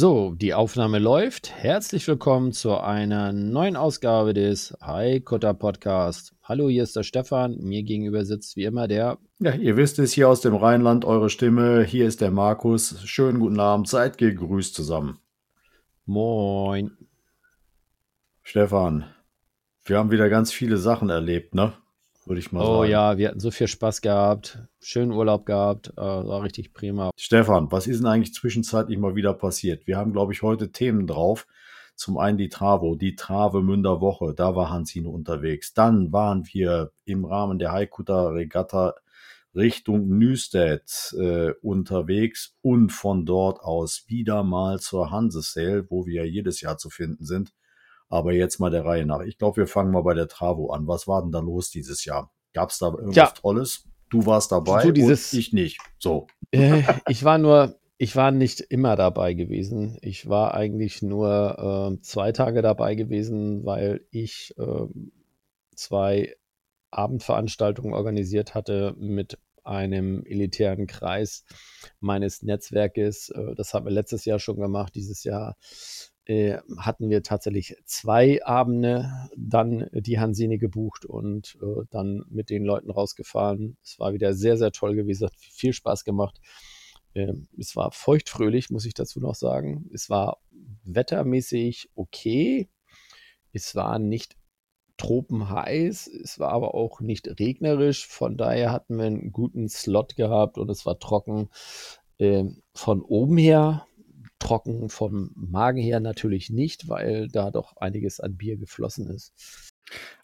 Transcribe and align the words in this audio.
So, 0.00 0.34
die 0.34 0.54
Aufnahme 0.54 0.98
läuft. 0.98 1.52
Herzlich 1.54 2.08
willkommen 2.08 2.52
zu 2.52 2.74
einer 2.78 3.34
neuen 3.34 3.76
Ausgabe 3.76 4.32
des 4.32 4.74
Hi 4.80 5.20
Kutter 5.20 5.52
Podcast. 5.52 6.34
Hallo, 6.42 6.70
hier 6.70 6.84
ist 6.84 6.96
der 6.96 7.02
Stefan. 7.02 7.58
Mir 7.58 7.82
gegenüber 7.82 8.24
sitzt 8.24 8.56
wie 8.56 8.64
immer 8.64 8.88
der. 8.88 9.18
Ja, 9.40 9.52
ihr 9.52 9.76
wisst 9.76 9.98
es 9.98 10.14
hier 10.14 10.30
aus 10.30 10.40
dem 10.40 10.54
Rheinland, 10.54 11.04
eure 11.04 11.28
Stimme. 11.28 11.84
Hier 11.84 12.06
ist 12.06 12.22
der 12.22 12.30
Markus. 12.30 13.02
Schönen 13.04 13.40
guten 13.40 13.60
Abend, 13.60 13.88
seid 13.88 14.16
gegrüßt 14.16 14.74
zusammen. 14.74 15.18
Moin. 16.06 16.92
Stefan, 18.42 19.04
wir 19.84 19.98
haben 19.98 20.10
wieder 20.10 20.30
ganz 20.30 20.50
viele 20.50 20.78
Sachen 20.78 21.10
erlebt, 21.10 21.54
ne? 21.54 21.74
Würde 22.30 22.40
ich 22.40 22.52
mal 22.52 22.60
oh, 22.60 22.64
sagen. 22.64 22.78
Oh 22.78 22.84
ja, 22.84 23.18
wir 23.18 23.28
hatten 23.28 23.40
so 23.40 23.50
viel 23.50 23.66
Spaß 23.66 24.00
gehabt, 24.02 24.58
schönen 24.80 25.10
Urlaub 25.10 25.44
gehabt, 25.44 25.88
äh, 25.96 26.00
war 26.00 26.44
richtig 26.44 26.72
prima. 26.72 27.10
Stefan, 27.16 27.72
was 27.72 27.88
ist 27.88 27.98
denn 27.98 28.06
eigentlich 28.06 28.32
zwischenzeitlich 28.32 28.98
mal 28.98 29.16
wieder 29.16 29.34
passiert? 29.34 29.86
Wir 29.88 29.96
haben, 29.96 30.12
glaube 30.12 30.32
ich, 30.32 30.42
heute 30.42 30.70
Themen 30.70 31.08
drauf. 31.08 31.46
Zum 31.96 32.16
einen 32.16 32.38
die 32.38 32.48
Travo, 32.48 32.94
die 32.94 33.16
Travemünder 33.16 34.00
Woche, 34.00 34.32
da 34.32 34.54
war 34.54 34.70
Hansine 34.70 35.08
unterwegs. 35.08 35.74
Dann 35.74 36.12
waren 36.12 36.46
wir 36.52 36.92
im 37.04 37.24
Rahmen 37.24 37.58
der 37.58 37.72
Haikuta 37.72 38.28
Regatta 38.28 38.94
Richtung 39.54 40.16
Nüstedt 40.16 41.14
äh, 41.18 41.50
unterwegs 41.62 42.56
und 42.62 42.90
von 42.90 43.26
dort 43.26 43.60
aus 43.60 44.04
wieder 44.06 44.44
mal 44.44 44.78
zur 44.78 45.10
Hansesale, 45.10 45.90
wo 45.90 46.06
wir 46.06 46.22
ja 46.22 46.24
jedes 46.24 46.60
Jahr 46.60 46.78
zu 46.78 46.90
finden 46.90 47.24
sind. 47.24 47.52
Aber 48.10 48.32
jetzt 48.32 48.58
mal 48.58 48.70
der 48.70 48.84
Reihe 48.84 49.06
nach. 49.06 49.20
Ich 49.20 49.38
glaube, 49.38 49.58
wir 49.58 49.66
fangen 49.66 49.92
mal 49.92 50.02
bei 50.02 50.14
der 50.14 50.28
Travo 50.28 50.70
an. 50.72 50.86
Was 50.86 51.06
war 51.06 51.22
denn 51.22 51.30
da 51.30 51.38
los 51.38 51.70
dieses 51.70 52.04
Jahr? 52.04 52.32
Gab 52.52 52.70
es 52.70 52.78
da 52.78 52.88
irgendwas 52.88 53.16
ja. 53.16 53.26
Tolles? 53.28 53.88
Du 54.10 54.26
warst 54.26 54.50
dabei 54.50 54.82
du 54.82 54.92
dieses, 54.92 55.32
ich 55.32 55.52
nicht. 55.52 55.78
So. 55.98 56.26
Äh, 56.50 56.82
ich 57.08 57.22
war 57.22 57.38
nur, 57.38 57.78
ich 57.96 58.16
war 58.16 58.32
nicht 58.32 58.60
immer 58.60 58.96
dabei 58.96 59.34
gewesen. 59.34 59.96
Ich 60.02 60.28
war 60.28 60.54
eigentlich 60.54 61.00
nur 61.02 61.94
äh, 61.96 62.02
zwei 62.02 62.32
Tage 62.32 62.62
dabei 62.62 62.96
gewesen, 62.96 63.64
weil 63.64 64.04
ich 64.10 64.54
äh, 64.58 64.86
zwei 65.76 66.34
Abendveranstaltungen 66.90 67.94
organisiert 67.94 68.56
hatte 68.56 68.96
mit 68.98 69.38
einem 69.62 70.24
elitären 70.24 70.88
Kreis 70.88 71.44
meines 72.00 72.42
Netzwerkes. 72.42 73.28
Äh, 73.28 73.54
das 73.54 73.72
haben 73.72 73.86
wir 73.86 73.92
letztes 73.92 74.24
Jahr 74.24 74.40
schon 74.40 74.58
gemacht. 74.58 74.96
Dieses 74.96 75.22
Jahr 75.22 75.56
äh, 76.30 76.60
hatten 76.78 77.10
wir 77.10 77.24
tatsächlich 77.24 77.74
zwei 77.86 78.44
Abende 78.44 79.10
dann 79.36 79.88
die 79.92 80.20
Hansine 80.20 80.58
gebucht 80.58 81.04
und 81.04 81.58
äh, 81.60 81.82
dann 81.90 82.24
mit 82.28 82.50
den 82.50 82.64
Leuten 82.64 82.92
rausgefahren. 82.92 83.76
Es 83.82 83.98
war 83.98 84.12
wieder 84.12 84.32
sehr, 84.32 84.56
sehr 84.56 84.70
toll 84.70 84.94
gewesen, 84.94 85.26
hat 85.26 85.34
viel 85.34 85.72
Spaß 85.72 86.04
gemacht. 86.04 86.40
Äh, 87.14 87.32
es 87.58 87.74
war 87.74 87.90
feuchtfröhlich, 87.90 88.70
muss 88.70 88.86
ich 88.86 88.94
dazu 88.94 89.18
noch 89.18 89.34
sagen. 89.34 89.90
Es 89.92 90.08
war 90.08 90.38
wettermäßig 90.84 91.90
okay. 91.96 92.68
Es 93.52 93.74
war 93.74 93.98
nicht 93.98 94.36
tropenheiß, 94.98 96.06
es 96.06 96.38
war 96.38 96.52
aber 96.52 96.74
auch 96.76 97.00
nicht 97.00 97.26
regnerisch. 97.40 98.06
Von 98.06 98.36
daher 98.36 98.70
hatten 98.70 98.98
wir 98.98 99.06
einen 99.06 99.32
guten 99.32 99.68
Slot 99.68 100.14
gehabt 100.14 100.58
und 100.58 100.70
es 100.70 100.86
war 100.86 101.00
trocken. 101.00 101.48
Ähm, 102.20 102.62
von 102.72 103.02
oben 103.02 103.36
her 103.36 103.86
trocken 104.40 104.88
vom 104.88 105.30
Magen 105.36 105.80
her 105.80 106.00
natürlich 106.00 106.50
nicht, 106.50 106.88
weil 106.88 107.28
da 107.28 107.50
doch 107.50 107.76
einiges 107.76 108.18
an 108.18 108.36
Bier 108.36 108.56
geflossen 108.56 109.08
ist. 109.08 109.32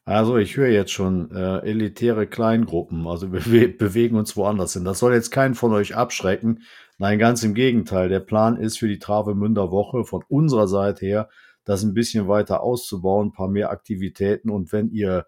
Also 0.04 0.37
ich 0.37 0.56
höre 0.56 0.69
jetzt 0.69 0.93
schon 0.93 1.31
äh, 1.32 1.59
elitäre 1.59 2.27
Kleingruppen, 2.27 3.06
also 3.06 3.32
wir 3.32 3.77
bewegen 3.78 4.16
uns 4.16 4.37
woanders 4.37 4.75
hin. 4.75 4.84
Das 4.84 4.99
soll 4.99 5.15
jetzt 5.15 5.31
keinen 5.31 5.54
von 5.54 5.72
euch 5.72 5.97
abschrecken. 5.97 6.62
Nein, 6.99 7.19
ganz 7.19 7.43
im 7.43 7.54
Gegenteil. 7.54 8.09
Der 8.09 8.21
Plan 8.21 8.56
ist 8.56 8.78
für 8.78 8.88
die 8.88 8.99
Travemünder 8.99 9.71
Woche 9.71 10.04
von 10.04 10.25
unserer 10.28 10.69
Seite 10.69 11.04
her, 11.04 11.28
das 11.65 11.83
ein 11.83 11.94
bisschen 11.94 12.28
weiter 12.28 12.62
auszubauen, 12.62 13.28
ein 13.28 13.33
paar 13.33 13.48
mehr 13.48 13.71
Aktivitäten. 13.71 14.50
Und 14.50 14.72
wenn 14.72 14.91
ihr 14.91 15.27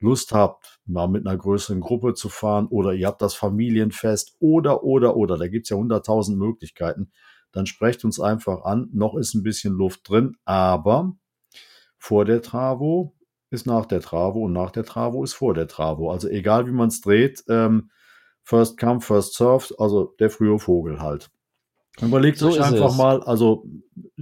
Lust 0.00 0.32
habt, 0.32 0.78
mal 0.86 1.08
mit 1.08 1.26
einer 1.26 1.36
größeren 1.36 1.80
Gruppe 1.80 2.14
zu 2.14 2.28
fahren 2.28 2.68
oder 2.68 2.92
ihr 2.92 3.08
habt 3.08 3.22
das 3.22 3.34
Familienfest 3.34 4.36
oder, 4.38 4.84
oder, 4.84 5.16
oder, 5.16 5.36
da 5.36 5.48
gibt's 5.48 5.70
ja 5.70 5.76
hunderttausend 5.76 6.38
Möglichkeiten, 6.38 7.10
dann 7.58 7.66
sprecht 7.66 8.04
uns 8.04 8.20
einfach 8.20 8.62
an. 8.62 8.88
Noch 8.92 9.16
ist 9.16 9.34
ein 9.34 9.42
bisschen 9.42 9.74
Luft 9.74 10.08
drin, 10.08 10.36
aber 10.44 11.16
vor 11.98 12.24
der 12.24 12.40
Travo 12.40 13.16
ist 13.50 13.66
nach 13.66 13.84
der 13.84 14.00
Travo 14.00 14.44
und 14.44 14.52
nach 14.52 14.70
der 14.70 14.84
Travo 14.84 15.24
ist 15.24 15.34
vor 15.34 15.54
der 15.54 15.66
Travo. 15.66 16.12
Also 16.12 16.28
egal 16.28 16.68
wie 16.68 16.72
man 16.72 16.86
es 16.86 17.00
dreht, 17.00 17.42
ähm, 17.48 17.90
first 18.44 18.78
come, 18.78 19.00
first 19.00 19.34
served, 19.34 19.74
also 19.80 20.14
der 20.20 20.30
frühe 20.30 20.56
Vogel 20.60 21.00
halt. 21.00 21.30
Überlegt 22.00 22.38
so 22.38 22.50
euch 22.50 22.62
einfach 22.62 22.90
es. 22.90 22.96
mal, 22.96 23.24
also 23.24 23.66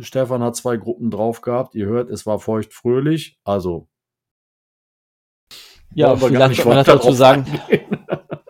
Stefan 0.01 0.43
hat 0.43 0.57
zwei 0.57 0.79
Gruppen 0.79 1.11
drauf 1.11 1.43
gehabt, 1.43 1.75
ihr 1.75 1.85
hört, 1.85 2.09
es 2.09 2.25
war 2.25 2.39
feucht 2.39 2.73
fröhlich, 2.73 3.39
also 3.45 3.87
ja, 5.95 6.17
vielleicht 6.17 6.63
kann 6.63 6.75
man 6.75 6.85
dazu 6.85 7.13
sagen. 7.13 7.47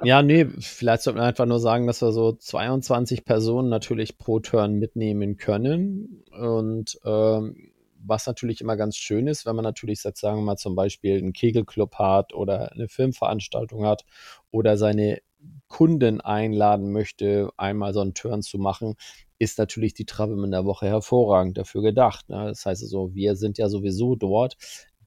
Ja, 0.07 0.23
nee, 0.23 0.47
vielleicht 0.61 1.03
sollte 1.03 1.19
man 1.19 1.27
einfach 1.27 1.47
nur 1.47 1.59
sagen, 1.59 1.89
dass 1.89 2.01
wir 2.01 2.13
so 2.13 2.31
22 2.31 3.25
Personen 3.25 3.69
natürlich 3.69 4.19
pro 4.19 4.39
Turn 4.39 4.75
mitnehmen 4.75 5.37
können. 5.37 6.23
Und 6.31 6.97
ähm, 7.05 7.73
was 7.99 8.25
natürlich 8.29 8.61
immer 8.61 8.77
ganz 8.77 8.97
schön 8.97 9.27
ist, 9.27 9.47
wenn 9.47 9.57
man 9.57 9.65
natürlich 9.65 10.05
jetzt 10.05 10.21
sagen 10.21 10.39
wir 10.39 10.45
mal 10.45 10.57
zum 10.59 10.77
Beispiel 10.77 11.19
einen 11.19 11.33
Kegelclub 11.33 11.97
hat 11.97 12.35
oder 12.35 12.71
eine 12.71 12.87
Filmveranstaltung 12.87 13.85
hat 13.85 14.05
oder 14.53 14.77
seine 14.77 15.23
Kunden 15.67 16.21
einladen 16.21 16.93
möchte, 16.93 17.51
einmal 17.57 17.93
so 17.93 18.01
einen 18.01 18.15
Turn 18.15 18.43
zu 18.43 18.59
machen, 18.59 18.95
ist 19.41 19.59
natürlich 19.59 19.93
die 19.93 20.07
Travel 20.07 20.45
in 20.45 20.53
der 20.53 20.65
Woche 20.67 20.87
hervorragend 20.87 21.59
dafür 21.59 21.83
gedacht. 21.83 22.29
Ne? 22.29 22.47
Das 22.47 22.65
heißt 22.65 22.85
also, 22.85 23.13
wir 23.13 23.35
sind 23.35 23.59
ja 23.59 23.69
sowieso 23.69 24.15
dort 24.15 24.57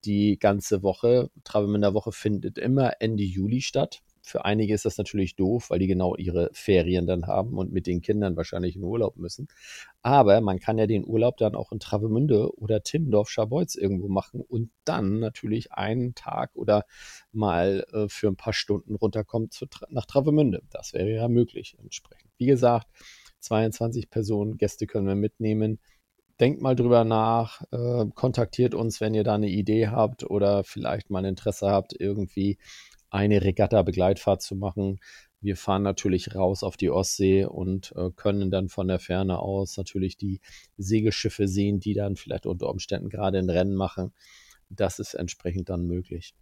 die 0.04 0.38
ganze 0.38 0.84
Woche. 0.84 1.30
Travel 1.46 1.74
in 1.74 1.82
der 1.84 1.94
Woche 1.94 2.12
findet 2.12 2.58
immer 2.58 2.92
Ende 3.00 3.24
Juli 3.24 3.62
statt. 3.62 4.02
Für 4.22 4.46
einige 4.46 4.74
ist 4.74 4.86
das 4.86 4.98
natürlich 4.98 5.36
doof, 5.36 5.70
weil 5.70 5.80
die 5.80 5.88
genau 5.88 6.16
ihre 6.16 6.50
Ferien 6.54 7.06
dann 7.06 7.28
haben 7.28 7.58
und 7.58 7.72
mit 7.72 7.88
den 7.88 8.02
Kindern 8.02 8.36
wahrscheinlich 8.36 8.76
in 8.76 8.84
Urlaub 8.84 9.18
müssen. 9.18 9.48
Aber 10.02 10.42
man 10.42 10.60
kann 10.60 10.78
ja 10.78 10.88
den 10.88 11.06
Urlaub 11.06 11.38
dann 11.38 11.56
auch 11.56 11.72
in 11.72 11.80
Travemünde 11.80 12.56
oder 12.58 12.84
Timmendorf, 12.84 13.30
Scharbeutz 13.30 13.76
irgendwo 13.76 14.08
machen 14.08 14.42
und 14.42 14.72
dann 14.86 15.20
natürlich 15.20 15.72
einen 15.72 16.16
Tag 16.16 16.52
oder 16.56 16.86
mal 17.32 17.86
äh, 17.92 18.08
für 18.08 18.28
ein 18.28 18.36
paar 18.36 18.54
Stunden 18.54 18.96
runterkommt 18.96 19.54
zu, 19.54 19.66
nach 19.90 20.06
Travemünde. 20.06 20.62
Das 20.72 20.94
wäre 20.94 21.10
ja 21.10 21.28
möglich 21.28 21.76
entsprechend. 21.80 22.32
Wie 22.38 22.46
gesagt, 22.46 22.88
22 23.40 24.10
Personen, 24.10 24.58
Gäste 24.58 24.88
können 24.88 25.08
wir 25.08 25.16
mitnehmen 25.16 25.80
denkt 26.40 26.62
mal 26.62 26.76
drüber 26.76 27.04
nach, 27.04 27.62
äh, 27.72 28.06
kontaktiert 28.16 28.74
uns, 28.74 29.02
wenn 29.02 29.14
ihr 29.14 29.24
da 29.24 29.36
eine 29.36 29.50
Idee 29.50 29.88
habt 29.88 30.24
oder 30.24 30.64
vielleicht 30.64 31.10
mal 31.10 31.20
ein 31.20 31.26
Interesse 31.26 31.70
habt, 31.70 31.94
irgendwie 32.00 32.58
eine 33.10 33.42
Regatta-Begleitfahrt 33.44 34.42
zu 34.42 34.56
machen. 34.56 35.00
Wir 35.42 35.56
fahren 35.56 35.84
natürlich 35.84 36.36
raus 36.36 36.64
auf 36.64 36.76
die 36.76 36.90
Ostsee 36.90 37.46
und 37.46 37.94
äh, 37.96 38.10
können 38.16 38.52
dann 38.52 38.68
von 38.68 38.88
der 38.88 39.00
Ferne 39.00 39.40
aus 39.40 39.78
natürlich 39.78 40.18
die 40.18 40.42
Segelschiffe 40.78 41.48
sehen, 41.48 41.80
die 41.80 41.94
dann 41.94 42.18
vielleicht 42.18 42.46
unter 42.46 42.70
Umständen 42.70 43.10
gerade 43.10 43.38
ein 43.38 43.50
Rennen 43.50 43.76
machen. 43.76 44.12
Das 44.70 45.00
ist 45.00 45.14
entsprechend 45.14 45.70
dann 45.70 45.86
möglich. 45.86 46.36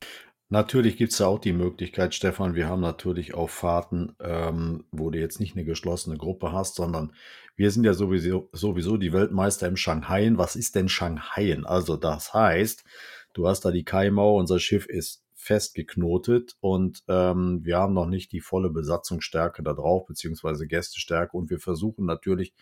Natürlich 0.49 0.95
gibt 0.95 1.11
es 1.11 1.19
ja 1.19 1.27
auch 1.27 1.39
die 1.39 1.51
Möglichkeit, 1.51 2.15
Stefan, 2.15 2.55
wir 2.55 2.67
haben 2.67 2.79
natürlich 2.79 3.33
auch 3.33 3.49
Fahrten, 3.49 4.15
ähm, 4.21 4.85
wo 4.91 5.09
du 5.09 5.19
jetzt 5.19 5.41
nicht 5.41 5.55
eine 5.57 5.65
geschlossene 5.65 6.17
Gruppe 6.17 6.53
hast, 6.53 6.75
sondern 6.75 7.13
wir 7.57 7.69
sind 7.69 7.83
ja 7.83 7.93
sowieso, 7.93 8.49
sowieso 8.53 8.95
die 8.95 9.11
Weltmeister 9.11 9.67
im 9.67 9.75
Shanghaien. 9.75 10.37
Was 10.37 10.55
ist 10.55 10.75
denn 10.75 10.87
Shanghaien? 10.87 11.65
Also 11.65 11.97
das 11.97 12.33
heißt, 12.33 12.85
du 13.33 13.47
hast 13.47 13.65
da 13.65 13.71
die 13.71 13.83
Kaimauer, 13.83 14.39
unser 14.39 14.59
Schiff 14.59 14.85
ist 14.85 15.26
festgeknotet 15.47 16.57
und 16.59 17.03
ähm, 17.07 17.61
wir 17.63 17.77
haben 17.77 17.93
noch 17.93 18.05
nicht 18.05 18.33
die 18.33 18.41
volle 18.41 18.69
Besatzungsstärke 18.69 19.63
da 19.63 19.73
drauf, 19.73 20.05
beziehungsweise 20.05 20.67
Gästestärke 20.67 21.37
und 21.37 21.49
wir 21.49 21.59
versuchen 21.59 22.05
natürlich 22.05 22.53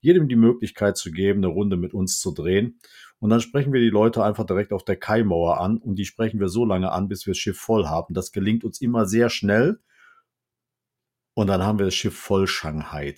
jedem 0.00 0.28
die 0.28 0.36
Möglichkeit 0.36 0.98
zu 0.98 1.10
geben, 1.10 1.40
eine 1.40 1.46
Runde 1.46 1.78
mit 1.78 1.94
uns 1.94 2.20
zu 2.20 2.32
drehen. 2.32 2.78
Und 3.18 3.30
dann 3.30 3.40
sprechen 3.40 3.72
wir 3.72 3.80
die 3.80 3.88
Leute 3.88 4.22
einfach 4.22 4.44
direkt 4.44 4.74
auf 4.74 4.84
der 4.84 4.96
Kaimauer 4.96 5.58
an 5.58 5.78
und 5.78 5.96
die 5.96 6.04
sprechen 6.04 6.38
wir 6.38 6.48
so 6.48 6.66
lange 6.66 6.92
an, 6.92 7.08
bis 7.08 7.26
wir 7.26 7.32
das 7.32 7.38
Schiff 7.38 7.58
voll 7.58 7.86
haben. 7.86 8.12
Das 8.12 8.30
gelingt 8.30 8.62
uns 8.62 8.82
immer 8.82 9.06
sehr 9.06 9.30
schnell 9.30 9.80
und 11.32 11.46
dann 11.46 11.62
haben 11.62 11.78
wir 11.78 11.86
das 11.86 11.94
Schiff 11.94 12.16
voll 12.16 12.46
Shanghai. 12.46 13.14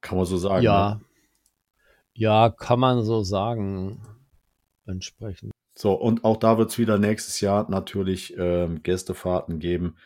Kann 0.00 0.16
man 0.16 0.26
so 0.26 0.36
sagen. 0.36 0.62
Ja. 0.62 0.94
Ne? 0.94 1.04
Ja, 2.14 2.50
kann 2.50 2.78
man 2.78 3.02
so 3.02 3.24
sagen. 3.24 4.00
Entsprechend. 4.86 5.53
So, 5.76 5.92
und 5.92 6.24
auch 6.24 6.36
da 6.36 6.56
wird 6.56 6.70
es 6.70 6.78
wieder 6.78 6.98
nächstes 6.98 7.40
Jahr 7.40 7.68
natürlich 7.68 8.34
ähm, 8.38 8.82
Gästefahrten 8.82 9.58
geben, 9.58 9.96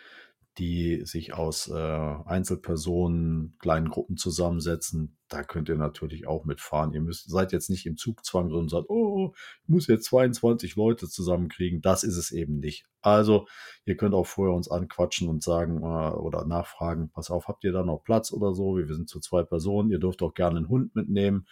die 0.58 1.02
sich 1.04 1.34
aus 1.34 1.68
äh, 1.68 1.74
Einzelpersonen, 1.74 3.56
kleinen 3.60 3.90
Gruppen 3.90 4.16
zusammensetzen. 4.16 5.16
Da 5.28 5.44
könnt 5.44 5.68
ihr 5.68 5.76
natürlich 5.76 6.26
auch 6.26 6.46
mitfahren. 6.46 6.92
Ihr 6.94 7.02
müsst, 7.02 7.30
seid 7.30 7.52
jetzt 7.52 7.70
nicht 7.70 7.86
im 7.86 7.96
Zugzwang 7.96 8.48
drin 8.48 8.60
und 8.60 8.70
sagt, 8.70 8.88
oh, 8.88 9.34
ich 9.62 9.68
muss 9.68 9.86
jetzt 9.86 10.06
22 10.06 10.74
Leute 10.74 11.06
zusammenkriegen. 11.08 11.80
Das 11.80 12.02
ist 12.02 12.16
es 12.16 12.32
eben 12.32 12.58
nicht. 12.58 12.86
Also, 13.02 13.46
ihr 13.84 13.96
könnt 13.96 14.14
auch 14.14 14.26
vorher 14.26 14.54
uns 14.54 14.70
anquatschen 14.70 15.28
und 15.28 15.42
sagen 15.44 15.82
äh, 15.82 16.16
oder 16.16 16.44
nachfragen, 16.44 17.10
pass 17.10 17.30
auf, 17.30 17.46
habt 17.46 17.62
ihr 17.62 17.72
da 17.72 17.84
noch 17.84 18.02
Platz 18.02 18.32
oder 18.32 18.54
so? 18.54 18.78
Wir 18.78 18.86
sind 18.86 19.08
zu 19.08 19.20
zwei 19.20 19.44
Personen. 19.44 19.90
Ihr 19.90 20.00
dürft 20.00 20.22
auch 20.22 20.34
gerne 20.34 20.58
einen 20.58 20.68
Hund 20.68 20.96
mitnehmen. 20.96 21.46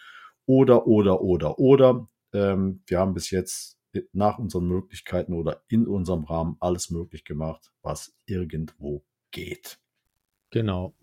Oder, 0.45 0.87
oder, 0.87 1.21
oder, 1.21 1.59
oder. 1.59 2.07
Ähm, 2.33 2.81
wir 2.87 2.99
haben 2.99 3.13
bis 3.13 3.31
jetzt 3.31 3.76
nach 4.13 4.37
unseren 4.37 4.67
Möglichkeiten 4.67 5.33
oder 5.33 5.63
in 5.67 5.87
unserem 5.87 6.23
Rahmen 6.23 6.57
alles 6.59 6.89
möglich 6.89 7.23
gemacht, 7.23 7.71
was 7.81 8.15
irgendwo 8.25 9.03
geht. 9.31 9.79
Genau. 10.49 10.93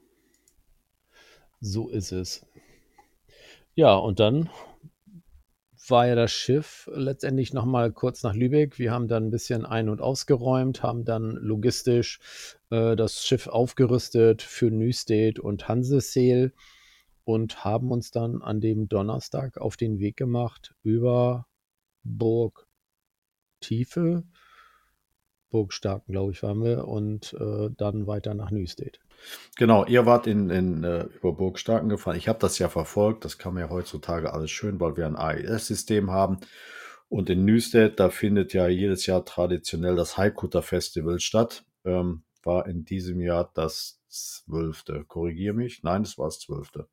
So 1.60 1.88
ist 1.88 2.12
es. 2.12 2.46
Ja, 3.74 3.94
und 3.96 4.20
dann 4.20 4.50
war 5.88 6.06
ja 6.06 6.14
das 6.14 6.32
Schiff 6.32 6.88
letztendlich 6.94 7.52
nochmal 7.52 7.92
kurz 7.92 8.22
nach 8.22 8.34
Lübeck. 8.34 8.78
Wir 8.78 8.92
haben 8.92 9.08
dann 9.08 9.26
ein 9.26 9.30
bisschen 9.30 9.66
ein- 9.66 9.88
und 9.88 10.00
ausgeräumt, 10.00 10.82
haben 10.82 11.04
dann 11.04 11.32
logistisch 11.32 12.20
äh, 12.70 12.96
das 12.96 13.24
Schiff 13.24 13.46
aufgerüstet 13.46 14.42
für 14.42 14.70
Nüstedt 14.70 15.38
und 15.38 15.68
Hanseseel 15.68 16.52
und 17.24 17.64
haben 17.64 17.90
uns 17.90 18.10
dann 18.10 18.42
an 18.42 18.60
dem 18.60 18.88
Donnerstag 18.88 19.58
auf 19.58 19.76
den 19.76 19.98
Weg 19.98 20.16
gemacht 20.16 20.74
über 20.82 21.46
Burg 22.02 22.66
Tiefe, 23.64 24.24
Burgstarken, 25.50 26.12
glaube 26.12 26.32
ich, 26.32 26.42
waren 26.42 26.62
wir, 26.62 26.86
und 26.88 27.34
äh, 27.34 27.70
dann 27.76 28.06
weiter 28.06 28.34
nach 28.34 28.50
Nüstedt. 28.50 29.00
Genau, 29.56 29.84
ihr 29.86 30.04
wart 30.04 30.26
in, 30.26 30.50
in 30.50 30.82
äh, 30.82 31.04
über 31.04 31.32
Burgstarken 31.32 31.88
gefahren. 31.88 32.16
Ich 32.16 32.28
habe 32.28 32.40
das 32.40 32.58
ja 32.58 32.68
verfolgt. 32.68 33.24
Das 33.24 33.38
kann 33.38 33.54
man 33.54 33.62
ja 33.62 33.70
heutzutage 33.70 34.32
alles 34.32 34.50
schön, 34.50 34.80
weil 34.80 34.96
wir 34.96 35.06
ein 35.06 35.16
AES-System 35.16 36.10
haben. 36.10 36.40
Und 37.08 37.30
in 37.30 37.44
Nüstedt, 37.44 38.00
da 38.00 38.10
findet 38.10 38.52
ja 38.52 38.66
jedes 38.66 39.06
Jahr 39.06 39.24
traditionell 39.24 39.94
das 39.94 40.18
Haikutter 40.18 40.62
Festival 40.62 41.20
statt. 41.20 41.64
Ähm, 41.84 42.24
war 42.42 42.66
in 42.66 42.84
diesem 42.84 43.20
Jahr 43.20 43.50
das 43.54 44.00
zwölfte. 44.08 45.04
Korrigiere 45.06 45.54
mich. 45.54 45.82
Nein, 45.82 46.02
es 46.02 46.18
war 46.18 46.26
das 46.26 46.40
zwölfte. 46.40 46.88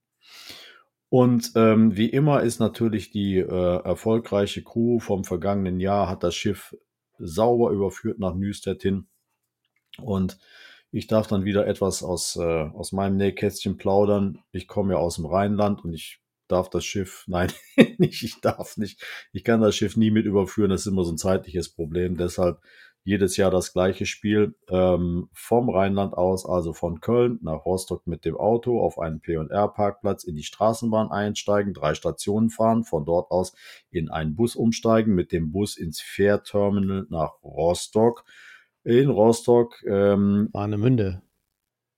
Und 1.12 1.52
ähm, 1.56 1.98
wie 1.98 2.10
immer 2.10 2.42
ist 2.42 2.60
natürlich 2.60 3.12
die 3.12 3.36
äh, 3.36 3.84
erfolgreiche 3.84 4.64
Crew 4.64 5.00
vom 5.00 5.26
vergangenen 5.26 5.82
Jahr, 5.82 6.08
hat 6.08 6.24
das 6.24 6.36
Schiff 6.36 6.74
sauber 7.18 7.72
überführt 7.72 8.18
nach 8.18 8.34
Nüstedt 8.34 8.82
hin. 8.82 9.08
Und 9.98 10.38
ich 10.90 11.08
darf 11.08 11.28
dann 11.28 11.44
wieder 11.44 11.68
etwas 11.68 12.02
aus, 12.02 12.38
äh, 12.38 12.42
aus 12.42 12.94
meinem 12.94 13.18
Nähkästchen 13.18 13.76
plaudern. 13.76 14.40
Ich 14.54 14.70
komme 14.70 14.94
ja 14.94 15.00
aus 15.00 15.18
dem 15.18 15.26
Rheinland 15.26 15.84
und 15.84 15.94
ich 15.94 16.22
darf 16.48 16.70
das 16.70 16.86
Schiff, 16.86 17.26
nein, 17.28 17.52
nicht, 17.98 18.24
ich 18.24 18.40
darf 18.40 18.78
nicht. 18.78 19.04
Ich 19.34 19.44
kann 19.44 19.60
das 19.60 19.76
Schiff 19.76 19.98
nie 19.98 20.12
mit 20.12 20.26
überführen, 20.26 20.70
das 20.70 20.86
ist 20.86 20.94
immer 20.94 21.04
so 21.04 21.12
ein 21.12 21.18
zeitliches 21.18 21.68
Problem. 21.68 22.16
Deshalb 22.16 22.62
jedes 23.04 23.36
Jahr 23.38 23.50
das 23.50 23.74
gleiche 23.74 24.06
Spiel 24.06 24.56
ähm, 24.70 25.30
vom 25.34 25.70
Rheinland 25.70 26.14
aus, 26.14 26.46
also 26.46 26.74
von 26.74 27.02
Köln 27.02 27.40
nach 27.42 27.66
Rostock 27.66 28.06
mit 28.06 28.26
dem 28.26 28.38
Auto 28.38 28.80
auf 28.80 29.00
einen 29.00 29.22
P&R-Parkplatz 29.22 30.24
in 30.24 30.36
die 30.36 30.44
Straßenbahn 30.44 31.10
einsteigen, 31.12 31.74
drei 31.74 31.96
Stationen 31.96 32.50
fahren, 32.50 32.84
von 32.84 33.06
dort 33.06 33.32
aus 33.32 33.56
in 33.90 34.10
einen 34.10 34.36
Bus 34.36 34.56
umsteigen, 34.56 35.16
mit 35.16 35.32
dem 35.32 35.52
Bus 35.52 35.78
ins 35.78 36.00
Fährterminal 36.00 37.08
nach 37.10 37.42
Rostock. 37.44 38.24
In 38.84 39.10
Rostock 39.10 39.84
ähm, 39.86 40.50
Warnemünde. 40.54 41.22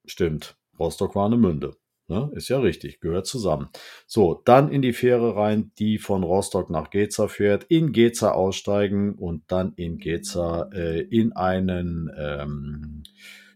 Stimmt, 0.05 0.57
Rostock 0.77 1.15
Warnemünde. 1.15 1.75
Ne? 2.13 2.29
Ist 2.35 2.49
ja 2.49 2.59
richtig, 2.59 2.99
gehört 2.99 3.25
zusammen. 3.25 3.69
So, 4.05 4.43
dann 4.45 4.71
in 4.71 4.83
die 4.83 4.93
Fähre 4.93 5.35
rein, 5.35 5.71
die 5.79 5.97
von 5.97 6.21
Rostock 6.21 6.69
nach 6.69 6.91
Geza 6.91 7.27
fährt, 7.27 7.63
in 7.69 7.91
Geza 7.91 8.31
aussteigen 8.31 9.15
und 9.15 9.51
dann 9.51 9.73
in 9.77 9.97
Geza 9.97 10.69
äh, 10.73 11.01
in 11.01 11.33
einen 11.33 12.11
ähm, 12.15 13.01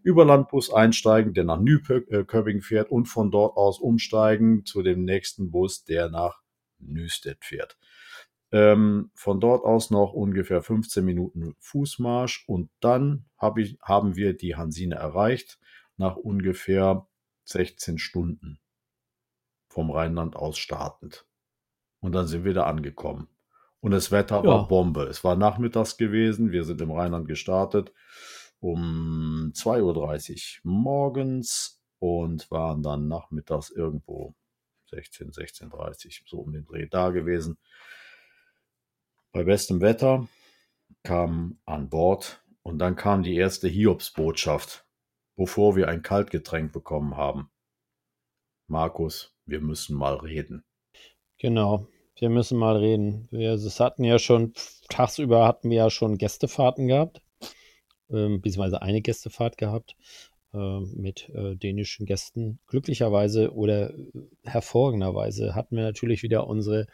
Überlandbus 0.01 0.73
einsteigen, 0.73 1.35
der 1.35 1.43
nach 1.43 1.59
Nyköping 1.59 2.61
fährt 2.61 2.89
und 2.89 3.05
von 3.05 3.29
dort 3.29 3.57
aus 3.57 3.77
umsteigen 3.77 4.65
zu 4.65 4.81
dem 4.81 5.05
nächsten 5.05 5.51
Bus, 5.51 5.83
der 5.83 6.09
nach 6.09 6.41
Nüstedt 6.79 7.45
fährt. 7.45 7.77
Ähm, 8.51 9.11
von 9.13 9.39
dort 9.39 9.65
aus 9.65 9.91
noch 9.91 10.13
ungefähr 10.13 10.63
15 10.63 11.05
Minuten 11.05 11.53
Fußmarsch 11.59 12.45
und 12.47 12.71
dann 12.79 13.25
hab 13.37 13.59
ich, 13.59 13.77
haben 13.83 14.15
wir 14.15 14.33
die 14.33 14.55
Hansine 14.55 14.95
erreicht 14.95 15.59
nach 15.97 16.15
ungefähr 16.15 17.05
16 17.47 17.97
Stunden 17.97 18.59
vom 19.69 19.91
Rheinland 19.91 20.35
aus 20.35 20.57
startend. 20.57 21.25
Und 21.99 22.13
dann 22.13 22.27
sind 22.27 22.43
wir 22.43 22.53
da 22.53 22.65
angekommen. 22.65 23.27
Und 23.79 23.91
das 23.91 24.11
Wetter 24.11 24.37
Ja. 24.37 24.45
war 24.45 24.67
Bombe. 24.67 25.03
Es 25.03 25.23
war 25.23 25.35
nachmittags 25.35 25.97
gewesen. 25.97 26.51
Wir 26.51 26.63
sind 26.63 26.81
im 26.81 26.91
Rheinland 26.91 27.27
gestartet 27.27 27.93
um 28.59 29.51
2.30 29.55 30.59
Uhr 30.65 30.71
morgens 30.71 31.83
und 31.99 32.49
waren 32.49 32.81
dann 32.81 33.07
nachmittags 33.07 33.69
irgendwo 33.69 34.33
16, 34.89 35.31
16.30 35.31 36.23
so 36.27 36.39
um 36.39 36.51
den 36.53 36.65
Dreh 36.65 36.87
da 36.87 37.09
gewesen. 37.11 37.57
Bei 39.31 39.43
bestem 39.43 39.81
Wetter 39.81 40.27
kam 41.03 41.59
an 41.65 41.89
Bord 41.89 42.43
und 42.63 42.79
dann 42.79 42.95
kam 42.95 43.21
die 43.23 43.35
erste 43.35 43.67
Hiobsbotschaft, 43.67 44.86
bevor 45.37 45.77
wir 45.77 45.87
ein 45.87 46.01
Kaltgetränk 46.01 46.73
bekommen 46.73 47.15
haben. 47.15 47.49
Markus, 48.67 49.33
wir 49.45 49.61
müssen 49.61 49.95
mal 49.95 50.15
reden. 50.15 50.65
Genau. 51.37 51.87
Wir 52.19 52.29
müssen 52.29 52.57
mal 52.57 52.77
reden. 52.77 53.27
Wir 53.31 53.53
es 53.53 53.79
hatten 53.79 54.03
ja 54.03 54.17
schon, 54.17 54.53
tagsüber 54.89 55.47
hatten 55.47 55.69
wir 55.69 55.77
ja 55.77 55.89
schon 55.89 56.17
Gästefahrten 56.17 56.87
gehabt, 56.87 57.21
ähm, 58.09 58.41
beziehungsweise 58.41 58.81
eine 58.81 59.01
Gästefahrt 59.01 59.57
gehabt 59.57 59.95
äh, 60.53 60.79
mit 60.79 61.29
äh, 61.29 61.55
dänischen 61.55 62.07
Gästen. 62.07 62.59
Glücklicherweise 62.65 63.53
oder 63.53 63.93
äh, 63.93 64.07
hervorragenderweise 64.43 65.53
hatten 65.53 65.75
wir 65.75 65.83
natürlich 65.83 66.23
wieder 66.23 66.47
unsere 66.47 66.87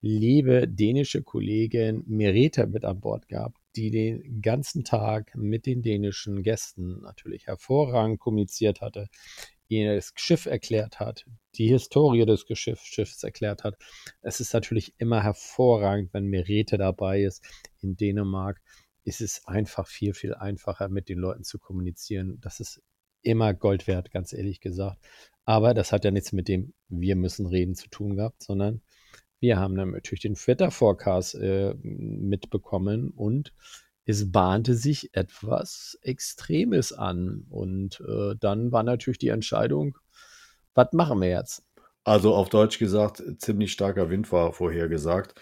liebe 0.00 0.68
dänische 0.68 1.22
Kollegin 1.22 2.04
Merete 2.06 2.66
mit 2.68 2.84
an 2.84 3.00
Bord 3.00 3.26
gehabt, 3.28 3.59
die 3.76 3.90
den 3.90 4.42
ganzen 4.42 4.84
Tag 4.84 5.34
mit 5.36 5.66
den 5.66 5.82
dänischen 5.82 6.42
Gästen 6.42 7.00
natürlich 7.02 7.46
hervorragend 7.46 8.18
kommuniziert 8.18 8.80
hatte, 8.80 9.08
ihnen 9.68 9.94
das 9.94 10.12
Schiff 10.16 10.46
erklärt 10.46 10.98
hat, 10.98 11.24
die 11.54 11.68
Historie 11.68 12.26
des 12.26 12.46
Geschiff, 12.46 12.80
Schiffs 12.80 13.22
erklärt 13.22 13.64
hat. 13.64 13.76
Es 14.20 14.40
ist 14.40 14.52
natürlich 14.52 14.94
immer 14.98 15.22
hervorragend, 15.22 16.12
wenn 16.12 16.26
Merete 16.26 16.76
dabei 16.76 17.22
ist. 17.22 17.44
In 17.80 17.96
Dänemark 17.96 18.60
ist 19.04 19.20
es 19.20 19.46
einfach 19.46 19.86
viel, 19.86 20.12
viel 20.14 20.34
einfacher, 20.34 20.88
mit 20.88 21.08
den 21.08 21.18
Leuten 21.18 21.44
zu 21.44 21.58
kommunizieren. 21.58 22.38
Das 22.40 22.60
ist 22.60 22.82
immer 23.22 23.54
Gold 23.54 23.86
wert, 23.86 24.10
ganz 24.10 24.32
ehrlich 24.32 24.60
gesagt. 24.60 24.98
Aber 25.44 25.74
das 25.74 25.92
hat 25.92 26.04
ja 26.04 26.10
nichts 26.10 26.32
mit 26.32 26.48
dem 26.48 26.74
Wir 26.88 27.16
müssen 27.16 27.46
reden 27.46 27.74
zu 27.74 27.88
tun 27.88 28.16
gehabt, 28.16 28.42
sondern 28.42 28.82
wir 29.40 29.58
haben 29.58 29.74
dann 29.74 29.92
natürlich 29.92 30.22
den 30.22 30.36
Wetter-Forecast 30.36 31.34
äh, 31.36 31.74
mitbekommen 31.82 33.10
und 33.10 33.52
es 34.04 34.30
bahnte 34.30 34.74
sich 34.74 35.14
etwas 35.14 35.98
Extremes 36.02 36.92
an. 36.92 37.46
Und 37.48 38.02
äh, 38.06 38.34
dann 38.38 38.72
war 38.72 38.82
natürlich 38.82 39.18
die 39.18 39.28
Entscheidung, 39.28 39.98
was 40.74 40.92
machen 40.92 41.20
wir 41.20 41.28
jetzt? 41.28 41.62
Also 42.04 42.34
auf 42.34 42.48
Deutsch 42.48 42.78
gesagt, 42.78 43.22
ziemlich 43.38 43.72
starker 43.72 44.10
Wind 44.10 44.30
war 44.32 44.52
vorhergesagt. 44.52 45.34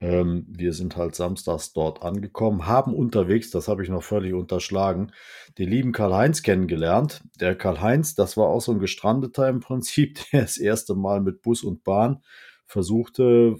Ähm, 0.00 0.46
wir 0.48 0.72
sind 0.72 0.96
halt 0.96 1.14
samstags 1.14 1.72
dort 1.72 2.02
angekommen, 2.02 2.66
haben 2.66 2.94
unterwegs, 2.94 3.50
das 3.50 3.66
habe 3.66 3.82
ich 3.82 3.88
noch 3.88 4.02
völlig 4.02 4.34
unterschlagen, 4.34 5.12
den 5.56 5.70
lieben 5.70 5.92
Karl-Heinz 5.92 6.42
kennengelernt. 6.42 7.22
Der 7.40 7.56
Karl-Heinz, 7.56 8.14
das 8.14 8.36
war 8.36 8.48
auch 8.48 8.60
so 8.60 8.72
ein 8.72 8.78
Gestrandeter 8.78 9.48
im 9.48 9.60
Prinzip, 9.60 10.18
der 10.32 10.42
das 10.42 10.58
erste 10.58 10.94
Mal 10.94 11.20
mit 11.20 11.42
Bus 11.42 11.62
und 11.62 11.82
Bahn 11.82 12.22
versuchte 12.66 13.56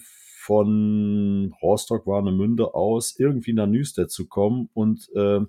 von 0.46 1.54
Rostock 1.60 2.06
Warnemünde 2.06 2.75
aus 2.75 3.18
irgendwie 3.18 3.52
nach 3.52 3.66
Nüstedt 3.66 4.10
zu 4.10 4.28
kommen 4.28 4.68
und 4.75 5.10
ähm, 5.16 5.48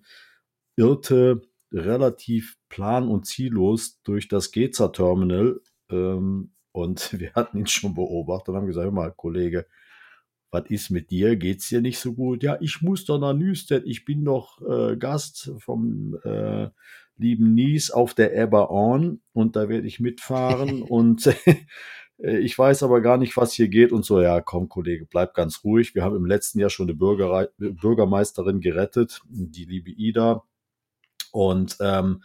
irrte 0.75 1.41
relativ 1.71 2.57
plan 2.69 3.07
und 3.07 3.25
ziellos 3.25 4.01
durch 4.03 4.27
das 4.27 4.51
Geza 4.51 4.87
Terminal 4.89 5.59
ähm, 5.89 6.51
und 6.71 7.13
wir 7.19 7.33
hatten 7.33 7.57
ihn 7.59 7.67
schon 7.67 7.93
beobachtet 7.93 8.49
und 8.49 8.55
haben 8.55 8.67
gesagt, 8.67 8.85
hör 8.85 8.91
mal, 8.91 9.11
Kollege, 9.11 9.67
was 10.49 10.69
ist 10.69 10.89
mit 10.89 11.11
dir? 11.11 11.35
Geht's 11.35 11.69
dir 11.69 11.81
nicht 11.81 11.99
so 11.99 12.13
gut? 12.13 12.41
Ja, 12.41 12.57
ich 12.61 12.81
muss 12.81 13.05
doch 13.05 13.19
nach 13.19 13.33
Nüstedt. 13.33 13.83
Ich 13.85 14.05
bin 14.05 14.23
doch 14.23 14.61
äh, 14.61 14.95
Gast 14.95 15.51
vom 15.59 16.17
äh, 16.23 16.69
lieben 17.17 17.53
Nies 17.53 17.91
auf 17.91 18.13
der 18.13 18.33
Eber 18.33 18.71
On 18.71 19.21
und 19.33 19.55
da 19.55 19.67
werde 19.69 19.87
ich 19.87 19.99
mitfahren 19.99 20.81
und 20.89 21.27
Äh, 21.27 21.55
ich 22.17 22.57
weiß 22.57 22.81
aber 22.83 23.01
gar 23.01 23.17
nicht, 23.17 23.37
was 23.37 23.53
hier 23.53 23.67
geht 23.67 23.91
und 23.91 24.03
so. 24.03 24.21
Ja, 24.21 24.41
komm, 24.41 24.69
Kollege, 24.69 25.05
bleib 25.05 25.33
ganz 25.35 25.63
ruhig. 25.63 25.93
Wir 25.93 26.03
haben 26.03 26.15
im 26.15 26.25
letzten 26.25 26.59
Jahr 26.59 26.69
schon 26.69 26.87
eine 26.87 26.95
Bürger 26.95 27.49
Bürgermeisterin 27.57 28.59
gerettet, 28.59 29.21
die 29.29 29.65
liebe 29.65 29.91
Ida. 29.91 30.43
Und 31.31 31.77
ähm, 31.79 32.23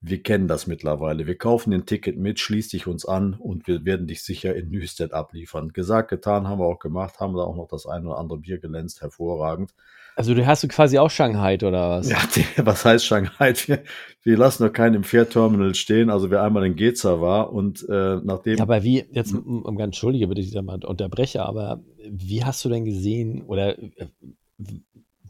wir 0.00 0.22
kennen 0.22 0.46
das 0.46 0.66
mittlerweile. 0.66 1.26
Wir 1.26 1.36
kaufen 1.36 1.72
ein 1.72 1.84
Ticket 1.84 2.16
mit, 2.18 2.38
schließ 2.38 2.68
dich 2.68 2.86
uns 2.86 3.04
an 3.04 3.34
und 3.34 3.66
wir 3.66 3.84
werden 3.84 4.06
dich 4.06 4.22
sicher 4.22 4.54
in 4.54 4.70
Nüstedt 4.70 5.12
abliefern. 5.12 5.72
Gesagt, 5.72 6.08
getan, 6.10 6.46
haben 6.46 6.60
wir 6.60 6.66
auch 6.66 6.78
gemacht, 6.78 7.18
haben 7.18 7.34
da 7.34 7.42
auch 7.42 7.56
noch 7.56 7.68
das 7.68 7.86
eine 7.86 8.06
oder 8.06 8.18
andere 8.18 8.38
Bier 8.38 8.58
glänzt, 8.58 9.02
hervorragend. 9.02 9.74
Also 10.14 10.34
du 10.34 10.44
hast 10.46 10.64
du 10.64 10.68
quasi 10.68 10.98
auch 10.98 11.10
Shanghai 11.10 11.54
oder 11.54 11.90
was? 11.90 12.10
Ja, 12.10 12.18
was 12.64 12.84
heißt 12.84 13.04
Shanghai? 13.04 13.54
Wir, 13.66 13.82
wir 14.22 14.36
lassen 14.36 14.64
doch 14.64 14.72
keinen 14.72 14.96
im 14.96 15.04
Fährterminal 15.04 15.74
stehen. 15.74 16.10
Also 16.10 16.30
wer 16.30 16.42
einmal 16.42 16.66
in 16.66 16.74
Geza 16.74 17.20
war 17.20 17.52
und 17.52 17.88
äh, 17.88 18.16
nachdem. 18.22 18.60
Aber 18.60 18.82
wie, 18.82 19.04
jetzt, 19.12 19.32
um, 19.32 19.62
um, 19.62 19.78
entschuldige 19.78 20.26
bitte, 20.26 20.40
ich 20.40 20.52
mal 20.60 20.84
unterbreche, 20.84 21.44
aber 21.44 21.84
wie 22.08 22.44
hast 22.44 22.64
du 22.64 22.68
denn 22.68 22.84
gesehen 22.84 23.42
oder 23.42 23.78
äh, 23.78 24.08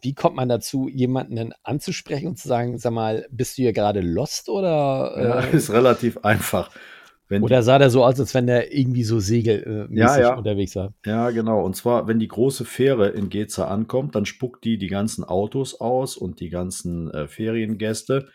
wie 0.00 0.14
kommt 0.14 0.36
man 0.36 0.48
dazu, 0.48 0.88
jemanden 0.88 1.52
anzusprechen 1.62 2.28
und 2.28 2.38
zu 2.38 2.48
sagen, 2.48 2.78
sag 2.78 2.92
mal, 2.92 3.26
bist 3.30 3.58
du 3.58 3.62
hier 3.62 3.72
gerade 3.72 4.00
lost 4.00 4.48
oder? 4.48 5.14
Äh, 5.16 5.24
ja, 5.24 5.40
ist 5.52 5.72
relativ 5.72 6.18
einfach. 6.18 6.70
Wenn 7.28 7.42
Oder 7.42 7.62
sah 7.62 7.78
der 7.78 7.90
so 7.90 8.04
aus, 8.04 8.18
als 8.18 8.32
wenn 8.32 8.46
der 8.46 8.74
irgendwie 8.74 9.04
so 9.04 9.20
segelmäßig 9.20 9.98
ja, 9.98 10.18
ja. 10.18 10.34
unterwegs 10.34 10.74
war? 10.76 10.94
Ja, 11.04 11.28
genau. 11.28 11.62
Und 11.62 11.76
zwar, 11.76 12.08
wenn 12.08 12.18
die 12.18 12.28
große 12.28 12.64
Fähre 12.64 13.08
in 13.10 13.28
Geza 13.28 13.68
ankommt, 13.68 14.14
dann 14.14 14.24
spuckt 14.24 14.64
die 14.64 14.78
die 14.78 14.86
ganzen 14.86 15.24
Autos 15.24 15.78
aus 15.78 16.16
und 16.16 16.40
die 16.40 16.48
ganzen 16.48 17.10
äh, 17.10 17.28
Feriengäste. 17.28 18.28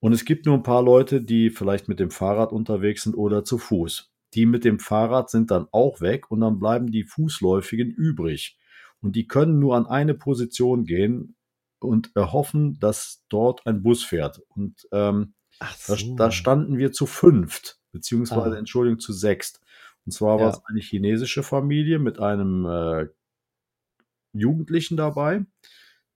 Und 0.00 0.14
es 0.14 0.24
gibt 0.24 0.46
nur 0.46 0.54
ein 0.54 0.62
paar 0.62 0.82
Leute, 0.82 1.20
die 1.20 1.50
vielleicht 1.50 1.86
mit 1.88 2.00
dem 2.00 2.10
Fahrrad 2.10 2.50
unterwegs 2.50 3.02
sind 3.02 3.14
oder 3.14 3.44
zu 3.44 3.58
Fuß. 3.58 4.10
Die 4.32 4.46
mit 4.46 4.64
dem 4.64 4.78
Fahrrad 4.78 5.28
sind 5.28 5.50
dann 5.50 5.66
auch 5.70 6.00
weg 6.00 6.30
und 6.30 6.40
dann 6.40 6.58
bleiben 6.58 6.90
die 6.90 7.04
Fußläufigen 7.04 7.90
übrig. 7.90 8.56
Und 9.04 9.16
die 9.16 9.28
können 9.28 9.58
nur 9.58 9.76
an 9.76 9.86
eine 9.86 10.14
Position 10.14 10.86
gehen 10.86 11.36
und 11.78 12.10
erhoffen, 12.16 12.78
dass 12.80 13.22
dort 13.28 13.66
ein 13.66 13.82
Bus 13.82 14.02
fährt. 14.02 14.40
Und 14.48 14.88
ähm, 14.92 15.34
so. 15.76 15.94
da, 15.94 16.02
da, 16.16 16.30
standen 16.30 16.78
wir 16.78 16.90
zu 16.90 17.04
fünft 17.04 17.78
beziehungsweise, 17.92 18.56
ah. 18.56 18.58
Entschuldigung, 18.58 18.98
zu 18.98 19.12
sechst. 19.12 19.60
Und 20.06 20.12
zwar 20.12 20.40
war 20.40 20.50
es 20.50 20.64
eine 20.64 20.80
chinesische 20.80 21.42
Familie 21.42 21.98
mit 21.98 22.18
einem 22.18 22.64
äh, 22.64 23.06
Jugendlichen 24.32 24.96
dabei, 24.96 25.44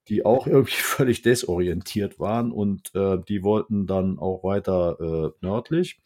die 0.08 0.24
auch 0.24 0.46
irgendwie 0.46 0.72
völlig 0.76 1.20
desorientiert 1.20 2.18
waren 2.18 2.52
und 2.52 2.94
äh, 2.94 3.18
die 3.28 3.42
wollten 3.42 3.86
dann 3.86 4.18
auch 4.18 4.44
weiter 4.44 4.98
äh, 4.98 5.46
nördlich, 5.46 6.00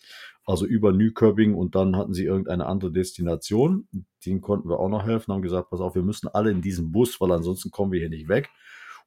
also 0.45 0.67
über 0.67 0.93
Nyköping 0.93 1.55
und 1.55 1.75
dann 1.75 1.97
hatten 1.97 2.15
sie 2.15 2.25
irgendeine 2.25 2.67
andere 2.67 2.93
Destination. 2.93 3.89
Denen 4.27 4.41
konnten 4.41 4.69
wir 4.69 4.81
auch 4.81 4.89
noch 4.89 5.05
helfen, 5.05 5.33
haben 5.33 5.43
gesagt, 5.43 5.71
pass 5.71 5.81
auf, 5.81 5.95
wir 5.95 6.03
müssen 6.03 6.29
alle 6.29 6.51
in 6.51 6.63
diesen 6.63 6.93
Bus, 6.93 7.21
weil 7.21 7.33
ansonsten 7.33 7.71
kommen 7.71 7.93
wir 7.93 8.01
hier 8.01 8.11
nicht 8.11 8.29
weg. 8.29 8.51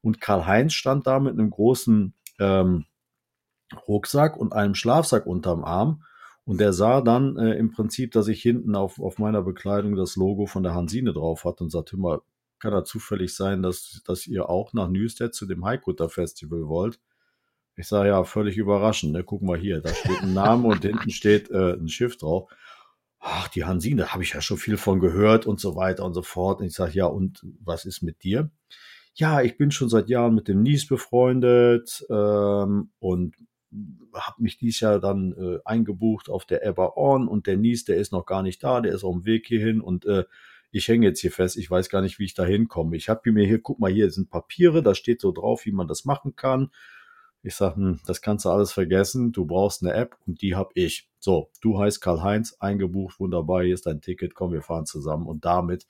Und 0.01 0.21
Karl-Heinz 0.21 0.73
stand 0.73 1.07
da 1.07 1.19
mit 1.19 1.33
einem 1.33 1.49
großen 1.49 2.13
ähm, 2.39 2.85
Rucksack 3.87 4.37
und 4.37 4.53
einem 4.53 4.75
Schlafsack 4.75 5.25
unterm 5.25 5.63
Arm 5.63 6.03
und 6.45 6.59
der 6.59 6.73
sah 6.73 7.01
dann 7.01 7.37
äh, 7.37 7.55
im 7.55 7.71
Prinzip, 7.71 8.11
dass 8.11 8.27
ich 8.27 8.41
hinten 8.41 8.75
auf, 8.75 8.99
auf 8.99 9.17
meiner 9.17 9.41
Bekleidung 9.41 9.95
das 9.95 10.15
Logo 10.15 10.45
von 10.45 10.61
der 10.61 10.75
Hansine 10.75 11.11
drauf 11.11 11.43
hatte 11.43 11.63
und 11.63 11.71
sagte, 11.71 11.95
immer, 11.95 12.21
kann 12.59 12.71
da 12.71 12.83
zufällig 12.83 13.35
sein, 13.35 13.63
dass, 13.63 14.01
dass 14.05 14.27
ihr 14.27 14.47
auch 14.47 14.71
nach 14.73 14.87
Newstead 14.87 15.33
zu 15.33 15.47
dem 15.47 15.65
Highcutter 15.65 16.07
Festival 16.07 16.67
wollt? 16.67 16.99
Ich 17.77 17.87
sage, 17.87 18.09
ja, 18.09 18.23
völlig 18.23 18.57
überraschend. 18.57 19.13
Ne? 19.13 19.23
Guck 19.23 19.41
mal 19.41 19.57
hier, 19.57 19.81
da 19.81 19.93
steht 19.93 20.21
ein 20.21 20.33
Name 20.33 20.67
und 20.67 20.81
hinten 20.83 21.09
steht 21.09 21.49
äh, 21.51 21.73
ein 21.73 21.89
Schiff 21.89 22.17
drauf. 22.17 22.49
Ach, 23.19 23.47
die 23.49 23.65
Hansine, 23.65 24.03
da 24.03 24.07
habe 24.09 24.23
ich 24.23 24.33
ja 24.33 24.41
schon 24.41 24.57
viel 24.57 24.77
von 24.77 24.99
gehört 24.99 25.45
und 25.45 25.59
so 25.59 25.75
weiter 25.75 26.05
und 26.05 26.13
so 26.13 26.21
fort. 26.21 26.61
Und 26.61 26.67
ich 26.67 26.73
sage, 26.73 26.93
ja, 26.93 27.05
und 27.05 27.41
was 27.63 27.85
ist 27.85 28.01
mit 28.01 28.23
dir? 28.23 28.51
Ja, 29.15 29.41
ich 29.41 29.57
bin 29.57 29.71
schon 29.71 29.89
seit 29.89 30.09
Jahren 30.09 30.35
mit 30.35 30.47
dem 30.47 30.61
Nies 30.61 30.87
befreundet 30.87 32.05
ähm, 32.09 32.91
und 32.99 33.35
habe 34.13 34.41
mich 34.41 34.57
dies 34.57 34.79
Jahr 34.79 34.99
dann 34.99 35.33
äh, 35.33 35.59
eingebucht 35.65 36.29
auf 36.29 36.45
der 36.45 36.65
Ever 36.65 36.97
On 36.97 37.27
und 37.27 37.47
der 37.47 37.57
Nies, 37.57 37.85
der 37.85 37.97
ist 37.97 38.11
noch 38.11 38.25
gar 38.25 38.43
nicht 38.43 38.63
da, 38.63 38.81
der 38.81 38.93
ist 38.93 39.03
auf 39.03 39.13
dem 39.13 39.25
Weg 39.25 39.47
hierhin 39.47 39.81
und 39.81 40.05
äh, 40.05 40.25
ich 40.71 40.87
hänge 40.87 41.07
jetzt 41.07 41.21
hier 41.21 41.31
fest, 41.31 41.57
ich 41.57 41.71
weiß 41.71 41.89
gar 41.89 42.01
nicht, 42.01 42.19
wie 42.19 42.25
ich 42.25 42.33
da 42.33 42.43
hinkomme. 42.43 42.97
Ich 42.97 43.07
habe 43.07 43.31
mir 43.31 43.45
hier, 43.45 43.61
guck 43.61 43.79
mal, 43.79 43.91
hier 43.91 44.11
sind 44.11 44.29
Papiere, 44.29 44.83
da 44.83 44.93
steht 44.93 45.21
so 45.21 45.31
drauf, 45.31 45.65
wie 45.65 45.71
man 45.71 45.87
das 45.87 46.03
machen 46.03 46.35
kann. 46.35 46.69
Ich 47.45 47.55
sage, 47.55 47.75
hm, 47.75 47.99
das 48.07 48.21
kannst 48.23 48.45
du 48.45 48.49
alles 48.49 48.71
vergessen, 48.71 49.31
du 49.31 49.45
brauchst 49.45 49.83
eine 49.83 49.93
App 49.93 50.17
und 50.25 50.41
die 50.41 50.55
habe 50.55 50.71
ich. 50.73 51.07
So, 51.19 51.51
du 51.61 51.77
heißt 51.79 52.01
Karl-Heinz, 52.01 52.55
eingebucht, 52.59 53.19
wunderbar, 53.19 53.63
hier 53.63 53.75
ist 53.75 53.85
dein 53.85 54.01
Ticket, 54.01 54.33
komm, 54.33 54.51
wir 54.51 54.63
fahren 54.63 54.87
zusammen 54.87 55.27
und 55.27 55.45
damit 55.45 55.85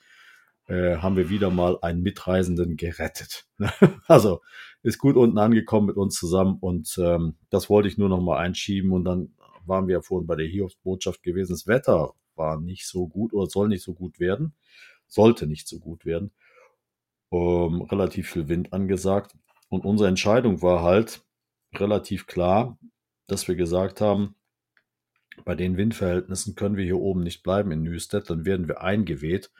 äh, 0.67 0.97
haben 0.97 1.15
wir 1.15 1.29
wieder 1.29 1.49
mal 1.51 1.77
einen 1.81 2.01
Mitreisenden 2.01 2.75
gerettet. 2.75 3.45
also 4.07 4.41
ist 4.83 4.97
gut 4.97 5.15
unten 5.15 5.37
angekommen 5.37 5.87
mit 5.87 5.95
uns 5.95 6.15
zusammen 6.15 6.57
und 6.59 6.93
ähm, 6.97 7.35
das 7.49 7.69
wollte 7.69 7.87
ich 7.87 7.97
nur 7.97 8.09
noch 8.09 8.21
mal 8.21 8.37
einschieben 8.37 8.91
und 8.91 9.05
dann 9.05 9.33
waren 9.65 9.87
wir 9.87 9.93
ja 9.93 10.01
vorhin 10.01 10.27
bei 10.27 10.35
der 10.35 10.47
Hiobsbotschaft 10.47 11.23
gewesen. 11.23 11.53
Das 11.53 11.67
Wetter 11.67 12.13
war 12.35 12.59
nicht 12.59 12.85
so 12.85 13.07
gut 13.07 13.31
oder 13.31 13.47
soll 13.47 13.69
nicht 13.69 13.83
so 13.83 13.93
gut 13.93 14.19
werden, 14.19 14.53
sollte 15.07 15.47
nicht 15.47 15.69
so 15.69 15.79
gut 15.79 16.03
werden. 16.03 16.31
Ähm, 17.31 17.81
relativ 17.83 18.29
viel 18.29 18.49
Wind 18.49 18.73
angesagt 18.73 19.37
und 19.69 19.85
unsere 19.85 20.09
Entscheidung 20.09 20.61
war 20.61 20.83
halt 20.83 21.21
relativ 21.79 22.27
klar, 22.27 22.77
dass 23.27 23.47
wir 23.47 23.55
gesagt 23.55 24.01
haben, 24.01 24.35
bei 25.43 25.55
den 25.55 25.77
Windverhältnissen 25.77 26.55
können 26.55 26.77
wir 26.77 26.85
hier 26.85 26.99
oben 26.99 27.21
nicht 27.21 27.43
bleiben 27.43 27.71
in 27.71 27.83
Nüstedt, 27.83 28.29
dann 28.29 28.45
werden 28.45 28.67
wir 28.67 28.81
eingeweht 28.81 29.51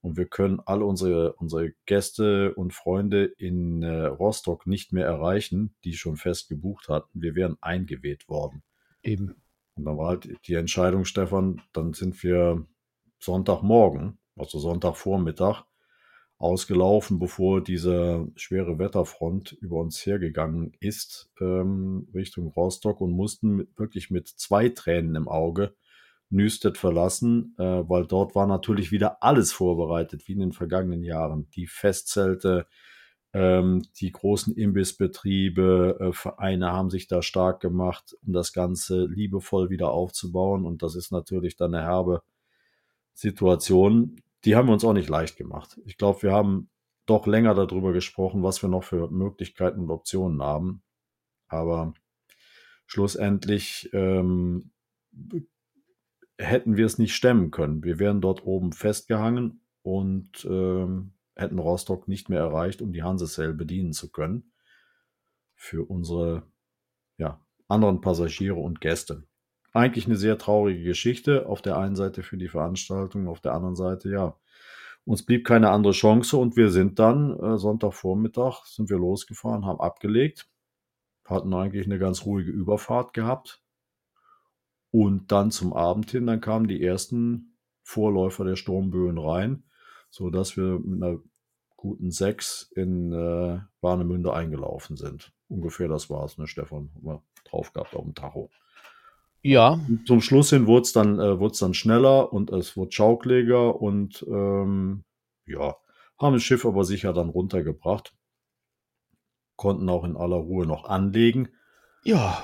und 0.00 0.16
wir 0.16 0.26
können 0.26 0.60
alle 0.64 0.84
unsere, 0.84 1.34
unsere 1.34 1.72
Gäste 1.86 2.54
und 2.54 2.72
Freunde 2.72 3.24
in 3.24 3.82
äh, 3.82 4.06
Rostock 4.06 4.66
nicht 4.66 4.92
mehr 4.92 5.06
erreichen, 5.06 5.74
die 5.84 5.94
schon 5.94 6.16
fest 6.16 6.48
gebucht 6.48 6.88
hatten. 6.88 7.20
Wir 7.20 7.34
wären 7.34 7.56
eingeweht 7.60 8.28
worden. 8.28 8.62
Eben. 9.02 9.42
Und 9.74 9.84
dann 9.84 9.96
war 9.96 10.08
halt 10.08 10.28
die 10.46 10.54
Entscheidung, 10.54 11.04
Stefan, 11.04 11.60
dann 11.72 11.92
sind 11.92 12.22
wir 12.22 12.66
Sonntagmorgen, 13.18 14.18
also 14.36 14.58
Sonntagvormittag, 14.58 15.64
ausgelaufen, 16.38 17.18
bevor 17.18 17.62
diese 17.62 18.28
schwere 18.36 18.78
Wetterfront 18.78 19.52
über 19.60 19.76
uns 19.80 20.06
hergegangen 20.06 20.72
ist, 20.78 21.30
ähm, 21.40 22.08
Richtung 22.14 22.48
Rostock 22.48 23.00
und 23.00 23.12
mussten 23.12 23.56
mit, 23.56 23.78
wirklich 23.78 24.10
mit 24.10 24.28
zwei 24.28 24.68
Tränen 24.68 25.16
im 25.16 25.28
Auge 25.28 25.74
Nüstedt 26.30 26.78
verlassen, 26.78 27.54
äh, 27.58 27.64
weil 27.64 28.06
dort 28.06 28.34
war 28.34 28.46
natürlich 28.46 28.92
wieder 28.92 29.22
alles 29.22 29.52
vorbereitet, 29.52 30.28
wie 30.28 30.32
in 30.32 30.40
den 30.40 30.52
vergangenen 30.52 31.02
Jahren. 31.02 31.48
Die 31.56 31.66
Festzelte, 31.66 32.66
ähm, 33.32 33.82
die 33.96 34.12
großen 34.12 34.54
Imbissbetriebe, 34.54 35.98
äh, 36.00 36.12
Vereine 36.12 36.72
haben 36.72 36.90
sich 36.90 37.08
da 37.08 37.22
stark 37.22 37.60
gemacht, 37.60 38.16
um 38.26 38.32
das 38.32 38.52
Ganze 38.52 39.06
liebevoll 39.06 39.70
wieder 39.70 39.90
aufzubauen. 39.90 40.66
Und 40.66 40.82
das 40.82 40.94
ist 40.94 41.10
natürlich 41.10 41.56
dann 41.56 41.74
eine 41.74 41.84
herbe 41.84 42.22
Situation. 43.14 44.20
Die 44.44 44.56
haben 44.56 44.68
wir 44.68 44.72
uns 44.72 44.84
auch 44.84 44.92
nicht 44.92 45.08
leicht 45.08 45.36
gemacht. 45.36 45.80
Ich 45.84 45.96
glaube, 45.96 46.22
wir 46.22 46.32
haben 46.32 46.70
doch 47.06 47.26
länger 47.26 47.54
darüber 47.54 47.92
gesprochen, 47.92 48.42
was 48.42 48.62
wir 48.62 48.68
noch 48.68 48.84
für 48.84 49.10
Möglichkeiten 49.10 49.80
und 49.80 49.90
Optionen 49.90 50.42
haben. 50.42 50.82
Aber 51.48 51.94
schlussendlich 52.86 53.90
ähm, 53.92 54.70
hätten 56.38 56.76
wir 56.76 56.86
es 56.86 56.98
nicht 56.98 57.14
stemmen 57.14 57.50
können. 57.50 57.82
Wir 57.82 57.98
wären 57.98 58.20
dort 58.20 58.44
oben 58.44 58.72
festgehangen 58.72 59.62
und 59.82 60.44
ähm, 60.44 61.14
hätten 61.34 61.58
Rostock 61.58 62.08
nicht 62.08 62.28
mehr 62.28 62.40
erreicht, 62.40 62.82
um 62.82 62.92
die 62.92 63.02
Hansesell 63.02 63.54
bedienen 63.54 63.92
zu 63.92 64.10
können 64.10 64.52
für 65.54 65.88
unsere 65.88 66.50
ja, 67.16 67.44
anderen 67.68 68.00
Passagiere 68.00 68.56
und 68.56 68.80
Gäste. 68.80 69.27
Eigentlich 69.78 70.06
eine 70.06 70.16
sehr 70.16 70.38
traurige 70.38 70.82
Geschichte. 70.82 71.46
Auf 71.46 71.62
der 71.62 71.76
einen 71.76 71.96
Seite 71.96 72.22
für 72.22 72.36
die 72.36 72.48
Veranstaltung, 72.48 73.28
auf 73.28 73.40
der 73.40 73.54
anderen 73.54 73.76
Seite 73.76 74.10
ja. 74.10 74.36
Uns 75.04 75.24
blieb 75.24 75.46
keine 75.46 75.70
andere 75.70 75.92
Chance 75.92 76.36
und 76.36 76.56
wir 76.56 76.70
sind 76.70 76.98
dann 76.98 77.38
äh, 77.38 77.56
Sonntagvormittag 77.56 78.64
sind 78.66 78.90
wir 78.90 78.98
losgefahren, 78.98 79.64
haben 79.64 79.80
abgelegt, 79.80 80.50
hatten 81.24 81.54
eigentlich 81.54 81.86
eine 81.86 81.98
ganz 81.98 82.26
ruhige 82.26 82.50
Überfahrt 82.50 83.14
gehabt, 83.14 83.62
und 84.90 85.30
dann 85.32 85.50
zum 85.50 85.72
Abend 85.72 86.10
hin, 86.10 86.26
dann 86.26 86.40
kamen 86.40 86.68
die 86.68 86.82
ersten 86.82 87.56
Vorläufer 87.82 88.44
der 88.44 88.56
Sturmböen 88.56 89.18
rein, 89.18 89.64
so 90.10 90.30
dass 90.30 90.56
wir 90.56 90.78
mit 90.78 91.02
einer 91.02 91.18
guten 91.76 92.10
Sechs 92.10 92.70
in 92.74 93.12
äh, 93.12 93.60
Warnemünde 93.80 94.32
eingelaufen 94.32 94.96
sind. 94.96 95.32
Ungefähr 95.48 95.88
das 95.88 96.10
war 96.10 96.24
es, 96.24 96.38
ne, 96.38 96.46
Stefan? 96.46 96.90
Haben 96.94 97.04
wir 97.04 97.22
drauf 97.44 97.72
gehabt 97.72 97.94
auf 97.94 98.04
dem 98.04 98.14
Tacho. 98.14 98.50
Ja. 99.48 99.80
Zum 100.04 100.20
Schluss 100.20 100.50
hin 100.50 100.66
wurde 100.66 100.82
es 100.82 100.92
dann, 100.92 101.18
äh, 101.18 101.50
dann 101.58 101.72
schneller 101.72 102.30
und 102.34 102.50
es 102.50 102.76
wurde 102.76 102.92
schaukliger 102.92 103.80
und 103.80 104.22
ähm, 104.28 105.04
ja, 105.46 105.74
haben 106.18 106.34
das 106.34 106.42
Schiff 106.42 106.66
aber 106.66 106.84
sicher 106.84 107.14
dann 107.14 107.30
runtergebracht. 107.30 108.14
Konnten 109.56 109.88
auch 109.88 110.04
in 110.04 110.18
aller 110.18 110.36
Ruhe 110.36 110.66
noch 110.66 110.84
anlegen. 110.84 111.48
Ja, 112.04 112.42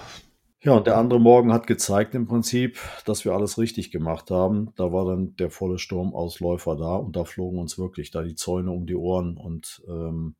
Ja, 0.63 0.73
und 0.73 0.87
der 0.87 0.97
andere 0.97 1.21
Morgen 1.21 1.53
hat 1.53 1.67
gezeigt 1.67 2.15
im 2.15 2.27
Prinzip, 2.27 2.79
dass 3.05 3.27
wir 3.27 3.35
alles 3.35 3.59
richtig 3.59 3.91
gemacht 3.91 4.31
haben. 4.31 4.73
Da 4.77 4.91
war 4.95 5.05
dann 5.05 5.37
der 5.37 5.51
volle 5.51 5.79
Sturmausläufer 5.79 6.75
da 6.75 6.97
und 6.97 7.17
da 7.17 7.25
flogen 7.25 7.59
uns 7.59 7.79
wirklich 7.79 8.13
da 8.13 8.23
die 8.23 8.35
Zäune 8.35 8.71
um 8.71 8.87
die 8.87 8.97
Ohren 8.97 9.37
und 9.37 9.83
ähm, 9.87 10.37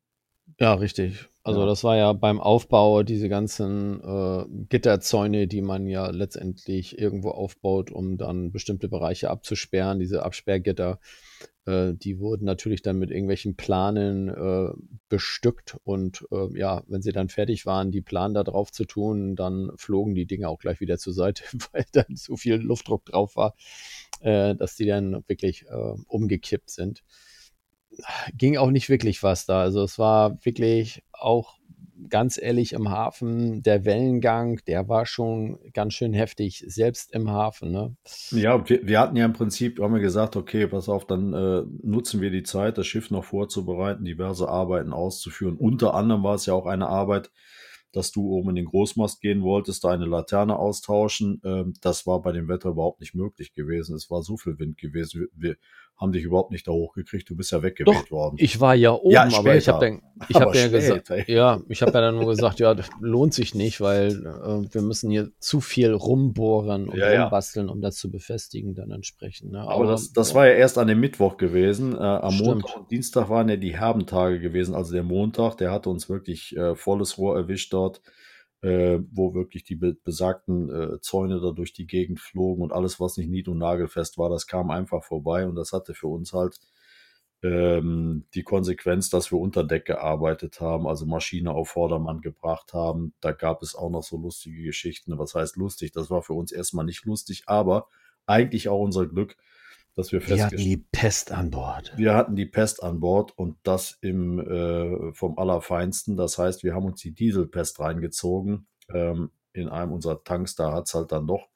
Ja, 0.59 0.73
richtig. 0.75 1.25
Also 1.43 1.61
Ja. 1.61 1.65
das 1.67 1.83
war 1.83 1.95
ja 1.95 2.13
beim 2.13 2.39
Aufbau 2.39 3.03
diese 3.03 3.29
ganzen 3.29 4.01
äh, 4.01 4.45
Gitterzäune, 4.69 5.47
die 5.47 5.61
man 5.61 5.85
ja 5.87 6.09
letztendlich 6.09 6.97
irgendwo 6.97 7.29
aufbaut, 7.29 7.91
um 7.91 8.17
dann 8.17 8.51
bestimmte 8.51 8.87
Bereiche 8.89 9.29
abzusperren, 9.29 9.99
diese 9.99 10.23
Absperrgitter, 10.23 10.99
äh, 11.65 11.93
die 11.93 12.19
wurden 12.19 12.45
natürlich 12.45 12.81
dann 12.81 12.97
mit 12.97 13.11
irgendwelchen 13.11 13.55
Planen 13.55 14.29
äh, 14.29 14.73
bestückt 15.09 15.77
und 15.83 16.25
äh, 16.31 16.57
ja, 16.57 16.83
wenn 16.87 17.01
sie 17.01 17.11
dann 17.11 17.29
fertig 17.29 17.65
waren, 17.65 17.91
die 17.91 18.01
Planen 18.01 18.33
da 18.33 18.43
drauf 18.43 18.71
zu 18.71 18.85
tun, 18.85 19.35
dann 19.35 19.71
flogen 19.75 20.15
die 20.15 20.25
Dinge 20.25 20.49
auch 20.49 20.59
gleich 20.59 20.79
wieder 20.79 20.97
zur 20.97 21.13
Seite, 21.13 21.43
weil 21.73 21.85
dann 21.91 22.15
so 22.15 22.37
viel 22.37 22.55
Luftdruck 22.55 23.05
drauf 23.05 23.35
war, 23.35 23.55
äh, 24.21 24.55
dass 24.55 24.75
die 24.75 24.85
dann 24.85 25.23
wirklich 25.27 25.65
äh, 25.67 25.95
umgekippt 26.07 26.69
sind 26.69 27.03
ging 28.33 28.57
auch 28.57 28.71
nicht 28.71 28.89
wirklich 28.89 29.23
was 29.23 29.45
da. 29.45 29.61
Also 29.61 29.83
es 29.83 29.97
war 29.97 30.43
wirklich 30.43 31.03
auch 31.11 31.57
ganz 32.09 32.37
ehrlich 32.41 32.73
im 32.73 32.89
Hafen, 32.89 33.63
der 33.63 33.85
Wellengang, 33.85 34.59
der 34.67 34.87
war 34.87 35.05
schon 35.05 35.59
ganz 35.73 35.93
schön 35.93 36.13
heftig, 36.13 36.63
selbst 36.67 37.13
im 37.13 37.29
Hafen. 37.29 37.71
Ne? 37.71 37.95
Ja, 38.31 38.67
wir, 38.67 38.85
wir 38.85 38.99
hatten 38.99 39.15
ja 39.15 39.25
im 39.25 39.33
Prinzip, 39.33 39.79
haben 39.79 39.93
wir 39.93 40.01
gesagt, 40.01 40.35
okay, 40.35 40.67
pass 40.67 40.89
auf, 40.89 41.05
dann 41.05 41.33
äh, 41.33 41.63
nutzen 41.83 42.21
wir 42.21 42.31
die 42.31 42.43
Zeit, 42.43 42.77
das 42.77 42.87
Schiff 42.87 43.11
noch 43.11 43.23
vorzubereiten, 43.23 44.05
diverse 44.05 44.47
Arbeiten 44.49 44.93
auszuführen. 44.93 45.55
Unter 45.55 45.93
anderem 45.93 46.23
war 46.23 46.35
es 46.35 46.45
ja 46.45 46.53
auch 46.53 46.65
eine 46.65 46.87
Arbeit, 46.87 47.31
dass 47.91 48.11
du 48.11 48.29
oben 48.29 48.49
in 48.49 48.55
den 48.55 48.65
Großmast 48.65 49.21
gehen 49.21 49.41
wolltest, 49.41 49.85
da 49.85 49.89
eine 49.89 50.05
Laterne 50.05 50.57
austauschen. 50.57 51.41
Ähm, 51.45 51.73
das 51.81 52.05
war 52.05 52.21
bei 52.21 52.33
dem 52.33 52.49
Wetter 52.49 52.71
überhaupt 52.71 52.99
nicht 52.99 53.15
möglich 53.15 53.53
gewesen. 53.53 53.95
Es 53.95 54.11
war 54.11 54.21
so 54.21 54.35
viel 54.35 54.59
Wind 54.59 54.77
gewesen. 54.77 55.21
Wir, 55.21 55.27
wir 55.33 55.55
haben 55.97 56.11
dich 56.11 56.23
überhaupt 56.23 56.51
nicht 56.51 56.67
da 56.67 56.71
hochgekriegt. 56.71 57.29
Du 57.29 57.35
bist 57.37 57.51
ja 57.51 57.63
weggeweht 57.63 58.11
worden. 58.11 58.35
Ich 58.37 58.59
war 58.59 58.75
ja 58.75 58.91
oben, 58.91 59.11
Ja, 59.11 59.29
aber 59.33 59.55
ich 59.55 59.67
habe 59.69 59.85
dann, 59.85 60.01
ich 60.27 60.35
Aber 60.35 60.47
habe 60.47 60.57
ja 60.57 60.67
gesagt, 60.67 61.09
ja, 61.27 61.61
ich 61.69 61.81
habe 61.81 61.91
ja 61.93 62.01
dann 62.01 62.15
nur 62.15 62.27
gesagt, 62.27 62.59
ja, 62.59 62.73
das 62.73 62.89
lohnt 62.99 63.33
sich 63.33 63.55
nicht, 63.55 63.79
weil 63.79 64.11
äh, 64.11 64.73
wir 64.73 64.81
müssen 64.81 65.09
hier 65.09 65.31
zu 65.39 65.61
viel 65.61 65.93
rumbohren 65.93 66.89
und 66.89 66.97
Ja, 66.97 67.23
rumbasteln, 67.23 67.69
um 67.69 67.81
das 67.81 67.95
zu 67.95 68.11
befestigen 68.11 68.75
dann 68.75 68.91
entsprechend. 68.91 69.53
Ne? 69.53 69.61
Aber 69.61 69.85
das, 69.85 70.11
das 70.11 70.35
war 70.35 70.47
ja 70.47 70.53
erst 70.53 70.77
an 70.77 70.87
dem 70.87 70.99
Mittwoch 70.99 71.37
gewesen. 71.37 71.95
Äh, 71.95 71.99
am 71.99 72.31
Stimmt. 72.33 72.47
Montag 72.47 72.77
und 72.77 72.91
Dienstag 72.91 73.29
waren 73.29 73.47
ja 73.47 73.55
die 73.55 73.77
herben 73.77 74.05
Tage 74.05 74.39
gewesen. 74.41 74.75
Also 74.75 74.93
der 74.93 75.03
Montag, 75.03 75.55
der 75.55 75.71
hatte 75.71 75.89
uns 75.89 76.09
wirklich 76.09 76.55
äh, 76.57 76.75
volles 76.75 77.17
Rohr 77.17 77.37
erwischt 77.37 77.71
dort, 77.71 78.01
äh, 78.65 78.99
wo 79.11 79.35
wirklich 79.35 79.63
die 79.63 79.75
be 79.75 79.93
besagten 79.93 80.69
äh, 80.69 80.99
Zäune 81.01 81.39
da 81.39 81.51
durch 81.51 81.71
die 81.71 81.85
Gegend 81.85 82.19
flogen 82.19 82.63
und 82.63 82.73
alles, 82.73 82.99
was 82.99 83.17
nicht 83.17 83.29
nied- 83.29 83.47
und 83.47 83.59
nagelfest 83.59 84.17
war, 84.17 84.29
das 84.29 84.47
kam 84.47 84.71
einfach 84.71 85.03
vorbei 85.03 85.45
und 85.47 85.55
das 85.55 85.71
hatte 85.71 85.93
für 85.93 86.07
uns 86.07 86.33
halt 86.33 86.59
ähm, 87.43 88.25
die 88.33 88.41
Konsequenz, 88.41 89.09
dass 89.11 89.31
wir 89.31 89.37
unter 89.37 89.63
Deck 89.63 89.85
gearbeitet 89.85 90.61
haben, 90.61 90.87
also 90.87 91.05
Maschine 91.05 91.51
auf 91.51 91.69
Vordermann 91.69 92.21
gebracht 92.21 92.73
haben. 92.73 93.13
Da 93.21 93.33
gab 93.33 93.61
es 93.61 93.75
auch 93.75 93.91
noch 93.91 94.03
so 94.03 94.17
lustige 94.17 94.63
Geschichten. 94.63 95.19
Was 95.19 95.35
heißt 95.35 95.57
lustig? 95.57 95.91
Das 95.91 96.09
war 96.09 96.23
für 96.23 96.33
uns 96.33 96.51
erstmal 96.51 96.85
nicht 96.85 97.05
lustig, 97.05 97.43
aber 97.45 97.87
eigentlich 98.25 98.67
auch 98.69 98.79
unser 98.79 99.05
Glück, 99.05 99.37
dass 99.95 100.11
wir 100.11 100.19
wir 100.19 100.43
hatten 100.43 100.57
festgestellt 100.57 100.65
die 100.65 100.85
Pest 100.91 101.31
an 101.31 101.51
Bord. 101.51 101.93
wir 101.97 102.13
hatten 102.13 102.35
die 102.35 102.45
Pest 102.45 102.83
an 102.83 102.99
Bord 102.99 103.37
und 103.37 103.57
das 103.63 103.97
im 104.01 104.39
äh, 104.39 105.13
vom 105.13 105.37
Allerfeinsten. 105.37 106.17
Das 106.17 106.37
heißt, 106.37 106.63
wir 106.63 106.75
haben 106.75 106.85
uns 106.85 107.01
die 107.01 107.13
Dieselpest 107.13 107.79
reingezogen. 107.79 108.67
Ähm, 108.93 109.31
in 109.53 109.69
einem 109.69 109.93
unserer 109.93 110.23
Tanks, 110.23 110.55
da 110.55 110.73
hat's 110.73 110.93
halt 110.93 111.11
dann 111.11 111.27
doch, 111.27 111.47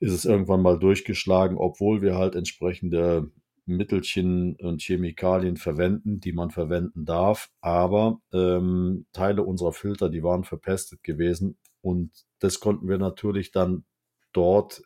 ist 0.00 0.12
es 0.12 0.24
irgendwann 0.24 0.62
mal 0.62 0.78
durchgeschlagen, 0.78 1.58
obwohl 1.58 2.02
wir 2.02 2.16
halt 2.16 2.34
entsprechende 2.34 3.30
Mittelchen 3.66 4.56
und 4.56 4.82
Chemikalien 4.82 5.56
verwenden, 5.56 6.20
die 6.20 6.32
man 6.32 6.50
verwenden 6.50 7.04
darf. 7.04 7.50
Aber 7.60 8.20
ähm, 8.32 9.06
Teile 9.12 9.42
unserer 9.42 9.72
Filter, 9.72 10.08
die 10.08 10.22
waren 10.22 10.44
verpestet 10.44 11.02
gewesen 11.02 11.58
und 11.80 12.10
das 12.40 12.60
konnten 12.60 12.88
wir 12.88 12.98
natürlich 12.98 13.52
dann 13.52 13.84
dort 14.32 14.82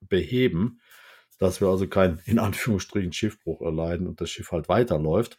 beheben, 0.00 0.80
dass 1.38 1.60
wir 1.60 1.68
also 1.68 1.86
keinen, 1.86 2.20
in 2.26 2.38
Anführungsstrichen, 2.38 3.12
Schiffbruch 3.12 3.60
erleiden 3.60 4.06
und 4.06 4.20
das 4.20 4.30
Schiff 4.30 4.52
halt 4.52 4.68
weiterläuft. 4.68 5.38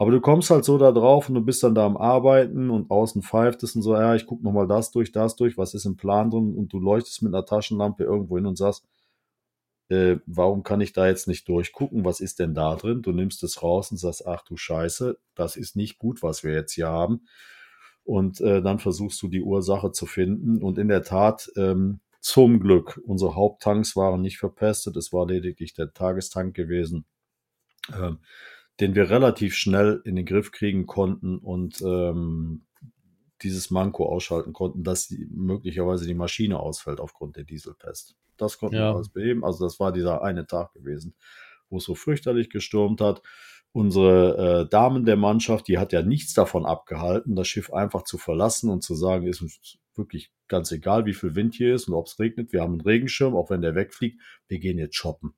Aber 0.00 0.12
du 0.12 0.20
kommst 0.20 0.50
halt 0.50 0.64
so 0.64 0.78
da 0.78 0.92
drauf 0.92 1.28
und 1.28 1.34
du 1.34 1.40
bist 1.40 1.62
dann 1.64 1.74
da 1.74 1.84
am 1.84 1.96
Arbeiten 1.96 2.70
und 2.70 2.90
außen 2.90 3.22
pfeift 3.22 3.64
es 3.64 3.74
und 3.74 3.82
so, 3.82 3.94
ja, 3.94 4.14
ich 4.14 4.26
guck 4.26 4.42
noch 4.42 4.52
mal 4.52 4.68
das 4.68 4.92
durch, 4.92 5.10
das 5.10 5.34
durch, 5.34 5.58
was 5.58 5.74
ist 5.74 5.86
im 5.86 5.96
Plan 5.96 6.30
drin 6.30 6.54
und 6.54 6.72
du 6.72 6.78
leuchtest 6.78 7.22
mit 7.22 7.34
einer 7.34 7.44
Taschenlampe 7.44 8.04
irgendwo 8.04 8.36
hin 8.36 8.46
und 8.46 8.56
sagst, 8.56 8.84
äh, 9.88 10.18
warum 10.26 10.62
kann 10.62 10.80
ich 10.80 10.92
da 10.92 11.08
jetzt 11.08 11.26
nicht 11.26 11.48
durchgucken? 11.48 12.04
Was 12.04 12.20
ist 12.20 12.38
denn 12.38 12.54
da 12.54 12.76
drin? 12.76 13.02
Du 13.02 13.12
nimmst 13.12 13.42
es 13.42 13.62
raus 13.62 13.90
und 13.90 13.96
sagst, 13.96 14.26
ach 14.26 14.44
du 14.44 14.56
Scheiße, 14.56 15.18
das 15.34 15.56
ist 15.56 15.76
nicht 15.76 15.98
gut, 15.98 16.22
was 16.22 16.44
wir 16.44 16.52
jetzt 16.52 16.74
hier 16.74 16.88
haben. 16.88 17.22
Und 18.04 18.40
äh, 18.40 18.62
dann 18.62 18.78
versuchst 18.78 19.20
du 19.22 19.28
die 19.28 19.42
Ursache 19.42 19.92
zu 19.92 20.06
finden. 20.06 20.62
Und 20.62 20.78
in 20.78 20.88
der 20.88 21.02
Tat, 21.02 21.50
ähm, 21.56 22.00
zum 22.28 22.60
Glück, 22.60 23.00
unsere 23.06 23.34
Haupttanks 23.34 23.96
waren 23.96 24.20
nicht 24.20 24.36
verpestet. 24.36 24.96
Es 24.98 25.14
war 25.14 25.26
lediglich 25.26 25.72
der 25.72 25.94
Tagestank 25.94 26.54
gewesen, 26.54 27.06
ähm, 27.90 28.18
den 28.80 28.94
wir 28.94 29.08
relativ 29.08 29.54
schnell 29.54 30.02
in 30.04 30.14
den 30.14 30.26
Griff 30.26 30.52
kriegen 30.52 30.84
konnten 30.84 31.38
und 31.38 31.80
ähm, 31.80 32.66
dieses 33.40 33.70
Manko 33.70 34.04
ausschalten 34.06 34.52
konnten, 34.52 34.84
dass 34.84 35.08
die, 35.08 35.26
möglicherweise 35.30 36.06
die 36.06 36.12
Maschine 36.12 36.60
ausfällt 36.60 37.00
aufgrund 37.00 37.36
der 37.36 37.44
Dieselpest. 37.44 38.14
Das 38.36 38.58
konnten 38.58 38.76
Ja. 38.76 38.90
wir 38.90 38.96
alles 38.96 39.08
beheben. 39.08 39.42
Also 39.42 39.64
das 39.64 39.80
war 39.80 39.90
dieser 39.90 40.22
eine 40.22 40.46
Tag 40.46 40.74
gewesen, 40.74 41.14
wo 41.70 41.78
es 41.78 41.84
so 41.84 41.94
fürchterlich 41.94 42.50
gestürmt 42.50 43.00
hat. 43.00 43.22
Unsere 43.72 44.64
äh, 44.66 44.68
Damen 44.68 45.06
der 45.06 45.16
Mannschaft, 45.16 45.66
die 45.66 45.78
hat 45.78 45.94
ja 45.94 46.02
nichts 46.02 46.34
davon 46.34 46.66
abgehalten, 46.66 47.36
das 47.36 47.48
Schiff 47.48 47.72
einfach 47.72 48.02
zu 48.04 48.18
verlassen 48.18 48.68
und 48.68 48.82
zu 48.82 48.94
sagen, 48.94 49.26
ist 49.26 49.40
uns 49.40 49.78
wirklich 49.98 50.30
ganz 50.48 50.72
egal, 50.72 51.04
wie 51.06 51.12
viel 51.14 51.34
Wind 51.34 51.54
hier 51.54 51.74
ist 51.74 51.88
und 51.88 51.94
ob 51.94 52.06
es 52.06 52.18
regnet. 52.18 52.52
Wir 52.52 52.62
haben 52.62 52.72
einen 52.74 52.80
Regenschirm, 52.80 53.34
auch 53.36 53.50
wenn 53.50 53.60
der 53.60 53.74
wegfliegt. 53.74 54.20
Wir 54.46 54.58
gehen 54.58 54.78
jetzt 54.78 54.96
shoppen. 54.96 55.34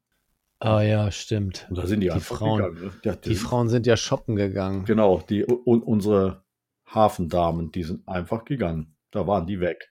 Ah 0.60 0.82
ja, 0.82 1.10
stimmt. 1.10 1.66
Und 1.70 1.78
da 1.78 1.86
sind 1.86 2.00
die, 2.00 2.10
Die 2.10 2.20
Frauen. 2.20 2.58
gegangen. 2.58 2.84
Ne? 2.84 2.92
Ja, 3.04 3.16
Die 3.16 3.34
Frauen 3.34 3.68
sind 3.70 3.86
ja 3.86 3.96
shoppen 3.96 4.36
gegangen. 4.36 4.84
Genau, 4.84 5.22
die 5.28 5.44
und 5.44 5.82
unsere 5.82 6.44
Hafendamen, 6.86 7.72
die 7.72 7.82
sind 7.84 8.06
einfach 8.06 8.44
gegangen. 8.44 8.96
Da 9.10 9.26
waren 9.26 9.46
die 9.46 9.60
weg. 9.60 9.90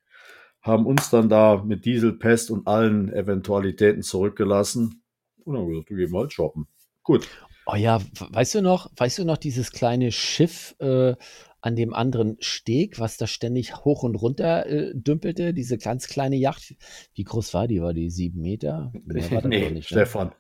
Haben 0.62 0.86
uns 0.86 1.10
dann 1.10 1.30
da 1.30 1.64
mit 1.64 1.86
Dieselpest 1.86 2.52
und 2.52 2.68
allen 2.68 3.12
Eventualitäten 3.12 4.04
zurückgelassen. 4.04 5.04
Und 5.44 5.58
haben 5.58 5.70
gesagt, 5.70 5.90
wir 5.90 5.98
gehen 5.98 6.12
mal 6.12 6.30
shoppen. 6.30 6.68
Gut. 7.04 7.28
Oh 7.66 7.76
ja, 7.76 8.02
we- 8.02 8.28
weißt 8.32 8.56
du 8.56 8.62
noch, 8.62 8.92
weißt 8.98 9.20
du 9.20 9.26
noch 9.26 9.38
dieses 9.38 9.72
kleine 9.72 10.12
Schiff 10.12 10.76
äh, 10.80 11.16
an 11.62 11.76
dem 11.76 11.94
anderen 11.94 12.38
Steg, 12.40 13.00
was 13.00 13.18
da 13.18 13.28
ständig 13.28 13.76
hoch 13.84 14.04
und 14.04 14.16
runter 14.16 14.66
äh, 14.66 14.92
dümpelte, 14.94 15.54
diese 15.54 15.78
ganz 15.78 16.08
kleine 16.08 16.38
Yacht? 16.38 16.76
Wie 17.14 17.24
groß 17.24 17.54
war 17.54 17.68
die? 17.68 17.82
War 17.82 17.94
die 17.94 18.10
sieben 18.10 18.42
Meter? 18.42 18.92
Mehr 19.06 19.42
nee, 19.48 19.70
nicht, 19.70 19.92
ne? 19.92 19.98
Stefan. 19.98 20.32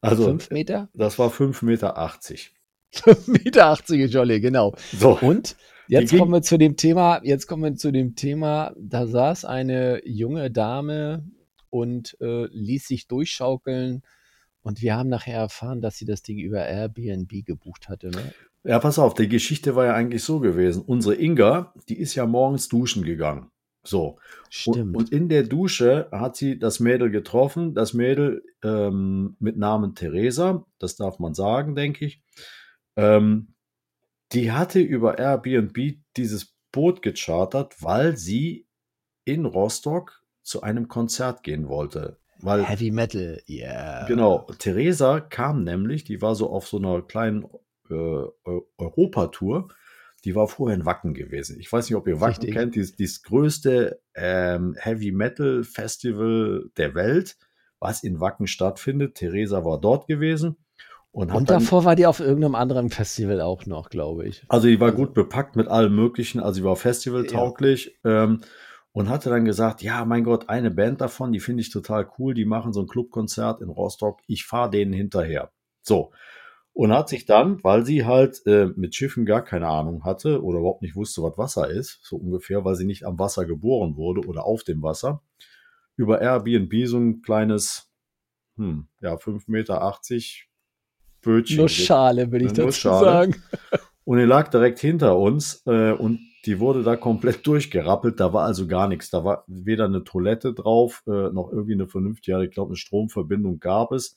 Also, 0.00 0.24
Fünf 0.24 0.50
Meter? 0.50 0.88
das 0.94 1.18
war 1.18 1.30
5,80 1.30 1.64
Meter. 1.64 1.96
Fünf 2.90 3.28
Meter 3.28 3.66
80 3.66 4.12
Jolly, 4.12 4.40
genau. 4.40 4.74
So, 4.92 5.18
Und 5.20 5.56
jetzt 5.88 6.16
kommen 6.16 6.32
wir 6.32 6.42
zu 6.42 6.58
dem 6.58 6.76
Thema, 6.76 7.20
jetzt 7.24 7.46
kommen 7.46 7.62
wir 7.64 7.74
zu 7.74 7.90
dem 7.90 8.14
Thema, 8.14 8.74
da 8.78 9.06
saß 9.06 9.44
eine 9.44 10.06
junge 10.06 10.50
Dame 10.50 11.24
und 11.70 12.16
äh, 12.20 12.46
ließ 12.46 12.86
sich 12.86 13.08
durchschaukeln. 13.08 14.02
Und 14.62 14.82
wir 14.82 14.96
haben 14.96 15.08
nachher 15.08 15.38
erfahren, 15.38 15.80
dass 15.80 15.96
sie 15.96 16.04
das 16.04 16.22
Ding 16.22 16.38
über 16.38 16.66
Airbnb 16.66 17.44
gebucht 17.46 17.88
hatte. 17.88 18.08
Ne? 18.10 18.34
Ja, 18.64 18.78
pass 18.78 18.98
auf, 18.98 19.14
die 19.14 19.28
Geschichte 19.28 19.76
war 19.76 19.86
ja 19.86 19.94
eigentlich 19.94 20.22
so 20.24 20.40
gewesen. 20.40 20.82
Unsere 20.82 21.14
Inga, 21.14 21.72
die 21.88 21.98
ist 21.98 22.14
ja 22.14 22.26
morgens 22.26 22.68
duschen 22.68 23.04
gegangen. 23.04 23.50
So. 23.84 24.18
Stimmt. 24.50 24.96
Und, 24.96 24.96
und 24.96 25.12
in 25.12 25.28
der 25.28 25.44
Dusche 25.44 26.08
hat 26.10 26.36
sie 26.36 26.58
das 26.58 26.80
Mädel 26.80 27.10
getroffen. 27.10 27.74
Das 27.74 27.94
Mädel 27.94 28.42
ähm, 28.62 29.36
mit 29.38 29.56
Namen 29.56 29.94
Theresa, 29.94 30.66
das 30.78 30.96
darf 30.96 31.18
man 31.18 31.34
sagen, 31.34 31.74
denke 31.74 32.04
ich. 32.04 32.22
Ähm, 32.96 33.54
die 34.32 34.52
hatte 34.52 34.80
über 34.80 35.18
Airbnb 35.18 36.00
dieses 36.16 36.54
Boot 36.72 37.00
gechartert, 37.00 37.82
weil 37.82 38.16
sie 38.16 38.66
in 39.24 39.46
Rostock 39.46 40.22
zu 40.42 40.62
einem 40.62 40.88
Konzert 40.88 41.42
gehen 41.42 41.68
wollte. 41.68 42.18
Weil 42.40 42.64
Heavy 42.64 42.90
Metal, 42.90 43.42
yeah. 43.48 44.06
Genau, 44.06 44.46
Theresa 44.58 45.20
kam 45.20 45.64
nämlich, 45.64 46.04
die 46.04 46.22
war 46.22 46.34
so 46.34 46.50
auf 46.50 46.68
so 46.68 46.78
einer 46.78 47.02
kleinen 47.02 47.46
äh, 47.90 47.94
Eu- 47.94 48.62
Europatour. 48.76 49.68
Die 50.24 50.34
war 50.34 50.48
vorher 50.48 50.76
in 50.76 50.84
Wacken 50.84 51.14
gewesen. 51.14 51.60
Ich 51.60 51.72
weiß 51.72 51.88
nicht, 51.88 51.96
ob 51.96 52.08
ihr 52.08 52.20
Wacken 52.20 52.38
Richtig. 52.42 52.54
kennt, 52.54 52.74
dieses, 52.74 52.96
dieses 52.96 53.22
größte 53.22 54.00
ähm, 54.16 54.74
Heavy 54.76 55.12
Metal 55.12 55.62
Festival 55.62 56.70
der 56.76 56.94
Welt, 56.96 57.36
was 57.78 58.02
in 58.02 58.20
Wacken 58.20 58.48
stattfindet. 58.48 59.14
Theresa 59.14 59.64
war 59.64 59.80
dort 59.80 60.08
gewesen 60.08 60.56
und 61.12 61.30
Und 61.32 61.48
dann, 61.50 61.60
davor 61.60 61.84
war 61.84 61.94
die 61.94 62.06
auf 62.06 62.18
irgendeinem 62.18 62.56
anderen 62.56 62.90
Festival 62.90 63.40
auch 63.40 63.64
noch, 63.66 63.90
glaube 63.90 64.26
ich. 64.26 64.44
also 64.48 64.66
die 64.66 64.80
war 64.80 64.90
gut 64.90 65.14
bepackt 65.14 65.54
mit 65.54 65.68
allem 65.68 65.94
Möglichen, 65.94 66.40
also 66.40 66.60
sie 66.60 66.64
war 66.64 66.74
festivaltauglich. 66.76 67.96
Ähm, 68.04 68.40
und 68.90 69.08
hatte 69.08 69.30
dann 69.30 69.44
gesagt, 69.44 69.82
ja, 69.82 70.04
mein 70.04 70.24
Gott, 70.24 70.48
eine 70.48 70.72
Band 70.72 71.00
davon, 71.00 71.30
die 71.30 71.38
finde 71.38 71.60
ich 71.60 71.70
total 71.70 72.10
cool, 72.18 72.34
die 72.34 72.46
machen 72.46 72.72
so 72.72 72.80
ein 72.80 72.88
Clubkonzert 72.88 73.60
in 73.60 73.68
Rostock, 73.68 74.18
ich 74.26 74.44
fahre 74.44 74.70
denen 74.70 74.92
hinterher. 74.92 75.52
So. 75.82 76.10
Und 76.78 76.92
hat 76.92 77.08
sich 77.08 77.26
dann, 77.26 77.58
weil 77.64 77.84
sie 77.84 78.04
halt 78.04 78.46
äh, 78.46 78.66
mit 78.76 78.94
Schiffen 78.94 79.26
gar 79.26 79.42
keine 79.42 79.66
Ahnung 79.66 80.04
hatte 80.04 80.44
oder 80.44 80.60
überhaupt 80.60 80.82
nicht 80.82 80.94
wusste, 80.94 81.24
was 81.24 81.36
Wasser 81.36 81.68
ist, 81.68 81.98
so 82.04 82.14
ungefähr, 82.14 82.64
weil 82.64 82.76
sie 82.76 82.84
nicht 82.84 83.04
am 83.04 83.18
Wasser 83.18 83.46
geboren 83.46 83.96
wurde 83.96 84.20
oder 84.20 84.44
auf 84.44 84.62
dem 84.62 84.80
Wasser, 84.80 85.20
über 85.96 86.20
Airbnb 86.20 86.72
so 86.86 86.98
ein 86.98 87.20
kleines, 87.22 87.90
hm, 88.58 88.86
ja, 89.00 89.14
5,80 89.14 89.42
Meter 89.48 89.98
Bötchen. 91.20 91.56
Nussschale, 91.56 92.30
würde 92.30 92.44
ich 92.44 92.52
dazu 92.52 92.66
Nussschale. 92.66 93.04
sagen. 93.04 93.42
Und 94.04 94.18
die 94.18 94.24
lag 94.24 94.46
direkt 94.46 94.78
hinter 94.78 95.18
uns 95.18 95.64
äh, 95.66 95.90
und 95.90 96.20
die 96.46 96.60
wurde 96.60 96.84
da 96.84 96.94
komplett 96.94 97.44
durchgerappelt. 97.48 98.20
Da 98.20 98.32
war 98.32 98.44
also 98.44 98.68
gar 98.68 98.86
nichts. 98.86 99.10
Da 99.10 99.24
war 99.24 99.42
weder 99.48 99.86
eine 99.86 100.04
Toilette 100.04 100.54
drauf, 100.54 101.02
äh, 101.08 101.32
noch 101.32 101.50
irgendwie 101.50 101.74
eine 101.74 101.88
vernünftige, 101.88 102.44
ich 102.44 102.52
glaube, 102.52 102.68
eine 102.68 102.76
Stromverbindung 102.76 103.58
gab 103.58 103.90
es, 103.90 104.14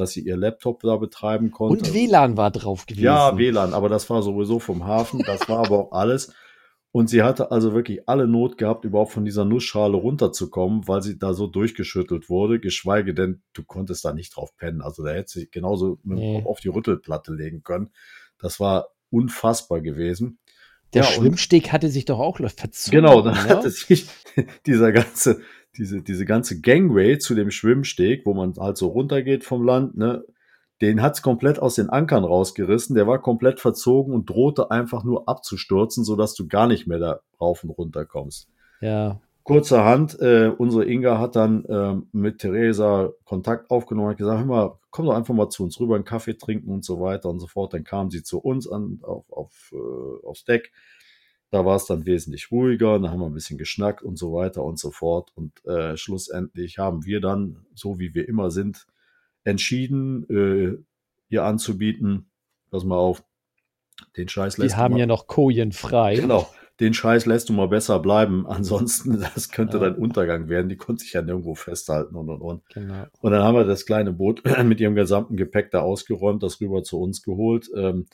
dass 0.00 0.12
sie 0.12 0.20
ihr 0.20 0.36
Laptop 0.36 0.80
da 0.82 0.96
betreiben 0.96 1.50
konnte. 1.50 1.86
Und 1.86 1.94
WLAN 1.94 2.36
war 2.36 2.50
drauf 2.50 2.86
gewesen. 2.86 3.04
Ja, 3.04 3.36
WLAN, 3.36 3.74
aber 3.74 3.88
das 3.88 4.08
war 4.10 4.22
sowieso 4.22 4.58
vom 4.58 4.84
Hafen, 4.84 5.22
das 5.24 5.48
war 5.48 5.58
aber 5.58 5.78
auch 5.78 5.92
alles. 5.92 6.32
Und 6.92 7.08
sie 7.08 7.22
hatte 7.22 7.52
also 7.52 7.72
wirklich 7.72 8.08
alle 8.08 8.26
Not 8.26 8.58
gehabt, 8.58 8.84
überhaupt 8.84 9.12
von 9.12 9.24
dieser 9.24 9.44
Nussschale 9.44 9.96
runterzukommen, 9.96 10.88
weil 10.88 11.02
sie 11.02 11.18
da 11.18 11.34
so 11.34 11.46
durchgeschüttelt 11.46 12.28
wurde, 12.28 12.58
geschweige 12.58 13.14
denn, 13.14 13.42
du 13.52 13.62
konntest 13.62 14.04
da 14.04 14.12
nicht 14.12 14.34
drauf 14.34 14.56
pennen. 14.56 14.82
Also 14.82 15.04
da 15.04 15.10
hätte 15.12 15.30
sie 15.30 15.48
genauso 15.48 15.98
Nee. 16.02 16.42
Auf 16.44 16.58
die 16.58 16.68
Rüttelplatte 16.68 17.32
legen 17.32 17.62
können. 17.62 17.90
Das 18.38 18.58
war 18.58 18.88
unfassbar 19.10 19.80
gewesen. 19.80 20.40
Der 20.92 21.04
Ja, 21.04 21.08
Schwimmsteg 21.08 21.70
hatte 21.70 21.88
sich 21.88 22.06
doch 22.06 22.18
auch 22.18 22.38
verzogen. 22.38 23.00
Genau, 23.00 23.22
da 23.22 23.30
ne? 23.32 23.44
hatte 23.44 23.70
sich 23.70 24.08
dieser 24.66 24.90
ganze, 24.90 25.42
diese, 25.76 26.02
diese 26.02 26.24
ganze 26.24 26.60
Gangway 26.60 27.18
zu 27.18 27.34
dem 27.34 27.50
Schwimmsteg, 27.50 28.26
wo 28.26 28.34
man 28.34 28.54
halt 28.58 28.76
so 28.76 28.88
runtergeht 28.88 29.44
vom 29.44 29.64
Land, 29.64 29.96
ne, 29.96 30.24
den 30.80 31.02
hat's 31.02 31.22
komplett 31.22 31.58
aus 31.58 31.74
den 31.74 31.90
Ankern 31.90 32.24
rausgerissen. 32.24 32.96
Der 32.96 33.06
war 33.06 33.20
komplett 33.20 33.60
verzogen 33.60 34.14
und 34.14 34.30
drohte 34.30 34.70
einfach 34.70 35.04
nur 35.04 35.28
abzustürzen, 35.28 36.04
sodass 36.04 36.34
du 36.34 36.48
gar 36.48 36.66
nicht 36.66 36.86
mehr 36.86 36.98
da 36.98 37.20
rauf 37.40 37.64
und 37.64 37.70
runter 37.70 38.06
kommst. 38.06 38.48
Ja, 38.80 39.20
Kurzerhand, 39.42 40.20
äh, 40.20 40.52
unsere 40.56 40.84
Inga 40.84 41.18
hat 41.18 41.34
dann 41.34 41.64
ähm, 41.68 42.06
mit 42.12 42.38
Theresa 42.38 43.10
Kontakt 43.24 43.70
aufgenommen 43.70 44.06
und 44.06 44.12
hat 44.12 44.18
gesagt, 44.18 44.38
hör 44.38 44.46
mal, 44.46 44.78
komm 44.90 45.06
doch 45.06 45.14
einfach 45.14 45.34
mal 45.34 45.48
zu 45.48 45.64
uns 45.64 45.80
rüber, 45.80 45.94
einen 45.94 46.04
Kaffee 46.04 46.34
trinken 46.34 46.70
und 46.70 46.84
so 46.84 47.00
weiter 47.00 47.30
und 47.30 47.40
so 47.40 47.46
fort. 47.46 47.74
Dann 47.74 47.82
kam 47.82 48.10
sie 48.10 48.22
zu 48.22 48.38
uns 48.38 48.70
an, 48.70 49.00
auf, 49.02 49.24
auf, 49.32 49.72
äh, 49.72 50.26
aufs 50.26 50.44
Deck. 50.44 50.72
Da 51.50 51.64
war 51.64 51.76
es 51.76 51.86
dann 51.86 52.06
wesentlich 52.06 52.52
ruhiger, 52.52 52.98
dann 52.98 53.10
haben 53.10 53.20
wir 53.20 53.26
ein 53.26 53.34
bisschen 53.34 53.58
geschnackt 53.58 54.02
und 54.02 54.16
so 54.16 54.32
weiter 54.32 54.62
und 54.62 54.78
so 54.78 54.90
fort. 54.90 55.32
Und 55.34 55.64
äh, 55.66 55.96
schlussendlich 55.96 56.78
haben 56.78 57.04
wir 57.04 57.20
dann, 57.20 57.66
so 57.74 57.98
wie 57.98 58.14
wir 58.14 58.28
immer 58.28 58.50
sind, 58.50 58.86
entschieden, 59.42 60.28
äh, 60.30 60.76
ihr 61.28 61.44
anzubieten, 61.44 62.30
pass 62.70 62.84
mal 62.84 62.96
auf, 62.98 63.22
den 64.16 64.28
Scheiß 64.28 64.58
lässt 64.58 64.74
du 64.74 64.78
haben 64.78 64.96
ja 64.96 65.06
noch 65.06 65.26
Kojen 65.26 65.72
frei. 65.72 66.16
Genau. 66.16 66.48
Den 66.78 66.94
Scheiß 66.94 67.26
lässt 67.26 67.48
du 67.50 67.52
mal 67.52 67.68
besser 67.68 67.98
bleiben. 67.98 68.46
Ansonsten, 68.48 69.20
das 69.20 69.50
könnte 69.50 69.76
Ja. 69.76 69.84
dein 69.84 69.96
Untergang 69.96 70.48
werden. 70.48 70.68
Die 70.68 70.76
konnte 70.76 71.02
sich 71.02 71.12
ja 71.12 71.20
nirgendwo 71.22 71.54
festhalten 71.54 72.14
und 72.16 72.30
und 72.30 72.40
und. 72.40 72.62
Genau. 72.72 73.04
Und 73.20 73.32
dann 73.32 73.42
haben 73.42 73.56
wir 73.56 73.64
das 73.64 73.84
kleine 73.84 74.12
Boot 74.12 74.42
mit 74.64 74.80
ihrem 74.80 74.94
gesamten 74.94 75.36
Gepäck 75.36 75.70
da 75.70 75.80
ausgeräumt, 75.80 76.42
das 76.42 76.60
rüber 76.60 76.82
zu 76.82 76.98
uns 77.00 77.22
geholt. 77.22 77.70
Ähm, 77.76 78.06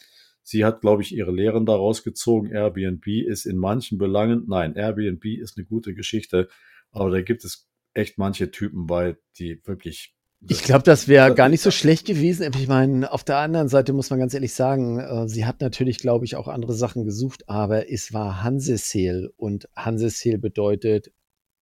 sie 0.46 0.64
hat, 0.64 0.80
glaube 0.80 1.02
ich, 1.02 1.14
ihre 1.14 1.32
Lehren 1.32 1.66
daraus 1.66 2.04
gezogen. 2.04 2.50
Airbnb 2.52 3.06
ist 3.06 3.46
in 3.46 3.56
manchen 3.56 3.98
Belangen, 3.98 4.44
nein, 4.46 4.76
Airbnb 4.76 5.24
ist 5.24 5.58
eine 5.58 5.66
gute 5.66 5.92
Geschichte, 5.92 6.48
aber 6.92 7.10
da 7.10 7.20
gibt 7.20 7.44
es 7.44 7.68
echt 7.94 8.16
manche 8.16 8.50
Typen 8.52 8.86
bei, 8.86 9.16
die 9.38 9.60
wirklich. 9.64 10.14
Ich 10.48 10.62
glaube, 10.62 10.84
das 10.84 11.08
wäre 11.08 11.34
gar 11.34 11.48
nicht 11.48 11.62
so 11.62 11.72
schlecht 11.72 12.06
gewesen. 12.06 12.48
Ich 12.56 12.68
meine, 12.68 13.10
auf 13.10 13.24
der 13.24 13.38
anderen 13.38 13.68
Seite 13.68 13.92
muss 13.92 14.10
man 14.10 14.20
ganz 14.20 14.34
ehrlich 14.34 14.54
sagen, 14.54 15.00
äh, 15.00 15.28
sie 15.28 15.46
hat 15.46 15.60
natürlich, 15.60 15.98
glaube 15.98 16.24
ich, 16.24 16.36
auch 16.36 16.46
andere 16.46 16.74
Sachen 16.74 17.04
gesucht, 17.04 17.48
aber 17.48 17.90
es 17.90 18.12
war 18.12 18.44
Hanseseel 18.44 19.32
und 19.36 19.68
Hanseseel 19.74 20.38
bedeutet 20.38 21.10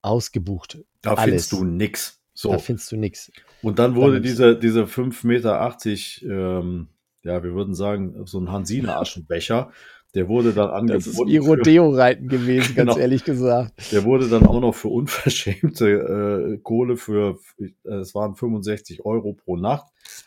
ausgebucht. 0.02 0.84
da 1.00 1.14
alles. 1.14 1.24
findest 1.24 1.52
du 1.52 1.64
nix. 1.64 2.20
So. 2.34 2.50
Da 2.50 2.58
findest 2.58 2.92
du 2.92 2.96
nichts. 2.96 3.32
Und 3.62 3.78
dann 3.78 3.94
wurde 3.94 4.20
diese, 4.20 4.58
diese 4.58 4.84
5,80 4.84 5.26
Meter, 5.26 6.60
ähm, 6.60 6.88
ja, 7.24 7.42
wir 7.42 7.54
würden 7.54 7.74
sagen, 7.74 8.14
so 8.26 8.38
ein 8.38 8.52
Hansine 8.52 8.96
Aschenbecher, 8.96 9.70
der 10.14 10.28
wurde 10.28 10.52
dann 10.52 10.70
angeboten. 10.70 10.98
Das 11.04 11.06
ist 11.08 11.18
wie 11.26 11.38
für- 11.40 11.44
Rodeo-Reiten 11.46 12.28
gewesen, 12.28 12.74
ganz 12.76 12.90
Genau. 12.90 12.98
ehrlich 12.98 13.24
gesagt. 13.24 13.90
Der 13.90 14.04
wurde 14.04 14.28
dann 14.28 14.46
auch 14.46 14.60
noch 14.60 14.72
für 14.74 14.86
unverschämte 14.88 16.54
äh, 16.54 16.58
Kohle 16.62 16.96
für, 16.96 17.38
äh, 17.58 17.94
es 17.94 18.14
waren 18.14 18.36
65 18.36 19.04
Euro 19.04 19.32
pro 19.32 19.56
Nacht. 19.56 19.86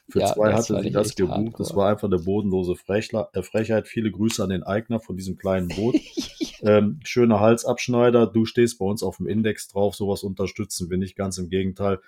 Für 0.09 0.19
Ja, 0.21 0.33
zwei 0.33 0.53
hatte 0.53 0.81
sie 0.81 0.91
das 0.91 1.15
gebucht. 1.15 1.37
hardcore. 1.37 1.53
Das 1.57 1.75
war 1.75 1.89
einfach 1.89 2.07
eine 2.09 2.19
bodenlose 2.19 2.75
Frechla 2.75 3.29
äh, 3.33 3.41
Frechheit. 3.43 3.87
Viele 3.87 4.11
Grüße 4.11 4.43
an 4.43 4.49
den 4.49 4.63
Eigner 4.63 4.99
von 4.99 5.15
diesem 5.15 5.37
kleinen 5.37 5.69
Boot. 5.69 5.95
ähm, 6.63 6.99
schöner 7.05 7.39
Halsabschneider. 7.39 8.27
Du 8.27 8.45
stehst 8.45 8.79
bei 8.79 8.85
uns 8.85 9.03
auf 9.03 9.17
dem 9.17 9.27
Index 9.27 9.67
drauf. 9.69 9.95
Sowas 9.95 10.23
unterstützen 10.23 10.89
wir 10.89 10.97
nicht. 10.97 11.15
Ganz 11.15 11.37
im 11.37 11.49
Gegenteil. 11.49 11.99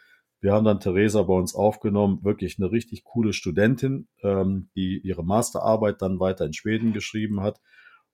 Wir 0.41 0.53
haben 0.53 0.65
dann 0.65 0.79
Theresa 0.79 1.23
bei 1.23 1.33
uns 1.33 1.53
aufgenommen. 1.53 2.23
Wirklich 2.23 2.57
eine 2.59 2.71
richtig 2.71 3.03
coole 3.03 3.33
Studentin, 3.33 4.07
ähm, 4.23 4.69
die 4.75 4.99
ihre 5.03 5.23
Masterarbeit 5.23 6.01
dann 6.01 6.19
weiter 6.19 6.45
in 6.45 6.53
Schweden 6.53 6.93
geschrieben 6.93 7.41
hat. 7.41 7.59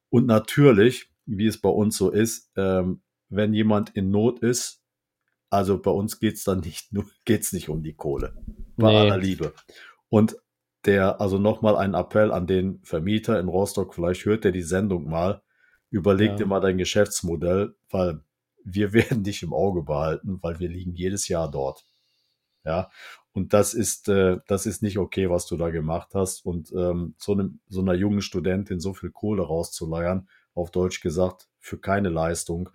Und 0.10 0.26
natürlich, 0.26 1.12
wie 1.26 1.46
es 1.48 1.60
bei 1.62 1.70
uns 1.70 1.98
so 1.98 2.10
ist, 2.10 2.52
ähm, 2.56 3.02
wenn 3.30 3.54
jemand 3.54 3.92
in 3.92 4.10
Not 4.12 4.40
ist, 4.40 4.82
also 5.50 5.80
bei 5.80 5.92
uns 5.92 6.20
geht's 6.20 6.44
dann 6.44 6.62
nicht 6.62 6.92
nur, 6.94 7.06
geht's 7.26 7.54
nicht 7.54 7.70
um 7.70 7.84
die 7.84 7.94
Kohle. 7.94 8.34
Bei 8.78 8.90
Nee. 8.92 8.98
aller 8.98 9.18
Liebe. 9.18 9.54
Und 10.10 10.36
der, 10.86 11.20
also 11.22 11.40
nochmal 11.40 11.76
ein 11.78 11.94
Appell 11.96 12.32
an 12.32 12.46
den 12.48 12.80
Vermieter 12.84 13.40
in 13.40 13.48
Rostock, 13.48 13.94
vielleicht 13.96 14.26
hört 14.26 14.46
er 14.46 14.52
die 14.52 14.62
Sendung 14.62 15.10
mal, 15.10 15.42
überleg 15.90 16.32
Ja. 16.32 16.36
dir 16.38 16.46
mal 16.46 16.60
dein 16.60 16.78
Geschäftsmodell, 16.78 17.76
weil 17.90 18.22
wir 18.64 18.94
werden 18.94 19.24
dich 19.24 19.44
im 19.44 19.54
Auge 19.54 19.84
behalten, 19.84 20.40
weil 20.42 20.60
wir 20.60 20.70
liegen 20.70 20.94
jedes 20.96 21.28
Jahr 21.28 21.50
dort. 21.50 21.86
Ja, 22.66 22.90
und 23.34 23.54
das 23.54 23.74
ist, 23.74 24.10
äh, 24.10 24.38
das 24.48 24.66
ist 24.66 24.82
nicht 24.82 24.98
okay, 24.98 25.30
was 25.30 25.46
du 25.46 25.58
da 25.58 25.70
gemacht 25.70 26.16
hast. 26.16 26.46
Und 26.46 26.72
ähm, 26.72 27.16
so, 27.18 27.34
einem, 27.34 27.60
so 27.68 27.82
einer 27.82 27.94
jungen 27.94 28.22
Studentin 28.22 28.80
so 28.80 28.94
viel 28.94 29.12
Kohle 29.12 29.44
rauszuleiern, 29.44 30.28
auf 30.54 30.72
Deutsch 30.72 31.02
gesagt, 31.02 31.48
für 31.60 31.78
keine 31.78 32.10
Leistung, 32.10 32.70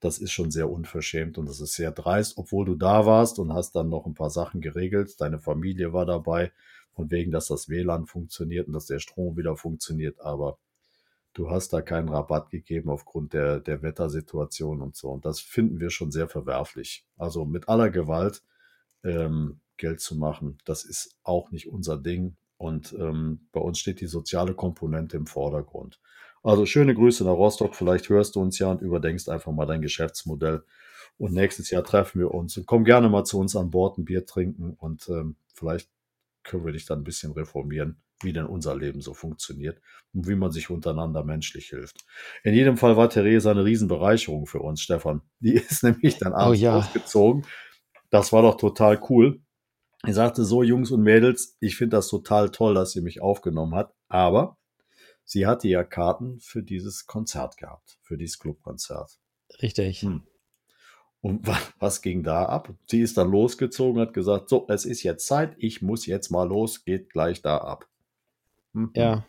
das 0.00 0.18
ist 0.18 0.32
schon 0.32 0.50
sehr 0.50 0.70
unverschämt 0.70 1.38
und 1.38 1.48
das 1.48 1.60
ist 1.60 1.74
sehr 1.74 1.90
dreist, 1.90 2.36
obwohl 2.36 2.66
du 2.66 2.74
da 2.74 3.06
warst 3.06 3.38
und 3.38 3.52
hast 3.54 3.74
dann 3.74 3.88
noch 3.88 4.06
ein 4.06 4.14
paar 4.14 4.30
Sachen 4.30 4.60
geregelt. 4.60 5.20
Deine 5.20 5.38
Familie 5.40 5.92
war 5.92 6.06
dabei, 6.06 6.52
von 6.92 7.10
wegen, 7.10 7.32
dass 7.32 7.48
das 7.48 7.68
WLAN 7.68 8.06
funktioniert 8.06 8.68
und 8.68 8.74
dass 8.74 8.86
der 8.86 9.00
Strom 9.00 9.36
wieder 9.36 9.56
funktioniert, 9.56 10.20
aber 10.20 10.58
du 11.32 11.50
hast 11.50 11.72
da 11.72 11.82
keinen 11.82 12.08
Rabatt 12.08 12.50
gegeben 12.50 12.90
aufgrund 12.90 13.32
der, 13.32 13.60
der 13.60 13.82
Wettersituation 13.82 14.80
und 14.80 14.94
so. 14.94 15.10
Und 15.10 15.24
das 15.24 15.40
finden 15.40 15.80
wir 15.80 15.90
schon 15.90 16.12
sehr 16.12 16.28
verwerflich. 16.28 17.04
Also 17.16 17.44
mit 17.44 17.68
aller 17.68 17.90
Gewalt 17.90 18.42
ähm, 19.04 19.60
Geld 19.76 20.00
zu 20.00 20.16
machen, 20.16 20.58
das 20.64 20.84
ist 20.84 21.16
auch 21.22 21.50
nicht 21.50 21.68
unser 21.68 21.96
Ding. 21.96 22.36
Und 22.56 22.94
ähm, 22.98 23.48
bei 23.52 23.60
uns 23.60 23.78
steht 23.78 24.00
die 24.00 24.06
soziale 24.06 24.54
Komponente 24.54 25.16
im 25.16 25.26
Vordergrund. 25.26 26.00
Also 26.42 26.66
schöne 26.66 26.94
Grüße 26.94 27.24
nach 27.24 27.32
Rostock. 27.32 27.74
Vielleicht 27.74 28.08
hörst 28.08 28.36
du 28.36 28.40
uns 28.40 28.58
ja 28.58 28.68
und 28.68 28.82
überdenkst 28.82 29.28
einfach 29.28 29.52
mal 29.52 29.66
dein 29.66 29.82
Geschäftsmodell. 29.82 30.64
Und 31.16 31.32
nächstes 31.32 31.70
Jahr 31.70 31.84
treffen 31.84 32.20
wir 32.20 32.32
uns 32.32 32.56
und 32.56 32.66
komm 32.66 32.84
gerne 32.84 33.08
mal 33.08 33.24
zu 33.24 33.38
uns 33.38 33.54
an 33.56 33.70
Bord, 33.70 33.98
ein 33.98 34.04
Bier 34.04 34.26
trinken 34.26 34.74
und 34.74 35.08
ähm, 35.08 35.36
vielleicht 35.54 35.88
können 36.42 36.64
wir 36.64 36.72
dich 36.72 36.86
dann 36.86 37.00
ein 37.00 37.04
bisschen 37.04 37.32
reformieren, 37.32 38.02
wie 38.22 38.32
denn 38.32 38.46
unser 38.46 38.76
Leben 38.76 39.00
so 39.00 39.14
funktioniert 39.14 39.80
und 40.12 40.28
wie 40.28 40.34
man 40.34 40.50
sich 40.50 40.70
untereinander 40.70 41.24
menschlich 41.24 41.68
hilft. 41.68 42.04
In 42.42 42.52
jedem 42.52 42.76
Fall 42.76 42.96
war 42.96 43.08
Theresa 43.08 43.52
eine 43.52 43.64
Riesenbereicherung 43.64 44.46
für 44.46 44.58
uns, 44.58 44.80
Stefan. 44.80 45.22
Die 45.38 45.54
ist 45.54 45.82
nämlich 45.84 46.18
dann 46.18 46.32
abends 46.32 46.60
ja. 46.60 46.78
ausgezogen. 46.78 47.46
Das 48.14 48.32
war 48.32 48.42
doch 48.42 48.56
total 48.56 49.00
cool. 49.10 49.42
Er 50.04 50.14
sagte 50.14 50.44
so, 50.44 50.62
Jungs 50.62 50.92
und 50.92 51.02
Mädels, 51.02 51.56
ich 51.58 51.76
finde 51.76 51.96
das 51.96 52.06
total 52.06 52.50
toll, 52.50 52.72
dass 52.74 52.94
ihr 52.94 53.02
mich 53.02 53.20
aufgenommen 53.20 53.74
habt, 53.74 53.92
aber 54.06 54.56
sie 55.24 55.48
hatte 55.48 55.66
ja 55.66 55.82
Karten 55.82 56.38
für 56.38 56.62
dieses 56.62 57.06
Konzert 57.06 57.56
gehabt, 57.56 57.98
für 58.02 58.16
dieses 58.16 58.38
Clubkonzert. 58.38 59.18
Richtig. 59.60 60.02
Hm. 60.02 60.22
Und 61.22 61.44
wa- 61.48 61.58
was 61.80 62.02
ging 62.02 62.22
da 62.22 62.44
ab? 62.44 62.72
Sie 62.88 63.00
ist 63.00 63.16
dann 63.18 63.32
losgezogen, 63.32 64.00
hat 64.00 64.14
gesagt, 64.14 64.48
so, 64.48 64.64
es 64.68 64.84
ist 64.84 65.02
jetzt 65.02 65.26
Zeit, 65.26 65.56
ich 65.58 65.82
muss 65.82 66.06
jetzt 66.06 66.30
mal 66.30 66.46
los, 66.46 66.84
geht 66.84 67.10
gleich 67.10 67.42
da 67.42 67.58
ab. 67.58 67.88
Mhm. 68.74 68.92
Ja. 68.94 69.26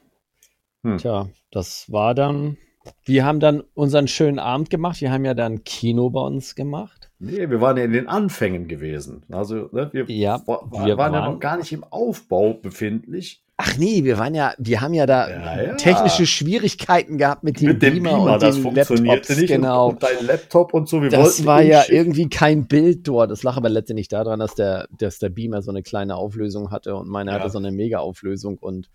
Hm. 0.84 1.00
Tja, 1.00 1.30
das 1.50 1.91
war 1.91 2.13
dann. 2.13 2.58
Wir 3.04 3.26
haben 3.26 3.39
dann 3.39 3.63
unseren 3.74 4.08
schönen 4.08 4.39
Abend 4.39 4.69
gemacht. 4.69 5.02
Wir 5.02 5.12
haben 5.12 5.26
ja 5.26 5.34
dann 5.34 5.63
Kino 5.63 6.10
bei 6.10 6.21
uns 6.21 6.56
gemacht. 6.56 7.10
Nee, 7.19 7.50
wir 7.50 7.62
waren 7.62 7.78
ja 7.78 7.84
in 7.84 7.93
den 7.93 8.08
Anfängen 8.08 8.67
gewesen. 8.67 9.24
Also, 9.32 9.69
ne, 9.71 9.89
wir, 9.93 10.06
Ja, 10.10 10.41
wa- 10.45 10.62
wa- 10.69 10.86
wir 10.86 10.98
waren 10.98 11.13
ja 11.13 11.19
waren- 11.21 11.34
noch 11.34 11.39
gar 11.39 11.58
nicht 11.58 11.71
im 11.71 11.84
Aufbau 11.84 12.54
befindlich. 12.54 13.41
Ach 13.58 13.78
nee, 13.78 14.04
wir 14.04 14.17
waren 14.17 14.36
ja, 14.36 14.54
wir 14.58 14.82
haben 14.82 14.93
ja 14.93 15.06
da 15.06 15.30
Ja, 15.30 15.62
ja. 15.62 15.76
technische 15.76 16.26
Schwierigkeiten 16.26 17.17
gehabt 17.17 17.45
mit 17.45 17.62
dem 17.62 17.69
Mit 17.69 17.82
dem 17.82 17.93
Beamer, 18.04 18.17
Beamer, 18.17 18.34
und 18.34 18.43
das 18.43 18.58
funktionierte 18.58 19.04
Laptops, 19.06 19.39
nicht. 19.39 19.48
genau. 19.48 19.88
Und, 19.88 19.93
und 19.93 20.04
dein 20.04 20.26
Laptop 20.26 20.74
und 20.74 20.89
so. 20.89 21.02
Wir 21.02 21.10
das 21.10 21.21
wollten 21.38 21.45
war 21.45 21.62
ja 21.62 21.84
irgendwie 21.88 22.28
kein 22.28 22.67
Bild 22.67 23.08
dort. 23.08 23.32
Das 23.32 23.43
lag 23.43 23.56
aber 23.56 23.69
letztendlich 23.69 24.10
daran, 24.10 24.39
dass 24.41 24.56
der, 24.56 24.89
dass 24.98 25.19
der 25.19 25.30
Beamer 25.30 25.62
so 25.62 25.71
eine 25.71 25.84
kleine 25.84 26.17
Auflösung 26.17 26.69
hatte 26.71 26.98
und 26.98 27.08
meine 27.08 27.32
Ja. 27.32 27.39
hatte 27.39 27.50
so 27.50 27.58
eine 27.58 27.71
Mega-Auflösung 27.71 28.58
und 28.58 28.89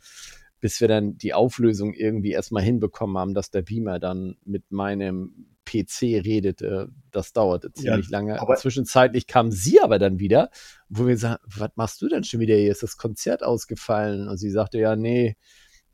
bis 0.60 0.80
wir 0.80 0.88
dann 0.88 1.16
die 1.16 1.34
Auflösung 1.34 1.94
irgendwie 1.94 2.32
erstmal 2.32 2.62
hinbekommen 2.62 3.16
haben, 3.18 3.34
dass 3.34 3.50
der 3.50 3.62
Beamer 3.62 3.98
dann 3.98 4.36
mit 4.44 4.70
meinem 4.70 5.46
PC 5.64 6.02
redete, 6.24 6.90
das 7.10 7.32
dauerte 7.32 7.72
ziemlich 7.72 8.06
lange. 8.10 8.40
aber- 8.40 8.56
Zwischenzeitlich 8.56 9.26
kam 9.26 9.50
sie 9.52 9.80
aber 9.80 9.98
dann 9.98 10.18
wieder, 10.18 10.50
wo 10.88 11.06
wir 11.06 11.16
sagen, 11.16 11.42
was 11.46 11.70
machst 11.76 12.02
du 12.02 12.08
denn 12.08 12.24
schon 12.24 12.40
wieder 12.40 12.56
hier? 12.56 12.72
Ist 12.72 12.82
das 12.82 12.96
Konzert 12.96 13.42
ausgefallen? 13.44 14.28
Und 14.28 14.36
sie 14.38 14.50
sagte, 14.50 14.78
ja, 14.78 14.96
nee, 14.96 15.36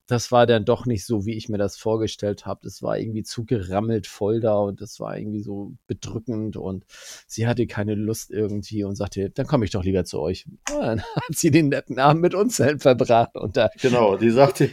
das 0.07 0.31
war 0.31 0.47
dann 0.47 0.65
doch 0.65 0.87
nicht 0.87 1.05
so, 1.05 1.27
wie 1.27 1.35
ich 1.35 1.49
mir 1.49 1.59
das 1.59 1.77
vorgestellt 1.77 2.47
habe. 2.47 2.61
Das 2.63 2.83
war 2.83 2.99
irgendwie 2.99 3.25
zu 3.25 3.45
gerammelt 3.45 4.07
voll 4.07 4.41
da 4.41 4.57
und 4.59 4.81
das 4.81 5.01
war 5.01 5.19
irgendwie 5.19 5.43
so 5.43 5.75
bedrückend 5.87 6.57
und 6.57 6.85
sie 7.27 7.47
hatte 7.47 7.67
keine 7.67 7.95
Lust 7.95 8.31
irgendwie 8.31 8.85
und 8.85 8.95
sagte, 8.95 9.31
dann 9.31 9.47
komme 9.47 9.65
ich 9.65 9.73
doch 9.73 9.85
lieber 9.85 10.05
zu 10.05 10.21
euch. 10.21 10.47
Ja, 10.69 10.81
dann 10.81 11.03
hat 11.03 11.35
sie 11.35 11.51
den 11.51 11.69
netten 11.69 11.99
Abend 11.99 12.23
mit 12.23 12.35
uns 12.35 12.59
halt 12.59 12.83
verbracht 12.83 13.35
und 13.37 13.57
da, 13.57 13.71
Genau, 13.81 14.17
die 14.17 14.31
sagte, 14.31 14.71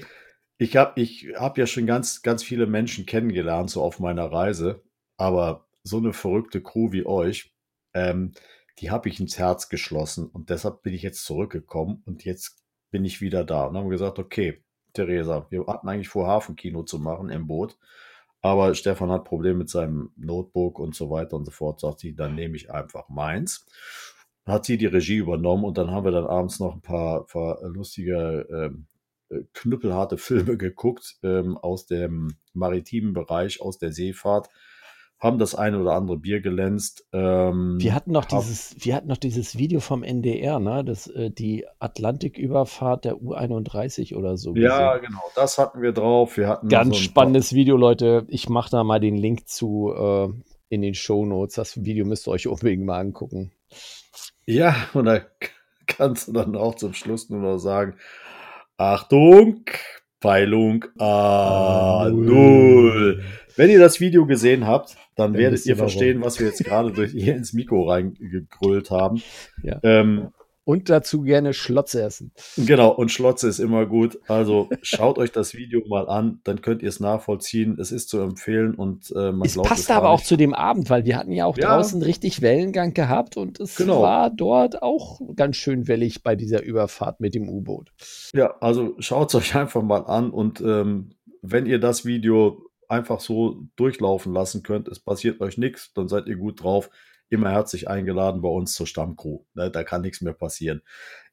ich 0.58 0.76
habe 0.76 1.00
ich 1.00 1.28
hab 1.36 1.58
ja 1.58 1.66
schon 1.66 1.86
ganz, 1.86 2.22
ganz 2.24 2.44
viele 2.44 2.68
Menschen 2.68 3.06
kennengelernt, 3.06 3.70
so 3.70 3.82
auf 3.82 4.00
meiner 4.00 4.26
Reise, 4.26 4.82
aber 5.18 5.68
so 5.84 5.98
eine 5.98 6.14
verrückte 6.14 6.62
Crew 6.62 6.92
wie 6.92 7.06
euch, 7.06 7.54
ähm, 7.94 8.34
die 8.80 8.92
habe 8.92 9.08
ich 9.08 9.20
ins 9.20 9.38
Herz 9.38 9.70
geschlossen 9.70 10.28
und 10.28 10.50
deshalb 10.50 10.82
bin 10.82 10.94
ich 10.94 11.04
jetzt 11.04 11.26
zurückgekommen 11.26 12.02
und 12.06 12.26
jetzt 12.26 12.64
bin 12.92 13.06
ich 13.06 13.22
wieder 13.22 13.44
da. 13.44 13.66
Und 13.66 13.78
haben 13.78 13.90
gesagt, 13.90 14.20
okay, 14.20 14.63
Theresa, 14.94 15.48
wir 15.50 15.66
hatten 15.68 15.88
eigentlich 15.90 16.10
vor, 16.10 16.28
Hafenkino 16.28 16.84
zu 16.84 17.00
machen 17.00 17.30
im 17.30 17.48
Boot, 17.48 17.78
aber 18.42 18.76
Stefan 18.76 19.12
hat 19.12 19.26
Probleme 19.26 19.60
mit 19.60 19.70
seinem 19.70 20.12
Notebook 20.18 20.80
und 20.80 20.96
so 20.96 21.10
weiter 21.10 21.36
und 21.38 21.46
so 21.46 21.52
fort, 21.52 21.80
sagt 21.80 22.00
sie, 22.00 22.16
dann 22.16 22.36
nehme 22.36 22.56
ich 22.56 22.72
einfach 22.72 23.10
meins. 23.10 23.66
Hat 24.46 24.66
sie 24.66 24.78
die 24.78 24.86
Regie 24.86 25.18
übernommen 25.18 25.64
und 25.64 25.78
dann 25.78 25.92
haben 25.92 26.04
wir 26.06 26.12
dann 26.12 26.26
abends 26.28 26.60
noch 26.60 26.76
ein 26.76 26.82
paar, 26.82 27.26
paar 27.26 27.62
lustige 27.64 28.46
ähm, 28.52 28.88
äh, 29.30 29.44
knüppelharte 29.54 30.18
Filme 30.18 30.58
geguckt 30.58 31.18
ähm, 31.24 31.58
aus 31.58 31.86
dem 31.86 32.36
maritimen 32.54 33.14
Bereich, 33.14 33.62
aus 33.62 33.78
der 33.78 33.94
Seefahrt, 33.94 34.50
haben 35.24 35.40
das 35.40 35.56
eine 35.56 35.80
oder 35.80 35.94
andere 35.94 36.18
Bier 36.18 36.42
gelänzt. 36.42 37.08
Ähm, 37.14 37.78
wir 37.80 37.96
hatten 37.96 38.12
noch 38.12 38.26
dieses, 38.26 38.76
wir 38.78 38.94
hatten 38.94 39.08
noch 39.08 39.16
dieses 39.16 39.58
Video 39.58 39.80
vom 39.80 40.04
NDR, 40.04 40.60
ne, 40.60 40.84
das, 40.84 41.08
äh, 41.08 41.32
die 41.32 41.66
Atlantiküberfahrt 41.80 43.06
der 43.06 43.16
U31 43.16 44.18
oder 44.18 44.36
so. 44.36 44.54
Ja, 44.56 44.98
gesehen. 44.98 45.08
genau, 45.08 45.24
das 45.34 45.58
hatten 45.58 45.82
wir 45.82 45.94
drauf. 45.94 46.36
Wir 46.36 46.50
hatten 46.50 46.68
Ganz 46.68 46.98
so 46.98 47.02
spannendes 47.02 47.54
Video, 47.54 47.78
Leute. 47.78 48.26
Ich 48.28 48.50
mache 48.50 48.70
da 48.70 48.84
mal 48.84 49.00
den 49.00 49.16
Link 49.16 49.48
zu 49.48 49.94
äh, 49.98 50.28
in 50.68 50.82
den 50.82 50.94
Show 50.94 51.26
Notes. 51.26 51.56
Das 51.56 51.86
Video 51.86 52.06
müsst 52.06 52.28
ihr 52.28 52.32
euch 52.32 52.48
unbedingt 52.48 52.84
mal 52.84 53.00
angucken. 53.00 53.54
Ja, 54.46 54.76
und 54.94 55.06
da 55.06 55.22
kannst 55.88 56.28
du 56.28 56.34
dann 56.34 56.58
auch 56.58 56.76
zum 56.76 56.94
Schluss 56.94 57.30
nur 57.30 57.40
noch 57.40 57.60
sagen: 57.60 57.96
Achtung, 58.76 59.64
Peilung 60.20 60.84
A0. 61.00 62.14
Wenn 63.56 63.70
ihr 63.70 63.80
das 63.80 64.00
Video 64.00 64.26
gesehen 64.26 64.66
habt, 64.68 64.96
dann, 65.16 65.34
Dann 65.34 65.42
werdet 65.42 65.66
ihr 65.66 65.72
ihr 65.74 65.78
verstehen, 65.78 66.16
warum. 66.20 66.26
was 66.26 66.40
wir 66.40 66.48
jetzt 66.48 66.64
gerade 66.64 66.92
durch 66.92 67.12
hier 67.14 67.36
ins 67.36 67.54
Mikro 67.54 67.90
reingegrüllt 67.90 68.90
haben. 68.92 69.22
Ja. 69.62 69.80
Ähm, 69.84 70.30
Und 70.66 70.90
dazu 70.90 71.22
gerne 71.24 71.54
Schlotze 71.54 72.02
essen. 72.02 72.32
Genau, 72.58 72.90
und 72.90 73.12
Schlotze 73.12 73.50
ist 73.50 73.60
immer 73.60 73.86
gut. 73.86 74.18
Also 74.30 74.70
schaut 74.82 75.18
euch 75.18 75.32
das 75.32 75.54
Video 75.54 75.82
mal 75.90 76.08
an, 76.08 76.40
dann 76.46 76.62
könnt 76.62 76.82
ihr 76.82 76.88
es 76.88 77.02
nachvollziehen. 77.02 77.78
Es 77.80 77.92
ist 77.92 78.08
zu 78.10 78.22
empfehlen 78.22 78.74
und 78.74 79.12
äh, 79.16 79.34
man 79.34 79.42
Es 79.46 79.54
glaubt 79.56 79.68
passt 79.68 79.90
gar 79.90 79.98
aber 79.98 80.10
auch 80.12 80.20
nicht. 80.20 80.28
zu 80.28 80.38
dem 80.38 80.54
Abend, 80.54 80.90
weil 80.90 81.04
wir 81.06 81.18
hatten 81.18 81.34
ja 81.34 81.46
auch 81.46 81.58
Ja. 81.58 81.76
draußen 81.76 82.02
richtig 82.02 82.42
Wellengang 82.42 82.94
gehabt 82.94 83.36
und 83.36 83.60
es 83.60 83.76
Genau. 83.76 84.02
war 84.02 84.30
dort 84.30 84.82
auch 84.82 85.20
ganz 85.36 85.58
schön 85.58 85.88
wellig 85.90 86.24
bei 86.24 86.36
dieser 86.38 86.64
Überfahrt 86.64 87.20
mit 87.20 87.36
dem 87.36 87.50
U-Boot. 87.50 87.92
Ja, 88.34 88.56
also 88.62 88.96
schaut 89.00 89.30
es 89.30 89.36
euch 89.36 89.56
einfach 89.56 89.82
mal 89.84 90.06
an 90.06 90.30
und 90.32 90.62
ähm, 90.62 91.10
wenn 91.42 91.66
ihr 91.66 91.78
das 91.80 92.06
Video 92.06 92.64
einfach 92.94 93.20
so 93.20 93.64
durchlaufen 93.76 94.34
lassen 94.34 94.64
könnt, 94.64 94.88
es 94.88 95.00
passiert 95.00 95.42
euch 95.42 95.58
nichts, 95.58 95.94
dann 95.94 96.08
seid 96.08 96.28
ihr 96.28 96.38
gut 96.38 96.64
drauf. 96.64 96.90
Immer 97.30 97.50
herzlich 97.50 97.88
eingeladen 97.88 98.42
bei 98.42 98.50
uns 98.50 98.74
zur 98.74 98.86
Stammcrew. 98.86 99.40
Ne, 99.56 99.72
da 99.72 99.84
kann 99.84 100.02
nichts 100.02 100.22
mehr 100.22 100.34
passieren. 100.34 100.84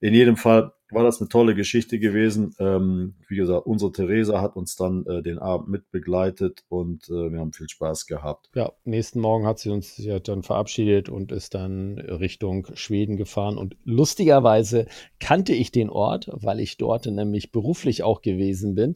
In 0.01 0.14
jedem 0.14 0.37
Fall 0.37 0.73
war 0.90 1.05
das 1.05 1.20
eine 1.20 1.29
tolle 1.29 1.55
Geschichte 1.55 1.99
gewesen. 1.99 2.55
Ähm, 2.59 3.16
wie 3.29 3.37
gesagt, 3.37 3.66
unsere 3.66 3.92
Theresa 3.92 4.40
hat 4.40 4.57
uns 4.57 4.77
dann 4.77 5.05
äh, 5.07 5.23
den 5.23 5.38
Abend 5.38 5.68
mit 5.68 5.90
begleitet 5.90 6.64
und 6.68 7.09
äh, 7.11 7.31
wir 7.31 7.38
haben 7.38 7.53
viel 7.53 7.68
Spaß 7.68 8.07
gehabt. 8.07 8.49
Ja, 8.55 8.73
nächsten 8.85 9.20
Morgen 9.20 9.46
hat 9.46 9.59
sie 9.59 9.68
uns 9.70 9.99
ja 9.99 10.18
dann 10.18 10.42
verabschiedet 10.42 11.11
und 11.11 11.33
ist 11.33 11.55
dann 11.55 11.99
Richtung 11.99 12.66
Schweden 12.75 13.16
gefahren. 13.16 13.59
Und 13.59 13.77
lustigerweise 13.85 14.87
kannte 15.18 15.53
ich 15.53 15.70
den 15.70 15.90
Ort, 15.90 16.31
weil 16.33 16.61
ich 16.61 16.79
dort 16.79 17.07
nämlich 17.07 17.53
beruflich 17.53 18.03
auch 18.03 18.23
gewesen 18.23 18.75
bin. 18.75 18.94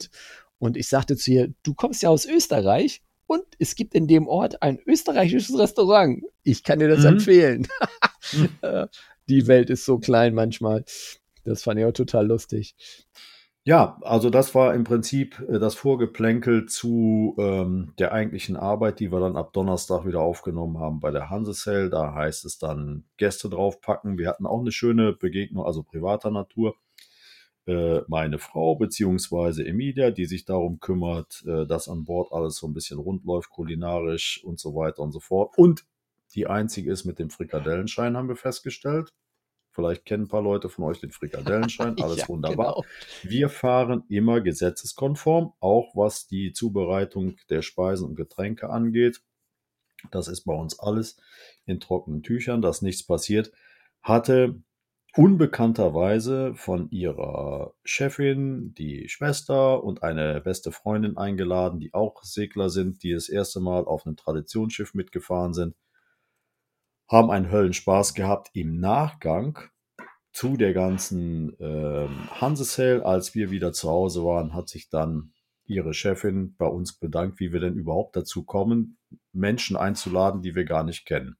Und 0.65 0.77
ich 0.77 0.87
sagte 0.87 1.15
zu 1.15 1.31
ihr, 1.31 1.53
du 1.63 1.73
kommst 1.73 2.01
ja 2.03 2.09
aus 2.09 2.25
Österreich 2.25 3.01
und 3.27 3.43
es 3.59 3.75
gibt 3.75 3.95
in 3.95 4.07
dem 4.07 4.27
Ort 4.27 4.61
ein 4.61 4.79
österreichisches 4.85 5.57
Restaurant. 5.57 6.23
Ich 6.43 6.63
kann 6.63 6.79
dir 6.79 6.87
das 6.87 6.99
Mhm. 7.01 7.05
empfehlen. 7.07 7.67
Mhm. 8.33 8.49
Äh, 8.61 8.87
Die 9.29 9.47
Welt 9.47 9.69
ist 9.69 9.85
so 9.85 9.97
klein 9.99 10.33
manchmal. 10.35 10.83
Das 11.43 11.63
fand 11.63 11.79
ich 11.79 11.85
auch 11.85 11.91
total 11.91 12.27
lustig. 12.27 12.75
Ja, 13.67 13.97
also 14.01 14.29
das 14.29 14.53
war 14.53 14.75
im 14.75 14.83
Prinzip 14.83 15.39
äh, 15.49 15.57
das 15.59 15.73
Vorgeplänkel 15.73 16.67
zu 16.67 17.35
ähm, 17.39 17.93
der 17.97 18.11
eigentlichen 18.13 18.55
Arbeit, 18.55 18.99
die 18.99 19.11
wir 19.11 19.19
dann 19.19 19.35
ab 19.35 19.53
Donnerstag 19.53 20.05
wieder 20.05 20.21
aufgenommen 20.21 20.77
haben 20.79 20.99
bei 20.99 21.09
der 21.09 21.31
Hansesell. 21.31 21.89
Da 21.89 22.13
heißt 22.13 22.45
es 22.45 22.59
dann 22.59 23.05
Gäste 23.17 23.49
draufpacken. 23.49 24.19
Wir 24.19 24.29
hatten 24.29 24.45
auch 24.45 24.59
eine 24.59 24.71
schöne 24.71 25.13
Begegnung, 25.13 25.65
also 25.65 25.81
privater 25.81 26.29
Natur. 26.29 26.75
Äh, 27.67 28.01
meine 28.07 28.37
Frau 28.37 28.75
beziehungsweise 28.75 29.65
Emilia, 29.65 30.11
die 30.11 30.25
sich 30.25 30.45
darum 30.45 30.79
kümmert, 30.79 31.43
äh, 31.47 31.65
dass 31.65 31.89
an 31.89 32.05
Bord 32.05 32.31
alles 32.31 32.57
so 32.57 32.67
ein 32.67 32.73
bisschen 32.73 32.99
rund 32.99 33.25
läuft, 33.25 33.49
kulinarisch 33.49 34.43
und 34.43 34.59
so 34.59 34.75
weiter 34.75 35.01
und 35.01 35.11
so 35.11 35.19
fort. 35.19 35.57
Und 35.57 35.85
die 36.35 36.45
einzige 36.47 36.91
ist 36.91 37.05
mit 37.05 37.17
dem 37.17 37.29
Frikadellenschein, 37.31 38.15
haben 38.17 38.27
wir 38.29 38.35
festgestellt. 38.35 39.13
Vielleicht 39.71 40.05
kennen 40.05 40.23
ein 40.25 40.27
paar 40.29 40.41
Leute 40.43 40.69
von 40.69 40.85
euch 40.85 40.99
den 40.99 41.11
Frikadellenschein, 41.11 41.97
alles 42.01 42.19
Ja, 42.19 42.27
wunderbar. 42.29 42.75
genau. 42.75 42.85
Wir 43.23 43.49
fahren 43.49 44.03
immer 44.09 44.41
gesetzeskonform, 44.41 45.53
auch 45.59 45.95
was 45.95 46.27
die 46.27 46.53
Zubereitung 46.53 47.37
der 47.49 47.61
Speisen 47.61 48.07
und 48.07 48.15
Getränke 48.15 48.69
angeht. 48.69 49.21
Das 50.11 50.27
ist 50.27 50.41
bei 50.41 50.53
uns 50.53 50.79
alles 50.79 51.17
in 51.65 51.79
trockenen 51.79 52.21
Tüchern, 52.21 52.61
dass 52.61 52.81
nichts 52.83 53.03
passiert. 53.03 53.51
Hatte 54.03 54.61
unbekannterweise 55.15 56.53
von 56.55 56.89
ihrer 56.91 57.73
Chefin 57.83 58.73
die 58.73 59.07
Schwester 59.07 59.83
und 59.83 60.03
eine 60.03 60.41
beste 60.41 60.71
Freundin 60.71 61.17
eingeladen, 61.17 61.79
die 61.79 61.93
auch 61.93 62.21
Segler 62.23 62.69
sind, 62.69 63.01
die 63.01 63.13
das 63.13 63.29
erste 63.29 63.61
Mal 63.61 63.85
auf 63.85 64.05
einem 64.05 64.17
Traditionsschiff 64.17 64.93
mitgefahren 64.93 65.53
sind, 65.53 65.75
haben 67.07 67.31
einen 67.31 67.49
Höllenspaß 67.49 68.13
gehabt. 68.13 68.49
Im 68.53 68.79
Nachgang 68.79 69.59
zu 70.33 70.57
der 70.57 70.73
ganzen 70.73 71.55
ähm, 71.59 72.29
Hansesale, 72.41 73.05
als 73.05 73.35
wir 73.35 73.51
wieder 73.51 73.71
zu 73.71 73.89
Hause 73.89 74.25
waren, 74.25 74.53
hat 74.53 74.67
sich 74.67 74.89
dann 74.89 75.31
ihre 75.65 75.93
Chefin 75.93 76.55
bei 76.57 76.67
uns 76.67 76.93
bedankt, 76.93 77.39
wie 77.39 77.53
wir 77.53 77.61
denn 77.61 77.75
überhaupt 77.75 78.17
dazu 78.17 78.43
kommen, 78.43 78.97
Menschen 79.31 79.77
einzuladen, 79.77 80.41
die 80.41 80.55
wir 80.55 80.65
gar 80.65 80.83
nicht 80.83 81.05
kennen. 81.05 81.37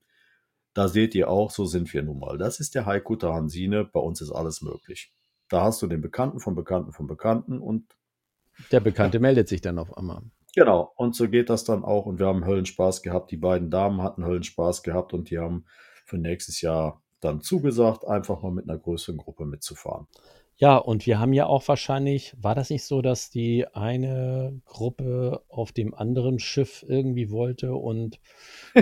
Da 0.76 0.90
seht 0.90 1.16
ihr 1.16 1.30
auch, 1.30 1.52
so 1.52 1.66
sind 1.66 1.92
wir 1.94 2.04
nun 2.04 2.20
mal. 2.20 2.38
Das 2.38 2.60
ist 2.60 2.76
der 2.76 2.86
Haikuta 2.86 3.34
Hansine, 3.34 3.86
bei 3.86 4.00
uns 4.02 4.22
ist 4.22 4.32
alles 4.32 4.62
möglich. 4.62 5.14
Da 5.50 5.64
hast 5.64 5.82
du 5.82 5.88
den 5.88 6.02
Bekannten 6.02 6.40
von 6.40 6.54
Bekannten 6.54 6.92
von 6.92 7.08
Bekannten 7.08 7.60
und 7.60 7.96
Der 8.72 8.82
Bekannte 8.82 9.20
meldet 9.20 9.48
sich 9.48 9.62
dann 9.62 9.80
auf 9.80 9.98
einmal. 9.98 10.22
Genau, 10.54 10.92
und 10.96 11.16
so 11.16 11.30
geht 11.30 11.50
das 11.50 11.64
dann 11.64 11.84
auch. 11.84 12.06
Und 12.06 12.20
wir 12.20 12.28
haben 12.28 12.46
Höllenspaß 12.46 13.02
gehabt. 13.04 13.32
Die 13.32 13.38
beiden 13.38 13.70
Damen 13.70 14.02
hatten 14.02 14.26
Höllenspaß 14.26 14.84
gehabt 14.84 15.14
und 15.14 15.30
die 15.30 15.40
haben 15.40 15.66
für 16.06 16.18
nächstes 16.18 16.62
Jahr 16.62 17.02
dann 17.22 17.42
zugesagt, 17.42 18.06
einfach 18.06 18.42
mal 18.42 18.52
mit 18.52 18.70
einer 18.70 18.78
größeren 18.78 19.18
Gruppe 19.18 19.46
mitzufahren. 19.46 20.08
Ja, 20.58 20.78
und 20.78 21.06
wir 21.06 21.20
haben 21.20 21.34
ja 21.34 21.48
auch 21.48 21.68
wahrscheinlich, 21.68 22.34
war 22.42 22.56
das 22.56 22.70
nicht 22.70 22.86
so, 22.86 23.02
dass 23.02 23.30
die 23.30 23.68
eine 23.74 24.62
Gruppe 24.66 25.44
auf 25.50 25.74
dem 25.74 25.94
anderen 25.94 26.40
Schiff 26.40 26.86
irgendwie 26.88 27.30
wollte 27.30 27.76
und 27.76 28.22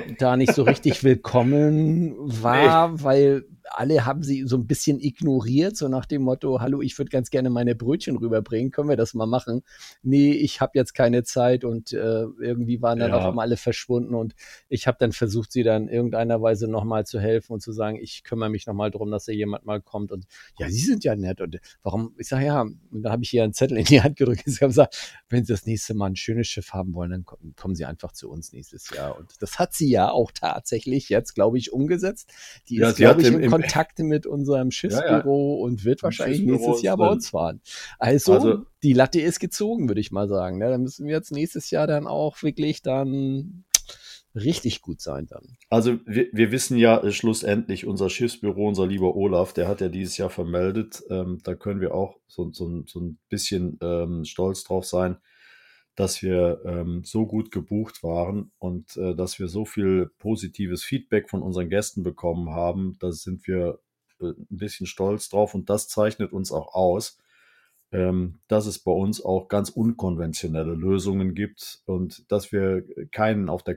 da 0.06 0.38
nicht 0.38 0.54
so 0.54 0.64
richtig 0.64 1.04
willkommen 1.04 2.14
war, 2.18 3.02
weil 3.04 3.46
alle 3.72 4.06
haben 4.06 4.22
sie 4.22 4.44
so 4.46 4.58
ein 4.58 4.68
bisschen 4.68 5.00
ignoriert, 5.00 5.76
so 5.76 5.88
nach 5.88 6.06
dem 6.06 6.22
Motto, 6.24 6.60
hallo, 6.62 6.82
ich 6.82 6.96
würde 7.00 7.10
ganz 7.10 7.32
gerne 7.32 7.50
meine 7.50 7.74
Brötchen 7.76 8.18
rüberbringen, 8.18 8.70
können 8.72 8.90
wir 8.90 8.98
das 8.98 9.16
mal 9.16 9.26
machen? 9.26 9.64
Nee, 10.04 10.32
ich 10.34 10.62
habe 10.62 10.74
jetzt 10.76 10.94
keine 10.94 11.24
Zeit 11.24 11.64
und 11.64 11.92
äh, 11.94 12.26
irgendwie 12.40 12.82
waren 12.82 13.00
dann 13.00 13.12
Ja. 13.12 13.18
auf 13.18 13.26
einmal 13.26 13.48
alle 13.48 13.58
verschwunden 13.58 14.14
und 14.14 14.36
ich 14.70 14.86
habe 14.88 14.98
dann 15.00 15.12
versucht, 15.12 15.52
sie 15.52 15.64
dann 15.64 15.88
in 15.88 15.94
irgendeiner 15.96 16.42
Weise 16.42 16.68
nochmal 16.70 17.06
zu 17.06 17.20
helfen 17.20 17.54
und 17.54 17.62
zu 17.62 17.72
sagen, 17.72 17.98
ich 18.00 18.24
kümmere 18.24 18.50
mich 18.50 18.68
nochmal 18.68 18.92
drum, 18.92 19.10
dass 19.12 19.26
da 19.26 19.32
jemand 19.32 19.66
mal 19.66 19.82
kommt 19.82 20.12
und 20.12 20.26
ja, 20.58 20.70
sie 20.70 20.80
sind 20.82 21.04
ja 21.04 21.16
nett 21.16 21.42
und 21.42 21.60
warum, 21.84 22.13
ich 22.17 22.28
sage 22.28 22.45
ja, 22.45 22.62
und 22.62 23.02
da 23.04 23.12
habe 23.12 23.23
ich 23.23 23.30
hier 23.30 23.43
einen 23.43 23.54
Zettel 23.54 23.78
in 23.78 23.86
die 23.86 24.02
Hand 24.02 24.15
gedrückt 24.17 24.45
und 24.47 24.54
habe 24.62 24.67
gesagt, 24.69 24.97
wenn 25.30 25.45
sie 25.45 25.54
das 25.54 25.65
nächste 25.65 25.93
Mal 25.93 26.08
ein 26.08 26.15
schönes 26.15 26.47
Schiff 26.47 26.71
haben 26.73 26.93
wollen, 26.93 27.12
dann 27.12 27.26
kommen, 27.56 27.76
sie 27.76 27.86
einfach 27.86 28.12
zu 28.12 28.30
uns 28.30 28.54
nächstes 28.54 28.89
Jahr 28.89 29.17
und 29.17 29.34
das 29.41 29.60
hat 29.60 29.73
sie 29.73 29.89
ja 29.89 30.10
auch 30.12 30.32
tatsächlich 30.32 31.10
jetzt, 31.10 31.34
glaube 31.34 31.58
ich, 31.58 31.73
umgesetzt. 31.73 32.32
Die 32.69 32.78
Ja, 32.78 32.89
ist, 32.89 32.97
sie 32.97 33.04
glaube 33.04 33.21
ich, 33.21 33.28
im- 33.28 33.36
in 33.36 33.43
im- 33.43 33.52
Kontakt 33.52 33.99
mit 33.99 34.26
unserem 34.28 34.71
Schiffsbüro 34.71 35.56
und 35.62 35.84
wird 35.86 36.04
wahrscheinlich 36.04 36.41
nächstes 36.41 36.82
Jahr 36.82 36.97
bei 36.97 37.08
uns 37.08 37.30
fahren. 37.30 37.62
Also, 37.99 38.34
Also- 38.34 38.65
die 38.84 38.93
Latte 38.93 39.21
ist 39.21 39.39
gezogen, 39.39 39.88
würde 39.88 40.02
ich 40.02 40.12
mal 40.12 40.28
sagen. 40.28 40.58
Ne? 40.58 40.69
Da 40.69 40.78
müssen 40.78 41.08
wir 41.08 41.13
jetzt 41.15 41.32
nächstes 41.32 41.71
Jahr 41.71 41.88
dann 41.88 42.06
auch 42.06 42.43
wirklich 42.43 42.82
dann 42.82 43.63
richtig 44.36 44.82
gut 44.82 45.02
sein 45.02 45.28
dann. 45.28 45.58
Also 45.69 46.00
wir, 46.06 46.28
wir 46.32 46.52
wissen 46.52 46.78
ja 46.78 47.02
äh, 47.04 47.12
schlussendlich, 47.12 47.86
unser 47.86 48.10
Schiffsbüro, 48.10 48.67
unser 48.67 48.88
lieber 48.88 49.15
Olaf, 49.15 49.54
der 49.54 49.67
hat 49.67 49.82
ja 49.82 49.89
dieses 49.89 50.17
Jahr 50.17 50.30
vermeldet, 50.30 51.04
ähm, 51.10 51.39
da 51.43 51.56
können 51.56 51.82
wir 51.82 51.93
auch 51.93 52.17
so, 52.28 52.52
so, 52.52 52.84
so 52.88 53.00
ein 53.00 53.19
bisschen 53.30 53.78
ähm, 53.82 54.26
stolz 54.26 54.63
drauf 54.63 54.86
sein, 54.86 55.17
dass 55.96 56.24
wir 56.24 56.62
ähm, 56.65 57.04
so 57.04 57.28
gut 57.28 57.52
gebucht 57.52 58.02
waren 58.02 58.52
und 58.58 58.98
äh, 58.98 59.15
dass 59.15 59.38
wir 59.39 59.48
so 59.48 59.65
viel 59.65 60.10
positives 60.17 60.84
Feedback 60.84 61.30
von 61.30 61.43
unseren 61.43 61.69
Gästen 61.69 62.04
bekommen 62.04 62.50
haben. 62.50 62.98
Da 63.00 63.12
sind 63.12 63.48
wir 63.48 63.80
äh, 64.19 64.30
ein 64.30 64.48
bisschen 64.50 64.88
stolz 64.88 65.30
drauf 65.30 65.54
und 65.54 65.69
das 65.69 65.88
zeichnet 65.88 66.34
uns 66.34 66.52
auch 66.52 66.74
aus, 66.74 67.19
ähm, 67.91 68.39
dass 68.48 68.65
es 68.65 68.80
bei 68.80 68.91
uns 68.91 69.24
auch 69.24 69.48
ganz 69.48 69.69
unkonventionelle 69.69 70.74
Lösungen 70.74 71.36
gibt 71.36 71.84
und 71.86 72.32
dass 72.32 72.52
wir 72.52 72.84
keinen 73.12 73.50
auf 73.50 73.62
der 73.62 73.76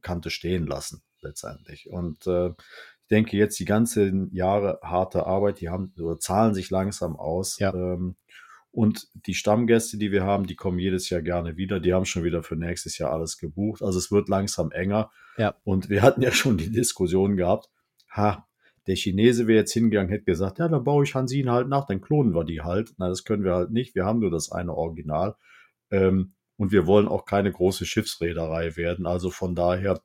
Kaikante 0.00 0.30
stehen 0.30 0.66
lassen 0.66 1.02
letztendlich. 1.22 1.88
Und 1.90 2.26
äh, 2.26 2.48
ich 2.48 3.08
denke 3.10 3.36
jetzt 3.36 3.58
die 3.58 3.64
ganzen 3.64 4.32
Jahre 4.32 4.78
harte 4.82 5.26
Arbeit, 5.26 5.60
die 5.60 5.68
haben 5.68 5.92
oder 5.98 6.18
zahlen 6.18 6.54
sich 6.54 6.70
langsam 6.70 7.16
aus. 7.16 7.58
Ja. 7.58 7.74
Ähm, 7.74 8.16
und 8.72 9.08
die 9.26 9.34
Stammgäste, 9.34 9.98
die 9.98 10.12
wir 10.12 10.22
haben, 10.22 10.46
die 10.46 10.54
kommen 10.54 10.78
jedes 10.78 11.10
Jahr 11.10 11.22
gerne 11.22 11.56
wieder. 11.56 11.80
Die 11.80 11.92
haben 11.92 12.04
schon 12.04 12.22
wieder 12.22 12.44
für 12.44 12.54
nächstes 12.54 12.98
Jahr 12.98 13.10
alles 13.10 13.36
gebucht. 13.36 13.82
Also 13.82 13.98
es 13.98 14.12
wird 14.12 14.28
langsam 14.28 14.70
enger. 14.70 15.10
Ja. 15.36 15.56
Und 15.64 15.90
wir 15.90 16.02
hatten 16.02 16.22
ja 16.22 16.30
schon 16.30 16.56
die 16.56 16.70
Diskussion 16.70 17.36
gehabt, 17.36 17.68
ha, 18.10 18.46
der 18.86 18.96
Chinese 18.96 19.46
wäre 19.46 19.58
jetzt 19.58 19.72
hingegangen, 19.72 20.10
hätte 20.10 20.24
gesagt, 20.24 20.58
ja, 20.58 20.68
dann 20.68 20.84
baue 20.84 21.04
ich 21.04 21.14
Hansin 21.14 21.50
halt 21.50 21.68
nach, 21.68 21.86
dann 21.86 22.00
klonen 22.00 22.34
wir 22.34 22.44
die 22.44 22.60
halt. 22.60 22.94
Na, 22.96 23.08
das 23.08 23.24
können 23.24 23.44
wir 23.44 23.54
halt 23.54 23.70
nicht. 23.70 23.94
Wir 23.94 24.04
haben 24.04 24.20
nur 24.20 24.30
das 24.30 24.52
eine 24.52 24.74
Original. 24.74 25.34
Ähm, 25.90 26.34
und 26.60 26.72
wir 26.72 26.86
wollen 26.86 27.08
auch 27.08 27.24
keine 27.24 27.50
große 27.50 27.86
Schiffsreederei 27.86 28.76
werden. 28.76 29.06
Also 29.06 29.30
von 29.30 29.54
daher, 29.54 30.02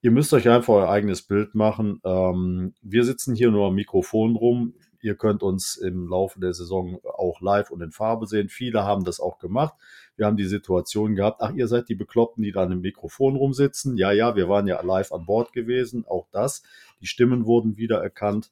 ihr 0.00 0.10
müsst 0.10 0.32
euch 0.32 0.48
einfach 0.48 0.72
euer 0.72 0.88
eigenes 0.88 1.20
Bild 1.20 1.54
machen. 1.54 2.00
Ähm, 2.06 2.72
wir 2.80 3.04
sitzen 3.04 3.34
hier 3.34 3.50
nur 3.50 3.66
am 3.66 3.74
Mikrofon 3.74 4.34
rum. 4.34 4.72
Ihr 5.02 5.14
könnt 5.14 5.42
uns 5.42 5.76
im 5.76 6.08
Laufe 6.08 6.40
der 6.40 6.54
Saison 6.54 7.00
auch 7.04 7.42
live 7.42 7.70
und 7.70 7.82
in 7.82 7.92
Farbe 7.92 8.26
sehen. 8.26 8.48
Viele 8.48 8.82
haben 8.82 9.04
das 9.04 9.20
auch 9.20 9.38
gemacht. 9.38 9.74
Wir 10.16 10.24
haben 10.24 10.38
die 10.38 10.46
Situation 10.46 11.16
gehabt, 11.16 11.42
ach, 11.42 11.52
ihr 11.52 11.68
seid 11.68 11.90
die 11.90 11.94
Bekloppten, 11.94 12.42
die 12.42 12.52
da 12.52 12.62
an 12.62 12.70
dem 12.70 12.80
Mikrofon 12.80 13.36
rumsitzen. 13.36 13.98
Ja, 13.98 14.10
ja, 14.10 14.36
wir 14.36 14.48
waren 14.48 14.66
ja 14.66 14.80
live 14.80 15.12
an 15.12 15.26
Bord 15.26 15.52
gewesen. 15.52 16.06
Auch 16.08 16.28
das. 16.32 16.62
Die 17.02 17.08
Stimmen 17.08 17.44
wurden 17.44 17.76
wiedererkannt. 17.76 18.50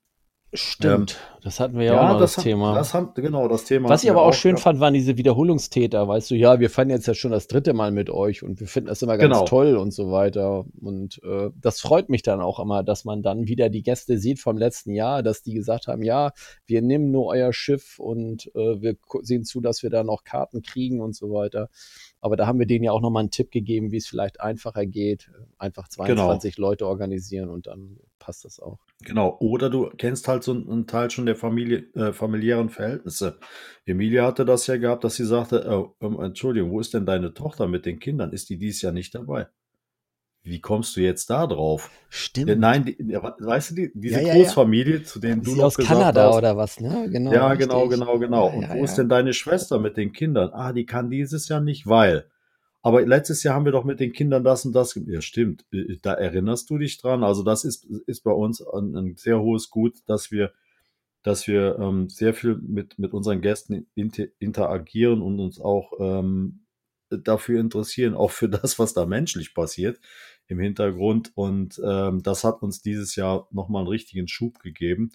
Stimmt, 0.55 1.19
das 1.43 1.61
hatten 1.61 1.79
wir 1.79 1.85
ja, 1.85 2.01
auch 2.09 2.13
noch 2.15 2.21
das, 2.21 2.39
haben- 2.39 2.45
Thema. 2.45 2.75
Das 2.75 2.95
haben, 2.95 3.13
genau, 3.15 3.49
das 3.49 3.65
Thema. 3.65 3.91
Was 3.91 4.03
ich 4.03 4.11
aber 4.11 4.23
auch 4.23 4.33
schön 4.33 4.53
gehabt. 4.53 4.63
fand, 4.63 4.81
waren 4.81 4.95
diese 4.95 5.19
Wiederholungstäter, 5.19 6.09
weißt 6.09 6.31
du, 6.31 6.37
ja, 6.37 6.59
wir 6.59 6.71
fahren 6.71 6.89
jetzt 6.89 7.07
ja 7.07 7.13
schon 7.13 7.33
das 7.33 7.49
dritte 7.49 7.75
Mal 7.75 7.91
mit 7.91 8.09
euch 8.09 8.43
und 8.43 8.59
wir 8.59 8.67
finden 8.67 8.89
das 8.89 9.03
immer 9.03 9.19
ganz 9.19 9.35
Genau. 9.35 9.45
toll 9.45 9.77
und 9.77 9.93
so 9.93 10.11
weiter. 10.11 10.65
Und 10.81 11.21
äh, 11.23 11.51
das 11.61 11.81
freut 11.81 12.09
mich 12.09 12.23
dann 12.23 12.41
auch 12.41 12.61
immer, 12.61 12.83
dass 12.83 13.05
man 13.05 13.23
dann 13.23 13.47
wieder 13.47 13.69
die 13.69 13.83
Gäste 13.83 14.17
sieht 14.19 14.41
vom 14.41 14.57
letzten 14.57 14.93
Jahr, 14.95 15.23
dass 15.23 15.43
die 15.43 15.53
gesagt 15.53 15.87
haben, 15.87 16.03
ja, 16.03 16.33
wir 16.65 16.81
nehmen 16.81 17.11
nur 17.11 17.27
euer 17.27 17.53
Schiff 17.53 17.99
und 17.99 18.47
äh, 18.55 18.81
wir 18.81 18.97
sehen 19.21 19.45
zu, 19.45 19.61
dass 19.61 19.83
wir 19.83 19.91
da 19.91 20.03
noch 20.03 20.25
Karten 20.25 20.63
kriegen 20.63 21.03
und 21.03 21.15
so 21.15 21.31
weiter. 21.31 21.69
Aber 22.21 22.37
da 22.37 22.47
haben 22.47 22.59
wir 22.59 22.67
denen 22.67 22.85
ja 22.85 22.93
auch 22.93 23.01
nochmal 23.01 23.23
einen 23.23 23.31
Tipp 23.31 23.51
gegeben, 23.51 23.93
wie 23.93 23.97
es 23.97 24.07
vielleicht 24.07 24.41
einfacher 24.41 24.87
geht. 24.87 25.31
Einfach 25.59 25.89
Genau. 25.89 26.27
22 26.27 26.59
Leute 26.59 26.87
organisieren 26.87 27.49
und 27.49 27.67
dann 27.67 27.99
passt 28.19 28.45
das 28.45 28.61
auch. 28.61 28.79
Genau, 29.05 29.37
oder 29.41 29.71
du 29.71 29.91
kennst 29.97 30.27
halt 30.29 30.43
so 30.43 30.53
einen 30.53 30.87
Teil 30.87 31.11
schon 31.11 31.27
der 31.27 31.37
Familie, 31.37 31.87
äh, 31.95 32.13
familiären 32.13 32.69
Verhältnisse. 32.69 33.39
Emilia 33.87 34.27
hatte 34.27 34.45
das 34.45 34.67
ja 34.67 34.77
gehabt, 34.77 35.05
dass 35.05 35.17
sie 35.17 35.25
sagte, 35.25 35.95
oh, 36.01 36.23
Entschuldigung, 36.23 36.73
wo 36.73 36.81
ist 36.81 36.95
denn 36.95 37.07
deine 37.07 37.33
Tochter 37.33 37.69
mit 37.69 37.87
den 37.87 38.01
Kindern? 38.01 38.33
Ist 38.33 38.51
die 38.51 38.59
dieses 38.59 38.83
Jahr 38.83 38.93
nicht 38.93 39.15
dabei? 39.15 39.47
Wie 40.49 40.61
kommst 40.61 40.97
du 40.97 41.01
jetzt 41.01 41.29
da 41.31 41.47
drauf? 41.47 41.91
Stimmt. 42.09 42.49
Ja, 42.49 42.57
nein, 42.57 42.85
die, 42.85 42.97
weißt 42.99 43.71
du, 43.71 43.75
die, 43.75 43.91
diese 43.95 44.21
Ja, 44.21 44.29
ja. 44.29 44.35
Großfamilie, 44.35 45.03
zu 45.03 45.19
denen 45.21 45.43
du 45.43 45.55
noch 45.55 45.65
aus 45.65 45.77
gesagt 45.77 45.99
Kanada 45.99 46.29
hast, 46.29 46.37
oder 46.37 46.57
was, 46.57 46.81
ne? 46.81 47.09
Genau. 47.11 47.33
ja, 47.33 47.55
genau, 47.55 47.83
richtig. 47.83 48.01
genau, 48.01 48.19
genau. 48.19 48.49
Ja, 48.49 48.55
Und 48.55 48.71
wo 48.71 48.85
ist 48.85 48.95
denn 48.97 49.09
deine 49.09 49.35
Schwester 49.35 49.79
mit 49.79 49.97
den 49.97 50.13
Kindern? 50.13 50.51
Ah, 50.53 50.73
die 50.73 50.87
kann 50.87 51.11
dieses 51.11 51.49
Jahr 51.49 51.61
nicht, 51.61 51.87
weil. 51.87 52.27
Aber 52.81 53.05
letztes 53.05 53.43
Jahr 53.43 53.55
haben 53.55 53.65
wir 53.65 53.73
doch 53.73 53.85
mit 53.85 54.01
den 54.01 54.13
Kindern 54.13 54.45
das 54.45 54.65
und 54.65 54.73
das. 54.73 54.99
Ja, 55.07 55.21
stimmt. 55.21 55.67
Äh, 55.73 55.99
Da 56.01 56.15
erinnerst 56.15 56.71
du 56.71 56.79
dich 56.79 56.97
dran. 56.99 57.23
Also 57.25 57.43
das 57.43 57.65
ist, 57.65 57.85
ist 58.07 58.23
bei 58.23 58.33
uns 58.33 58.63
ein, 58.67 58.97
ein 58.97 59.17
sehr 59.17 59.41
hohes 59.41 59.69
Gut, 59.69 59.97
dass 60.07 60.31
wir, 60.31 60.53
dass 61.23 61.47
wir 61.47 61.79
ähm, 61.79 62.09
sehr 62.09 62.33
viel 62.33 62.57
mit, 62.57 62.99
mit 62.99 63.13
unseren 63.13 63.43
Gästen 63.43 63.87
inter, 63.95 64.25
interagieren 64.39 65.21
und 65.21 65.41
uns 65.41 65.61
auch 65.61 65.93
ähm, 66.01 66.61
dafür 67.11 67.61
interessieren, 67.61 68.15
auch 68.15 68.31
für 68.31 68.49
das, 68.49 68.79
was 68.79 68.95
da 68.95 69.07
menschlich 69.07 69.55
passiert 69.55 69.99
im 70.49 70.59
Hintergrund. 70.59 71.33
Und 71.35 71.81
ähm, 71.85 72.23
das 72.23 72.45
hat 72.45 72.63
uns 72.63 72.83
dieses 72.83 73.17
Jahr 73.17 73.49
nochmal 73.51 73.83
einen 73.83 73.89
richtigen 73.89 74.29
Schub 74.29 74.59
gegeben. 74.61 75.11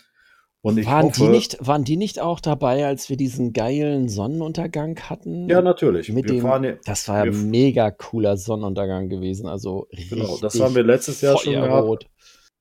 Und 0.62 0.78
ich 0.78 0.86
waren, 0.86 1.08
hoffe, 1.08 1.26
die 1.26 1.28
nicht, 1.28 1.58
waren 1.60 1.84
die 1.84 1.98
nicht 1.98 2.22
auch 2.22 2.40
dabei, 2.40 2.86
als 2.86 3.10
wir 3.10 3.18
diesen 3.18 3.52
geilen 3.52 4.08
Sonnenuntergang 4.08 4.98
hatten? 5.10 5.50
Ja, 5.50 5.62
natürlich. 5.62 6.08
Mit 6.08 6.24
wir 6.26 6.36
dem, 6.36 6.42
fahren 6.42 6.78
das 6.86 7.10
war 7.10 7.26
ja 7.26 7.32
mega 7.34 7.92
cooler 7.92 8.38
Sonnenuntergang 8.38 9.10
gewesen. 9.10 9.46
Also 9.46 9.88
Genau, 10.10 10.38
das 10.38 10.58
haben 10.62 10.74
wir 10.74 10.84
letztes 10.84 11.20
Jahr 11.20 11.38
schon 11.38 11.54
gehabt. 11.54 12.08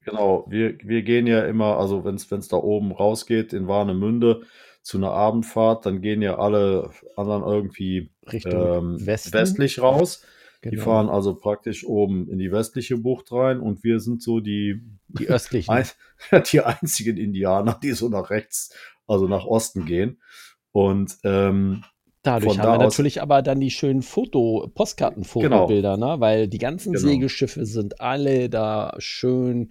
Genau, 0.04 0.46
wir, 0.48 0.76
wir 0.82 1.02
gehen 1.02 1.28
ja 1.28 1.44
immer, 1.44 1.78
also 1.78 2.04
wenn 2.04 2.16
es 2.16 2.48
da 2.48 2.56
oben 2.56 2.90
rausgeht 2.90 3.52
in 3.52 3.68
Warnemünde 3.68 4.42
zu 4.82 4.98
einer 4.98 5.12
Abendfahrt, 5.12 5.87
dann 5.87 6.00
gehen 6.00 6.22
ja 6.22 6.38
alle 6.38 6.90
anderen 7.16 7.44
irgendwie 7.44 8.11
Richtung 8.32 8.98
ähm, 8.98 9.06
westlich 9.06 9.80
raus. 9.80 10.24
Die 10.64 10.70
Genau. 10.70 10.83
fahren 10.85 11.09
also 11.09 11.35
praktisch 11.35 11.85
oben 11.85 12.29
in 12.31 12.38
die 12.38 12.53
westliche 12.53 12.96
Bucht 12.96 13.33
rein 13.33 13.61
und 13.61 13.83
wir 13.83 13.98
sind 14.01 14.22
so 14.22 14.38
die, 14.40 14.81
Die 15.09 15.29
östlichen. 15.29 15.75
die 16.53 16.61
einzigen 16.61 17.16
Indianer, 17.16 17.79
die 17.83 17.92
so 17.92 18.09
nach 18.09 18.31
rechts, 18.31 18.75
also 19.07 19.27
nach 19.27 19.44
Osten 19.44 19.87
gehen. 19.87 20.20
Und 20.70 21.16
ähm, 21.25 21.83
Dadurch 22.22 22.57
haben 22.61 22.68
wir 22.75 22.79
da 22.79 22.85
aus- 22.87 22.92
natürlich 22.94 23.20
aber 23.20 23.42
dann 23.42 23.59
die 23.61 23.72
schönen 23.72 24.03
Foto, 24.03 24.70
Postkartenfotobilder, 24.75 25.96
ne? 25.96 26.16
Weil 26.20 26.46
die 26.46 26.59
ganzen 26.59 26.92
Genau. 26.92 27.09
Segelschiffe 27.09 27.66
sind 27.66 28.01
alle 28.01 28.48
da 28.48 28.94
schön 28.98 29.70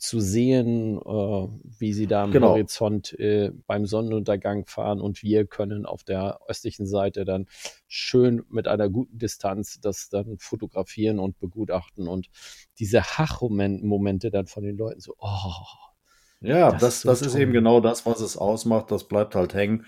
zu 0.00 0.18
sehen, 0.18 0.96
äh, 0.96 1.48
wie 1.78 1.92
sie 1.92 2.06
da 2.06 2.24
am 2.24 2.30
Genau. 2.32 2.50
Horizont 2.50 3.12
äh, 3.18 3.52
beim 3.66 3.84
Sonnenuntergang 3.84 4.64
fahren 4.66 4.98
und 5.00 5.22
wir 5.22 5.44
können 5.46 5.84
auf 5.84 6.04
der 6.04 6.40
östlichen 6.48 6.86
Seite 6.86 7.26
dann 7.26 7.46
schön 7.86 8.42
mit 8.48 8.66
einer 8.66 8.88
guten 8.88 9.18
Distanz 9.18 9.78
das 9.80 10.08
dann 10.08 10.38
fotografieren 10.38 11.18
und 11.18 11.38
begutachten 11.38 12.08
und 12.08 12.28
diese 12.78 13.02
Hachmomente 13.02 14.30
dann 14.30 14.46
von 14.46 14.64
den 14.64 14.78
Leuten 14.78 15.00
so, 15.00 15.14
oh, 15.18 15.52
Ja, 16.40 16.72
Das 16.72 16.80
das, 16.80 16.94
ist 16.94 17.02
so 17.02 17.08
das 17.10 17.22
ist 17.22 17.34
eben 17.34 17.52
genau 17.52 17.80
das, 17.80 18.06
was 18.06 18.20
es 18.20 18.38
ausmacht. 18.38 18.90
Das 18.90 19.06
bleibt 19.06 19.34
halt 19.34 19.52
hängen. 19.52 19.84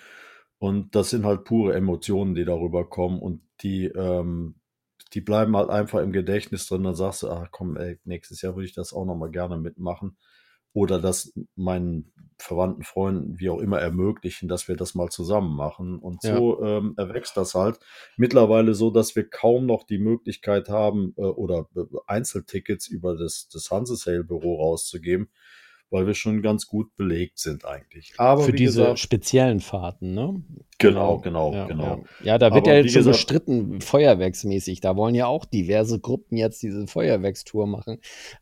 Und 0.58 0.94
das 0.94 1.08
sind 1.10 1.24
halt 1.24 1.44
pure 1.44 1.74
Emotionen, 1.74 2.34
die 2.34 2.44
darüber 2.44 2.88
kommen. 2.88 3.18
Und 3.18 3.40
die, 3.62 3.86
ähm, 3.86 4.56
die 5.14 5.20
bleiben 5.20 5.56
halt 5.56 5.70
einfach 5.70 6.00
im 6.00 6.12
Gedächtnis 6.12 6.66
drin. 6.66 6.84
Dann 6.84 6.94
sagst 6.94 7.22
du, 7.22 7.30
ach 7.30 7.48
komm, 7.50 7.76
ey, 7.76 7.98
nächstes 8.04 8.42
Jahr 8.42 8.54
würde 8.54 8.66
ich 8.66 8.74
das 8.74 8.92
auch 8.92 9.04
nochmal 9.04 9.30
gerne 9.30 9.58
mitmachen. 9.58 10.16
Oder 10.74 10.98
das 11.00 11.34
meinen 11.54 12.12
Verwandten, 12.38 12.82
Freunden, 12.82 13.38
wie 13.38 13.50
auch 13.50 13.60
immer, 13.60 13.78
ermöglichen, 13.78 14.48
dass 14.48 14.68
wir 14.68 14.76
das 14.76 14.94
mal 14.94 15.10
zusammen 15.10 15.54
machen. 15.54 15.98
Und 15.98 16.22
so 16.22 16.62
ähm, 16.64 16.94
erwächst 16.96 17.36
das 17.36 17.54
halt. 17.54 17.78
Mittlerweile 18.16 18.72
so, 18.72 18.90
dass 18.90 19.14
wir 19.14 19.28
kaum 19.28 19.66
noch 19.66 19.84
die 19.84 19.98
Möglichkeit 19.98 20.70
haben, 20.70 21.12
äh, 21.18 21.22
oder 21.22 21.68
äh, 21.76 21.82
Einzeltickets 22.06 22.88
über 22.88 23.16
das, 23.16 23.48
das 23.52 23.70
Hansesail-Büro 23.70 24.56
rauszugeben 24.62 25.28
weil 25.92 26.06
wir 26.06 26.14
schon 26.14 26.42
ganz 26.42 26.66
gut 26.66 26.96
belegt 26.96 27.38
sind 27.38 27.64
eigentlich. 27.64 28.14
Aber 28.18 28.42
Für 28.42 28.52
diese 28.52 28.80
gesagt, 28.80 28.98
speziellen 28.98 29.60
Fahrten, 29.60 30.14
ne? 30.14 30.42
genau, 30.78 31.18
genau, 31.18 31.52
Ja, 31.52 31.66
genau. 31.66 31.84
Ja. 31.84 32.24
ja, 32.24 32.38
da 32.38 32.52
wird 32.52 32.64
Aber 32.66 32.72
ja 32.76 32.80
jetzt 32.82 32.92
schon 32.92 33.00
gesagt- 33.00 33.16
bestritten, 33.18 33.80
feuerwerksmäßig. 33.80 34.80
Da 34.80 34.96
wollen 34.96 35.14
ja 35.14 35.26
auch 35.26 35.44
diverse 35.44 36.00
Gruppen 36.00 36.36
jetzt 36.36 36.62
diese 36.62 36.86
Feuerwerkstour 36.86 37.66
machen, 37.66 37.98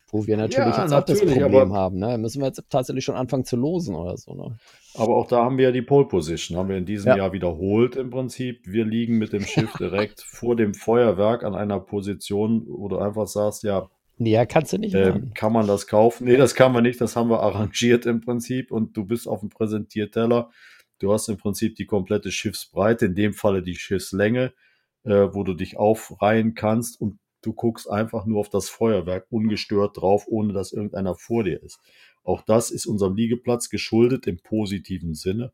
wo 0.09 0.25
wir 0.25 0.37
natürlich 0.37 0.57
Ja, 0.75 0.83
jetzt 0.83 0.93
auch 0.93 1.03
das 1.03 1.19
natürlich, 1.19 1.39
Problem 1.39 1.71
aber- 1.71 1.75
haben. 1.75 1.99
Ne? 1.99 2.07
Da 2.07 2.17
müssen 2.17 2.41
wir 2.41 2.47
jetzt 2.47 2.63
tatsächlich 2.69 3.05
schon 3.05 3.15
anfangen 3.15 3.45
zu 3.45 3.57
losen 3.57 3.95
oder 3.95 4.17
so. 4.17 4.33
Ne? 4.33 4.57
Aber 4.95 5.15
auch 5.17 5.27
da 5.27 5.43
haben 5.43 5.57
wir 5.57 5.65
ja 5.65 5.71
die 5.71 5.81
Pole 5.81 6.07
Position, 6.07 6.57
haben 6.57 6.69
wir 6.69 6.77
in 6.77 6.85
diesem 6.85 7.09
Ja. 7.09 7.17
Jahr 7.17 7.33
wiederholt 7.33 7.95
im 7.95 8.09
Prinzip. 8.09 8.61
Wir 8.65 8.85
liegen 8.85 9.17
mit 9.17 9.33
dem 9.33 9.43
Schiff 9.43 9.71
direkt 9.79 10.21
vor 10.21 10.55
dem 10.55 10.73
Feuerwerk 10.73 11.43
an 11.43 11.53
einer 11.55 11.79
Position, 11.79 12.65
wo 12.67 12.87
du 12.87 12.97
einfach 12.97 13.27
sagst, 13.27 13.63
ja, 13.63 13.89
Ja, 14.27 14.45
kannst 14.45 14.73
du 14.73 14.77
nicht 14.77 14.93
ähm, 14.93 15.33
kann 15.33 15.51
man 15.51 15.67
das 15.67 15.87
kaufen? 15.87 16.25
Nee, 16.25 16.37
das 16.37 16.53
kann 16.53 16.71
man 16.71 16.83
nicht, 16.83 17.01
das 17.01 17.15
haben 17.15 17.29
wir 17.29 17.41
arrangiert 17.41 18.05
im 18.05 18.21
Prinzip 18.21 18.71
und 18.71 18.95
du 18.95 19.05
bist 19.05 19.27
auf 19.27 19.39
dem 19.39 19.49
Präsentierteller. 19.49 20.51
Du 20.99 21.11
hast 21.11 21.27
im 21.29 21.37
Prinzip 21.37 21.75
die 21.75 21.87
komplette 21.87 22.31
Schiffsbreite, 22.31 23.07
in 23.07 23.15
dem 23.15 23.33
Falle 23.33 23.63
die 23.63 23.75
Schiffslänge, 23.75 24.53
äh, 25.03 25.27
wo 25.31 25.43
du 25.43 25.55
dich 25.55 25.77
aufreihen 25.77 26.53
kannst 26.53 27.01
und 27.01 27.17
du 27.41 27.53
guckst 27.53 27.89
einfach 27.89 28.27
nur 28.27 28.39
auf 28.39 28.49
das 28.49 28.69
Feuerwerk 28.69 29.25
ungestört 29.31 29.97
drauf, 29.97 30.25
ohne 30.27 30.53
dass 30.53 30.73
irgendeiner 30.73 31.15
vor 31.15 31.43
dir 31.43 31.61
ist. 31.63 31.79
Auch 32.23 32.41
das 32.41 32.69
ist 32.69 32.85
unserem 32.85 33.15
Liegeplatz 33.15 33.69
geschuldet 33.69 34.27
im 34.27 34.37
positiven 34.37 35.15
Sinne. 35.15 35.51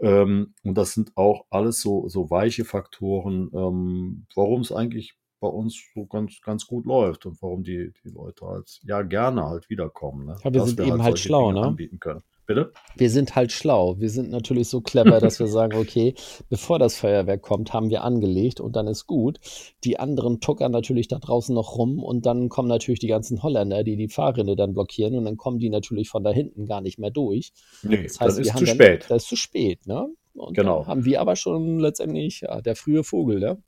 Ähm, 0.00 0.54
und 0.64 0.76
das 0.76 0.94
sind 0.94 1.16
auch 1.16 1.44
alles 1.50 1.80
so, 1.80 2.08
so 2.08 2.30
weiche 2.30 2.64
Faktoren, 2.64 3.50
ähm, 3.54 4.26
warum 4.34 4.62
es 4.62 4.72
eigentlich 4.72 5.14
bei 5.40 5.48
uns 5.48 5.82
so 5.94 6.06
ganz, 6.06 6.40
ganz 6.42 6.66
gut 6.66 6.86
läuft 6.86 7.26
und 7.26 7.40
warum 7.42 7.64
die, 7.64 7.92
die 8.04 8.10
Leute 8.10 8.46
halt 8.46 8.80
ja 8.84 9.02
gerne 9.02 9.44
halt 9.44 9.68
wiederkommen. 9.70 10.26
Ne? 10.26 10.36
Ja, 10.44 10.52
wir 10.52 10.60
Dass 10.60 10.68
sind 10.70 10.80
eben 10.80 11.02
halt 11.02 11.16
solche 11.16 11.28
schlau, 11.28 11.48
Dinge 11.48 11.60
ne? 11.60 11.66
Anbieten 11.66 11.98
können. 11.98 12.22
Bitte? 12.46 12.72
Wir 12.96 13.10
sind 13.10 13.36
halt 13.36 13.52
schlau. 13.52 14.00
Wir 14.00 14.10
sind 14.10 14.30
natürlich 14.30 14.68
so 14.68 14.80
clever, 14.80 15.20
dass 15.20 15.38
wir 15.38 15.46
sagen, 15.46 15.78
okay, 15.78 16.14
bevor 16.48 16.80
das 16.80 16.96
Feuerwerk 16.96 17.42
kommt, 17.42 17.72
haben 17.72 17.90
wir 17.90 18.02
angelegt 18.02 18.58
und 18.58 18.74
dann 18.74 18.88
ist 18.88 19.06
gut. 19.06 19.38
Die 19.84 20.00
anderen 20.00 20.40
tuckern 20.40 20.72
natürlich 20.72 21.06
da 21.06 21.20
draußen 21.20 21.54
noch 21.54 21.76
rum 21.76 22.02
und 22.02 22.26
dann 22.26 22.48
kommen 22.48 22.66
natürlich 22.66 22.98
die 22.98 23.06
ganzen 23.06 23.44
Holländer, 23.44 23.84
die 23.84 23.94
die 23.94 24.08
Fahrrinne 24.08 24.56
dann 24.56 24.72
blockieren 24.72 25.14
und 25.14 25.26
dann 25.26 25.36
kommen 25.36 25.60
die 25.60 25.70
natürlich 25.70 26.08
von 26.08 26.24
da 26.24 26.32
hinten 26.32 26.66
gar 26.66 26.80
nicht 26.80 26.98
mehr 26.98 27.12
durch. 27.12 27.52
Nee, 27.84 28.02
Das 28.02 28.18
heißt, 28.18 28.38
wir 28.38 28.44
ist 28.44 28.52
haben 28.52 28.58
zu 28.58 28.64
dann, 28.64 28.74
spät. 28.74 29.06
Das 29.08 29.22
ist 29.22 29.28
zu 29.28 29.36
spät, 29.36 29.86
ne? 29.86 30.08
Und 30.40 30.56
Genau. 30.56 30.86
haben 30.86 31.04
wir 31.04 31.20
aber 31.20 31.36
schon 31.36 31.78
letztendlich, 31.78 32.40
ja, 32.42 32.60
der 32.60 32.76
frühe 32.76 33.04
Vogel, 33.04 33.40
ne? 33.40 33.62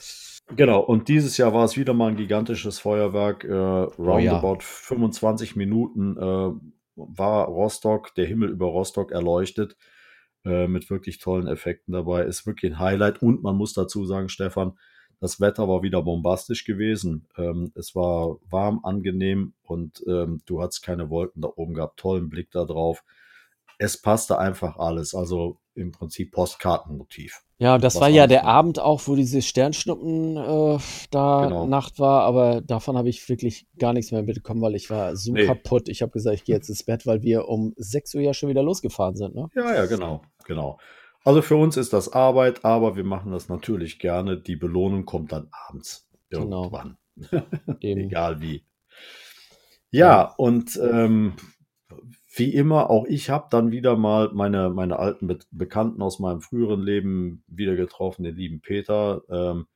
Genau, 0.54 0.80
und 0.80 1.08
dieses 1.08 1.36
Jahr 1.36 1.54
war 1.54 1.64
es 1.64 1.76
wieder 1.76 1.94
mal 1.94 2.08
ein 2.08 2.16
gigantisches 2.16 2.78
Feuerwerk. 2.78 3.44
Äh, 3.44 3.52
roundabout 3.52 4.58
25 4.60 5.56
Minuten 5.56 6.16
äh, 6.16 6.50
war 6.96 7.46
Rostock, 7.46 8.14
der 8.14 8.26
Himmel 8.26 8.50
über 8.50 8.66
Rostock 8.66 9.12
erleuchtet, 9.12 9.76
äh, 10.44 10.66
mit 10.66 10.90
wirklich 10.90 11.18
tollen 11.18 11.46
Effekten 11.46 11.92
dabei. 11.92 12.24
Ist 12.24 12.46
wirklich 12.46 12.72
ein 12.72 12.78
Highlight. 12.78 13.22
Und 13.22 13.42
man 13.42 13.56
muss 13.56 13.72
dazu 13.72 14.04
sagen, 14.04 14.28
Stefan, 14.28 14.72
das 15.20 15.40
Wetter 15.40 15.68
war 15.68 15.82
wieder 15.84 16.02
bombastisch 16.02 16.64
gewesen. 16.64 17.28
Ähm, 17.38 17.70
es 17.76 17.94
war 17.94 18.38
warm, 18.50 18.80
angenehm 18.82 19.54
und 19.62 20.02
ähm, 20.08 20.40
du 20.46 20.60
hattest 20.60 20.82
keine 20.82 21.10
Wolken 21.10 21.42
da 21.42 21.48
oben 21.54 21.74
gehabt. 21.74 22.00
Tollen 22.00 22.28
Blick 22.28 22.50
da 22.50 22.64
drauf. 22.64 23.04
Es 23.82 24.00
passte 24.00 24.38
einfach 24.38 24.76
alles. 24.78 25.14
Also 25.14 25.58
im 25.74 25.90
Prinzip 25.90 26.30
Postkartenmotiv. 26.32 27.42
Ja, 27.58 27.78
das 27.78 28.00
war 28.00 28.08
ja 28.08 28.26
der 28.26 28.42
war. 28.44 28.48
Abend 28.54 28.78
auch, 28.78 29.02
wo 29.06 29.14
diese 29.16 29.40
Sternschnuppen 29.42 30.36
äh, 30.36 30.78
da 31.10 31.44
Genau. 31.46 31.66
Nacht 31.66 31.98
war, 31.98 32.22
aber 32.22 32.60
davon 32.60 32.96
habe 32.96 33.08
ich 33.08 33.28
wirklich 33.28 33.66
gar 33.78 33.92
nichts 33.92 34.12
mehr 34.12 34.22
mitbekommen, 34.22 34.60
weil 34.62 34.74
ich 34.74 34.90
war 34.90 35.16
so 35.16 35.32
Nee. 35.32 35.46
kaputt. 35.46 35.88
Ich 35.88 36.02
habe 36.02 36.12
gesagt, 36.12 36.34
ich 36.36 36.44
gehe 36.44 36.54
jetzt 36.56 36.68
ins 36.68 36.82
Bett, 36.84 37.06
weil 37.06 37.22
wir 37.22 37.48
um 37.48 37.72
6 37.76 38.14
Uhr 38.14 38.20
ja 38.20 38.34
schon 38.34 38.48
wieder 38.50 38.62
losgefahren 38.62 39.16
sind, 39.16 39.34
ne? 39.34 39.48
Ja, 39.54 39.74
ja, 39.74 39.86
genau, 39.86 40.22
genau. 40.44 40.78
Also 41.24 41.40
für 41.40 41.56
uns 41.56 41.76
ist 41.76 41.92
das 41.92 42.12
Arbeit, 42.12 42.64
aber 42.64 42.96
wir 42.96 43.04
machen 43.04 43.32
das 43.32 43.48
natürlich 43.48 43.98
gerne. 43.98 44.36
Die 44.40 44.56
Belohnung 44.56 45.04
kommt 45.04 45.32
dann 45.32 45.48
abends. 45.68 46.08
Genau. 46.30 46.64
Irgendwann. 46.64 46.98
Eben. 47.80 48.00
Egal 48.02 48.40
wie. 48.40 48.64
Ja, 49.90 50.34
und 50.36 50.80
ähm, 50.82 51.34
wie 52.34 52.54
immer, 52.54 52.88
auch 52.90 53.04
ich 53.06 53.28
habe 53.28 53.48
dann 53.50 53.70
wieder 53.72 53.96
mal 53.96 54.30
meine, 54.32 54.70
meine 54.70 54.98
alten 54.98 55.26
Be 55.26 55.38
Bekannten 55.50 56.00
aus 56.00 56.18
meinem 56.18 56.40
früheren 56.40 56.82
Leben 56.82 57.44
wieder 57.46 57.76
getroffen, 57.76 58.24
den 58.24 58.36
lieben 58.36 58.60
Peter. 58.62 59.22
Ähm, 59.28 59.66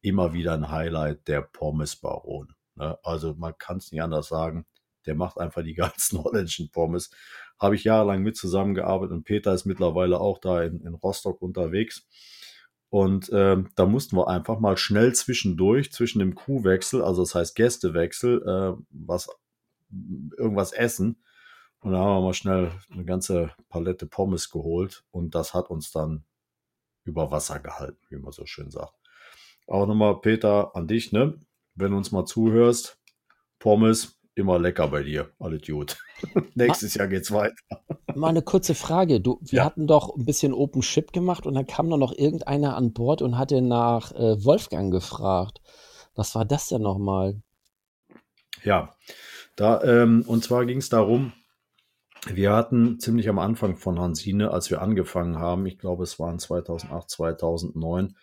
immer 0.00 0.32
wieder 0.32 0.54
ein 0.54 0.70
Highlight, 0.70 1.28
der 1.28 1.42
Pommes-Baron. 1.42 2.54
Ne? 2.76 2.98
Also 3.02 3.34
man 3.34 3.58
kann 3.58 3.78
es 3.78 3.92
nicht 3.92 4.02
anders 4.02 4.28
sagen. 4.28 4.66
Der 5.04 5.14
macht 5.14 5.38
einfach 5.38 5.62
die 5.62 5.74
geilsten 5.74 6.22
holländischen 6.22 6.70
Pommes. 6.70 7.10
Habe 7.58 7.74
ich 7.74 7.84
jahrelang 7.84 8.22
mit 8.22 8.36
zusammengearbeitet 8.36 9.12
und 9.12 9.24
Peter 9.24 9.52
ist 9.52 9.66
mittlerweile 9.66 10.20
auch 10.20 10.38
da 10.38 10.62
in, 10.62 10.80
in 10.80 10.94
Rostock 10.94 11.42
unterwegs. 11.42 12.06
Und 12.88 13.30
ähm, 13.32 13.70
da 13.74 13.84
mussten 13.84 14.16
wir 14.16 14.28
einfach 14.28 14.58
mal 14.60 14.76
schnell 14.76 15.14
zwischendurch, 15.14 15.92
zwischen 15.92 16.20
dem 16.20 16.34
Kuhwechsel, 16.34 17.02
also 17.02 17.22
das 17.22 17.34
heißt 17.34 17.56
Gästewechsel, 17.56 18.42
äh, 18.42 18.82
was 18.90 19.28
irgendwas 20.38 20.72
essen. 20.72 21.22
Und 21.80 21.92
da 21.92 21.98
haben 21.98 22.16
wir 22.16 22.20
mal 22.22 22.34
schnell 22.34 22.72
eine 22.92 23.04
ganze 23.04 23.52
Palette 23.68 24.06
Pommes 24.06 24.50
geholt 24.50 25.04
und 25.10 25.34
das 25.34 25.54
hat 25.54 25.70
uns 25.70 25.92
dann 25.92 26.24
über 27.04 27.30
Wasser 27.30 27.60
gehalten, 27.60 28.00
wie 28.10 28.16
man 28.16 28.32
so 28.32 28.46
schön 28.46 28.70
sagt. 28.70 28.94
Auch 29.68 29.86
nochmal, 29.86 30.20
Peter, 30.20 30.74
an 30.74 30.88
dich, 30.88 31.12
ne? 31.12 31.38
Wenn 31.74 31.92
du 31.92 31.96
uns 31.98 32.10
mal 32.12 32.24
zuhörst, 32.24 32.98
Pommes, 33.58 34.18
immer 34.34 34.58
lecker 34.58 34.88
bei 34.88 35.02
dir. 35.02 35.30
Alles 35.38 35.62
gut. 35.66 35.96
Nächstes 36.54 36.94
Jahr 36.94 37.08
geht's 37.08 37.30
weiter. 37.32 37.54
Mal 38.14 38.28
eine 38.30 38.42
kurze 38.42 38.74
Frage. 38.74 39.20
Du, 39.20 39.38
wir 39.42 39.58
Ja. 39.58 39.64
hatten 39.64 39.86
doch 39.86 40.16
ein 40.16 40.24
bisschen 40.24 40.54
Open 40.54 40.82
Ship 40.82 41.12
gemacht 41.12 41.46
und 41.46 41.54
dann 41.54 41.66
kam 41.66 41.90
doch 41.90 41.98
noch 41.98 42.12
irgendeiner 42.16 42.74
an 42.76 42.92
Bord 42.94 43.20
und 43.22 43.36
hatte 43.36 43.60
nach 43.60 44.12
äh, 44.12 44.42
Wolfgang 44.44 44.90
gefragt. 44.90 45.60
Was 46.14 46.34
war 46.34 46.44
das 46.46 46.68
denn 46.68 46.82
nochmal? 46.82 47.42
Ja, 48.64 48.94
da, 49.56 49.82
ähm, 49.82 50.24
und 50.26 50.42
zwar 50.44 50.64
ging 50.66 50.78
es 50.78 50.88
darum, 50.88 51.32
wir 52.34 52.52
hatten 52.52 52.98
ziemlich 52.98 53.28
am 53.28 53.38
Anfang 53.38 53.76
von 53.76 54.00
Hansine, 54.00 54.50
als 54.50 54.70
wir 54.70 54.82
angefangen 54.82 55.38
haben, 55.38 55.66
ich 55.66 55.78
glaube, 55.78 56.02
es 56.02 56.18
waren 56.18 56.38
2008, 56.38 57.10
2009, 57.10 58.16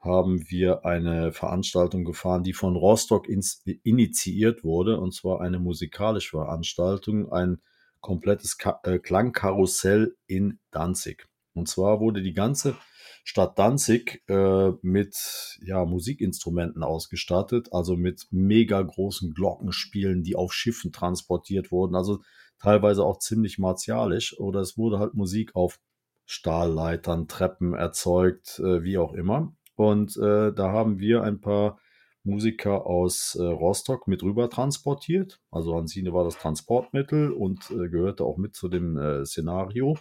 haben 0.00 0.50
wir 0.50 0.84
eine 0.84 1.32
Veranstaltung 1.32 2.04
gefahren, 2.04 2.44
die 2.44 2.52
von 2.52 2.76
Rostock 2.76 3.26
initiiert 3.28 4.62
wurde, 4.62 5.00
und 5.00 5.14
zwar 5.14 5.40
eine 5.40 5.58
musikalische 5.58 6.38
Veranstaltung, 6.38 7.32
ein 7.32 7.58
komplettes 8.00 8.58
Ka 8.58 8.80
äh, 8.84 8.98
Klangkarussell 8.98 10.16
in 10.26 10.58
Danzig. 10.70 11.26
Und 11.54 11.68
zwar 11.68 12.00
wurde 12.00 12.22
die 12.22 12.34
ganze 12.34 12.76
Stadt 13.24 13.58
Danzig 13.58 14.22
äh, 14.28 14.70
mit 14.82 15.58
ja, 15.64 15.84
Musikinstrumenten 15.84 16.84
ausgestattet, 16.84 17.72
also 17.72 17.96
mit 17.96 18.28
mega 18.30 18.80
großen 18.80 19.32
Glockenspielen, 19.34 20.22
die 20.22 20.36
auf 20.36 20.52
Schiffen 20.52 20.92
transportiert 20.92 21.72
wurden, 21.72 21.96
also 21.96 22.20
teilweise 22.60 23.04
auch 23.04 23.18
ziemlich 23.18 23.58
martialisch. 23.58 24.38
Oder 24.38 24.60
es 24.60 24.76
wurde 24.76 24.98
halt 24.98 25.14
Musik 25.14 25.54
auf 25.54 25.78
Stahlleitern, 26.24 27.28
Treppen 27.28 27.74
erzeugt, 27.74 28.58
äh, 28.58 28.82
wie 28.82 28.98
auch 28.98 29.12
immer. 29.12 29.52
Und 29.76 30.16
äh, 30.16 30.52
da 30.52 30.72
haben 30.72 30.98
wir 30.98 31.22
ein 31.22 31.40
paar 31.40 31.78
Musiker 32.24 32.86
aus 32.86 33.36
äh, 33.36 33.44
Rostock 33.44 34.08
mit 34.08 34.22
rüber 34.22 34.50
transportiert. 34.50 35.40
Also 35.50 35.76
Hansine 35.76 36.12
war 36.12 36.24
das 36.24 36.36
Transportmittel 36.38 37.30
und 37.30 37.70
äh, 37.70 37.88
gehörte 37.88 38.24
auch 38.24 38.36
mit 38.36 38.56
zu 38.56 38.68
dem 38.68 38.98
äh, 38.98 39.24
Szenario. 39.24 39.96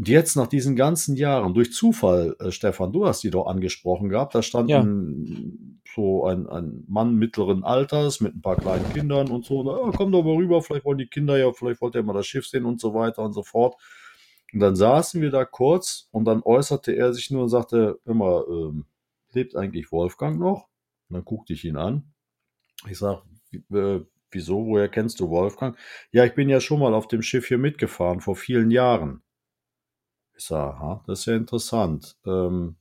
Und 0.00 0.08
jetzt 0.08 0.34
nach 0.34 0.46
diesen 0.46 0.76
ganzen 0.76 1.14
Jahren, 1.14 1.52
durch 1.52 1.74
Zufall, 1.74 2.34
äh, 2.40 2.50
Stefan, 2.52 2.90
du 2.90 3.06
hast 3.06 3.22
die 3.22 3.28
doch 3.28 3.46
angesprochen 3.46 4.08
gehabt, 4.08 4.34
da 4.34 4.40
stand 4.40 4.70
Ja. 4.70 4.80
ein, 4.80 5.82
so 5.94 6.24
ein, 6.24 6.46
ein 6.46 6.84
Mann 6.88 7.16
mittleren 7.16 7.64
Alters 7.64 8.22
mit 8.22 8.34
ein 8.34 8.40
paar 8.40 8.56
kleinen 8.56 8.90
Kindern 8.94 9.28
und 9.28 9.44
so, 9.44 9.62
na, 9.62 9.72
ja, 9.72 9.90
komm 9.94 10.10
doch 10.10 10.22
mal 10.22 10.36
rüber, 10.36 10.62
vielleicht 10.62 10.86
wollen 10.86 10.96
die 10.96 11.06
Kinder 11.06 11.36
ja, 11.36 11.52
vielleicht 11.52 11.82
wollt 11.82 11.96
ihr 11.96 12.02
mal 12.02 12.14
das 12.14 12.26
Schiff 12.26 12.46
sehen 12.46 12.64
und 12.64 12.80
so 12.80 12.94
weiter 12.94 13.22
und 13.22 13.34
so 13.34 13.42
fort. 13.42 13.76
Und 14.54 14.60
dann 14.60 14.74
saßen 14.74 15.20
wir 15.20 15.30
da 15.30 15.44
kurz 15.44 16.08
und 16.12 16.24
dann 16.24 16.40
äußerte 16.42 16.96
er 16.96 17.12
sich 17.12 17.30
nur 17.30 17.42
und 17.42 17.50
sagte, 17.50 18.00
immer, 18.06 18.44
ähm, 18.48 18.86
lebt 19.34 19.54
eigentlich 19.54 19.92
Wolfgang 19.92 20.40
noch? 20.40 20.68
Und 21.10 21.16
dann 21.16 21.26
guckte 21.26 21.52
ich 21.52 21.62
ihn 21.66 21.76
an. 21.76 22.14
Ich 22.88 22.96
sag, 22.96 23.22
äh, 23.52 24.00
wieso, 24.30 24.64
woher 24.64 24.88
kennst 24.88 25.20
du 25.20 25.28
Wolfgang? 25.28 25.76
Ja, 26.10 26.24
ich 26.24 26.34
bin 26.34 26.48
ja 26.48 26.58
schon 26.58 26.80
mal 26.80 26.94
auf 26.94 27.06
dem 27.06 27.20
Schiff 27.20 27.48
hier 27.48 27.58
mitgefahren, 27.58 28.22
vor 28.22 28.34
vielen 28.34 28.70
Jahren. 28.70 29.22
Ich 30.40 30.46
sag, 30.46 30.74
aha, 30.74 31.04
das 31.06 31.20
ist 31.20 31.26
ja 31.26 31.36
interessant. 31.36 32.16
Ähm, 32.24 32.76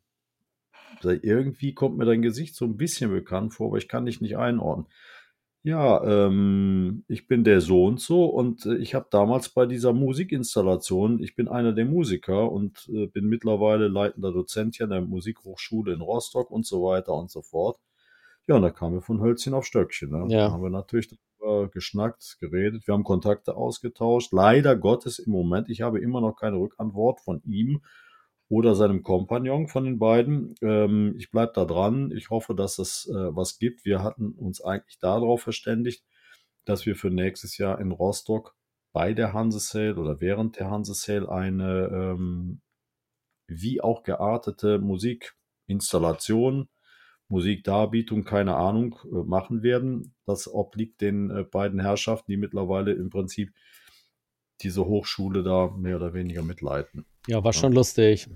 da 1.01 1.10
irgendwie 1.12 1.74
kommt 1.74 1.97
mir 1.97 2.05
dein 2.05 2.22
Gesicht 2.22 2.55
so 2.55 2.64
ein 2.64 2.78
bisschen 2.78 3.12
bekannt 3.12 3.53
vor, 3.53 3.68
aber 3.68 3.78
ich 3.78 3.89
kann 3.89 4.05
dich 4.05 4.22
nicht 4.22 4.38
einordnen. 4.38 4.88
Ja, 5.64 6.01
ähm, 6.05 7.03
ich 7.10 7.28
bin 7.28 7.43
der 7.43 7.60
so 7.60 7.84
und 7.84 7.99
so 7.99 8.28
und 8.28 8.66
äh, 8.66 8.78
ich 8.78 8.95
habe 8.95 9.07
damals 9.12 9.49
bei 9.49 9.66
dieser 9.66 9.91
Musikinstallation, 9.91 11.22
ich 11.22 11.36
bin 11.36 11.49
einer 11.49 11.74
der 11.74 11.84
Musiker 11.84 12.49
und 12.49 12.89
äh, 12.93 13.07
bin 13.07 13.28
mittlerweile 13.28 13.89
leitender 13.89 14.32
Dozent 14.32 14.78
hier 14.78 14.86
an 14.86 14.91
der 14.91 15.01
Musikhochschule 15.01 15.91
in 15.91 15.99
Rostock 15.99 16.51
und 16.51 16.66
so 16.66 16.84
weiter 16.84 17.14
und 17.14 17.30
so 17.30 17.41
fort. 17.41 17.78
Ja, 18.47 18.55
und 18.55 18.62
da 18.62 18.70
kamen 18.70 18.95
wir 18.95 19.01
von 19.01 19.20
Hölzchen 19.20 19.53
auf 19.53 19.66
Stöckchen. 19.66 20.12
Ne? 20.12 20.34
Ja. 20.34 20.47
Da 20.47 20.51
haben 20.53 20.64
wir 20.64 20.70
natürlich 20.70 21.10
darüber 21.40 21.70
geschnackt, 21.70 22.38
geredet. 22.40 22.88
Wir 22.88 22.94
haben 22.94 23.04
Kontakte 23.04 23.56
ausgetauscht. 23.56 24.32
Leider 24.32 24.76
Gottes 24.76 25.20
im 25.20 25.32
Moment, 25.32 25.70
ich 25.70 25.82
habe 25.82 26.00
immer 26.00 26.22
noch 26.22 26.36
keine 26.36 26.58
Rückantwort 26.58 27.20
von 27.22 27.42
ihm 27.44 27.82
oder 28.50 28.76
seinem 28.76 29.04
Kompagnon 29.04 29.68
von 29.68 29.86
den 29.86 30.00
beiden. 30.00 30.56
Ähm, 30.62 31.16
ich 31.18 31.32
bleibe 31.32 31.52
da 31.54 31.66
dran. 31.66 32.12
Ich 32.12 32.30
hoffe, 32.30 32.56
dass 32.56 32.80
es 32.80 33.08
äh, 33.08 33.36
was 33.36 33.60
gibt. 33.60 33.86
Wir 33.86 34.04
hatten 34.04 34.32
uns 34.32 34.62
eigentlich 34.62 35.00
darauf 35.00 35.42
verständigt, 35.42 36.04
dass 36.66 36.86
wir 36.86 36.96
für 36.96 37.10
nächstes 37.10 37.58
Jahr 37.58 37.80
in 37.80 37.92
Rostock 37.92 38.56
bei 38.92 39.14
der 39.14 39.34
Hanse 39.34 39.60
Sale 39.60 39.96
oder 39.96 40.20
während 40.20 40.58
der 40.58 40.72
Hanse 40.72 40.94
Sale 40.96 41.30
eine 41.30 41.90
ähm, 41.92 42.62
wie 43.48 43.82
auch 43.82 44.04
geartete 44.04 44.80
Musikinstallation, 44.80 46.70
Musikdarbietung, 47.30 48.23
keine 48.23 48.55
Ahnung, 48.55 48.95
äh, 49.05 49.23
machen 49.23 49.63
werden. 49.63 50.13
Das 50.25 50.51
obliegt 50.51 51.01
den 51.01 51.30
äh, 51.30 51.43
beiden 51.43 51.80
Herrschaften, 51.80 52.32
die 52.32 52.38
mittlerweile 52.38 52.91
im 52.93 53.09
Prinzip 53.09 53.53
diese 54.61 54.86
Hochschule 54.86 55.43
da 55.43 55.73
mehr 55.77 55.95
oder 55.95 56.13
weniger 56.13 56.43
mitleiten. 56.43 57.05
Ja, 57.27 57.43
war 57.43 57.53
schon 57.53 57.71
lustig. 57.71 58.27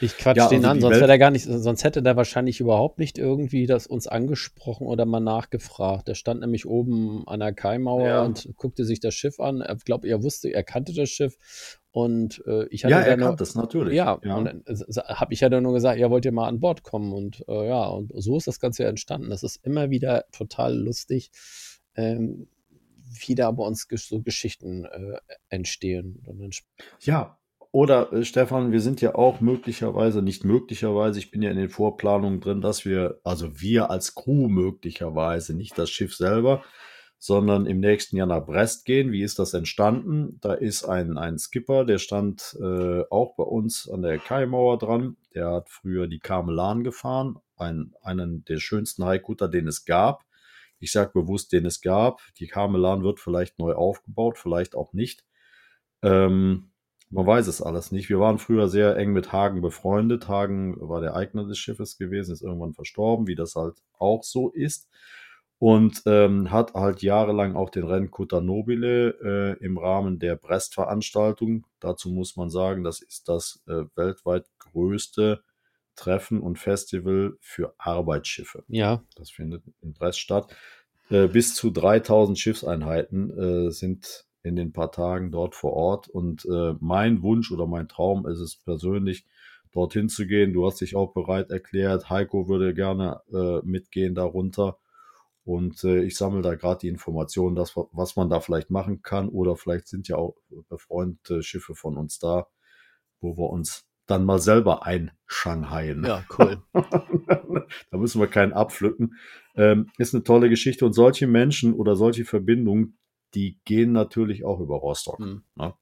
Ich 0.00 0.16
quatsch 0.16 0.36
Ja, 0.36 0.48
den 0.48 0.64
also 0.64 0.68
an, 0.68 0.80
sonst 0.80 0.96
wäre 0.96 1.06
der 1.06 1.18
gar 1.18 1.30
nicht, 1.30 1.44
sonst 1.44 1.84
hätte 1.84 2.02
der 2.02 2.16
wahrscheinlich 2.16 2.60
überhaupt 2.60 2.98
nicht 2.98 3.18
irgendwie 3.18 3.66
das 3.66 3.86
uns 3.86 4.06
angesprochen 4.06 4.86
oder 4.86 5.04
mal 5.04 5.20
nachgefragt. 5.20 6.08
Der 6.08 6.14
stand 6.14 6.40
nämlich 6.40 6.66
oben 6.66 7.26
an 7.26 7.40
der 7.40 7.52
Kaimauer 7.52 8.08
Ja. 8.08 8.22
und 8.24 8.48
guckte 8.56 8.84
sich 8.84 9.00
das 9.00 9.14
Schiff 9.14 9.38
an. 9.38 9.62
Ich 9.76 9.84
glaube, 9.84 10.08
er 10.08 10.22
wusste, 10.22 10.52
er 10.52 10.62
kannte 10.62 10.92
das 10.94 11.08
Schiff 11.08 11.36
und 11.92 12.42
äh, 12.46 12.66
ich 12.68 12.84
hatte 12.84 12.92
Ja, 12.94 13.00
er 13.00 13.16
nur, 13.18 13.28
kann 13.28 13.36
das 13.36 13.54
natürlich. 13.54 13.94
Ja, 13.94 14.12
und 14.14 14.44
dann 14.46 14.64
habe 14.66 15.34
ich 15.34 15.40
ja 15.40 15.50
dann 15.50 15.62
nur 15.62 15.74
gesagt, 15.74 15.98
ja, 15.98 16.10
wollt 16.10 16.24
ihr 16.24 16.32
mal 16.32 16.48
an 16.48 16.58
Bord 16.58 16.82
kommen? 16.82 17.12
Und 17.12 17.44
äh, 17.48 17.68
ja, 17.68 17.84
und 17.86 18.12
so 18.14 18.38
ist 18.38 18.46
das 18.46 18.60
Ganze 18.60 18.84
ja 18.84 18.88
entstanden. 18.88 19.28
Das 19.28 19.42
ist 19.42 19.56
immer 19.64 19.90
wieder 19.90 20.24
total 20.32 20.74
lustig, 20.74 21.30
ähm, 21.94 22.48
wie 23.26 23.34
da 23.34 23.50
bei 23.50 23.62
uns 23.62 23.86
so 23.90 24.22
Geschichten 24.22 24.86
äh, 24.86 25.18
entstehen. 25.50 26.24
Ja, 27.00 27.38
oder 27.72 28.10
äh, 28.12 28.24
Stefan, 28.24 28.72
wir 28.72 28.80
sind 28.80 29.02
ja 29.02 29.14
auch 29.14 29.40
möglicherweise, 29.40 30.22
nicht 30.22 30.44
möglicherweise, 30.44 31.18
ich 31.18 31.30
bin 31.30 31.42
ja 31.42 31.50
in 31.50 31.58
den 31.58 31.68
Vorplanungen 31.68 32.40
drin, 32.40 32.62
dass 32.62 32.86
wir, 32.86 33.20
also 33.22 33.60
wir 33.60 33.90
als 33.90 34.14
Crew 34.14 34.48
möglicherweise, 34.48 35.54
nicht 35.54 35.76
das 35.76 35.90
Schiff 35.90 36.14
selber, 36.14 36.62
sondern 37.24 37.66
im 37.66 37.78
nächsten 37.78 38.16
Jahr 38.16 38.26
nach 38.26 38.44
Brest 38.44 38.84
gehen. 38.84 39.12
Wie 39.12 39.22
ist 39.22 39.38
das 39.38 39.54
entstanden? 39.54 40.40
Da 40.40 40.54
ist 40.54 40.84
ein, 40.84 41.16
ein 41.18 41.38
Skipper, 41.38 41.84
der 41.84 41.98
stand 41.98 42.58
äh, 42.60 43.04
auch 43.10 43.36
bei 43.36 43.44
uns 43.44 43.88
an 43.88 44.02
der 44.02 44.18
Kaimauer 44.18 44.76
dran. 44.76 45.16
Der 45.32 45.52
hat 45.52 45.68
früher 45.70 46.08
die 46.08 46.18
Karmelan 46.18 46.82
gefahren, 46.82 47.38
ein, 47.54 47.94
einen 48.02 48.44
der 48.46 48.58
schönsten 48.58 49.04
Haikutter, 49.04 49.46
den 49.46 49.68
es 49.68 49.84
gab. 49.84 50.24
Ich 50.80 50.90
sage 50.90 51.12
bewusst, 51.14 51.52
den 51.52 51.64
es 51.64 51.80
gab. 51.80 52.22
Die 52.40 52.48
Karmelan 52.48 53.04
wird 53.04 53.20
vielleicht 53.20 53.56
neu 53.60 53.74
aufgebaut, 53.74 54.36
vielleicht 54.36 54.74
auch 54.74 54.92
nicht. 54.92 55.24
Ähm, 56.02 56.72
man 57.08 57.24
weiß 57.24 57.46
es 57.46 57.62
alles 57.62 57.92
nicht. 57.92 58.08
Wir 58.08 58.18
waren 58.18 58.38
früher 58.38 58.66
sehr 58.66 58.96
eng 58.96 59.12
mit 59.12 59.30
Hagen 59.30 59.60
befreundet. 59.60 60.26
Hagen 60.26 60.74
war 60.80 61.00
der 61.00 61.14
Eigner 61.14 61.46
des 61.46 61.58
Schiffes 61.58 61.98
gewesen, 61.98 62.32
ist 62.32 62.42
irgendwann 62.42 62.74
verstorben, 62.74 63.28
wie 63.28 63.36
das 63.36 63.54
halt 63.54 63.76
auch 63.96 64.24
so 64.24 64.50
ist. 64.50 64.88
Und 65.62 66.02
ähm, 66.06 66.50
hat 66.50 66.74
halt 66.74 67.02
jahrelang 67.02 67.54
auch 67.54 67.70
den 67.70 67.84
Rennkutter 67.84 68.40
Nobile 68.40 69.14
äh, 69.60 69.64
im 69.64 69.78
Rahmen 69.78 70.18
der 70.18 70.34
Brest-Veranstaltung. 70.34 71.68
Dazu 71.78 72.10
muss 72.10 72.34
man 72.34 72.50
sagen, 72.50 72.82
das 72.82 73.00
ist 73.00 73.28
das 73.28 73.62
äh, 73.68 73.84
weltweit 73.94 74.46
größte 74.58 75.44
Treffen 75.94 76.40
und 76.40 76.58
Festival 76.58 77.36
für 77.38 77.76
Arbeitsschiffe. 77.78 78.64
ja, 78.66 79.04
Das 79.14 79.30
findet 79.30 79.62
in 79.82 79.92
Brest 79.92 80.18
statt. 80.18 80.52
Äh, 81.10 81.28
bis 81.28 81.54
zu 81.54 81.70
3000 81.70 82.36
Schiffseinheiten 82.36 83.68
äh, 83.68 83.70
sind 83.70 84.26
in 84.42 84.56
den 84.56 84.72
paar 84.72 84.90
Tagen 84.90 85.30
dort 85.30 85.54
vor 85.54 85.74
Ort. 85.74 86.08
Und 86.08 86.44
äh, 86.44 86.74
mein 86.80 87.22
Wunsch 87.22 87.52
oder 87.52 87.68
mein 87.68 87.86
Traum 87.86 88.26
ist 88.26 88.40
es 88.40 88.56
persönlich, 88.56 89.26
dorthin 89.70 90.08
zu 90.08 90.26
gehen. 90.26 90.52
Du 90.52 90.66
hast 90.66 90.80
dich 90.80 90.96
auch 90.96 91.12
bereit 91.12 91.50
erklärt. 91.50 92.10
Heiko 92.10 92.48
würde 92.48 92.74
gerne 92.74 93.20
äh, 93.32 93.64
mitgehen 93.64 94.16
darunter. 94.16 94.78
Und 95.44 95.82
äh, 95.84 96.02
ich 96.02 96.16
sammle 96.16 96.42
da 96.42 96.54
gerade 96.54 96.80
die 96.80 96.88
Informationen, 96.88 97.56
dass, 97.56 97.76
was 97.76 98.16
man 98.16 98.30
da 98.30 98.40
vielleicht 98.40 98.70
machen 98.70 99.02
kann. 99.02 99.28
Oder 99.28 99.56
vielleicht 99.56 99.88
sind 99.88 100.08
ja 100.08 100.16
auch 100.16 100.36
befreundete 100.68 101.42
Schiffe 101.42 101.74
von 101.74 101.96
uns 101.96 102.18
da, 102.18 102.46
wo 103.20 103.36
wir 103.36 103.50
uns 103.50 103.86
dann 104.06 104.24
mal 104.24 104.38
selber 104.38 104.84
einschanghaien. 104.84 106.04
ja, 106.04 106.24
cool. 106.38 106.62
da 107.90 107.98
müssen 107.98 108.20
wir 108.20 108.28
keinen 108.28 108.52
abpflücken. 108.52 109.16
Ähm, 109.54 109.90
ist 109.98 110.14
eine 110.14 110.24
tolle 110.24 110.48
Geschichte 110.48 110.84
und 110.86 110.92
solche 110.92 111.26
Menschen 111.26 111.74
oder 111.74 111.96
solche 111.96 112.24
Verbindungen, 112.24 112.98
die 113.34 113.58
gehen 113.64 113.92
natürlich 113.92 114.44
auch 114.44 114.60
über 114.60 114.76
Rostock. 114.76 115.18
Hm. 115.18 115.42
Ne? 115.54 115.74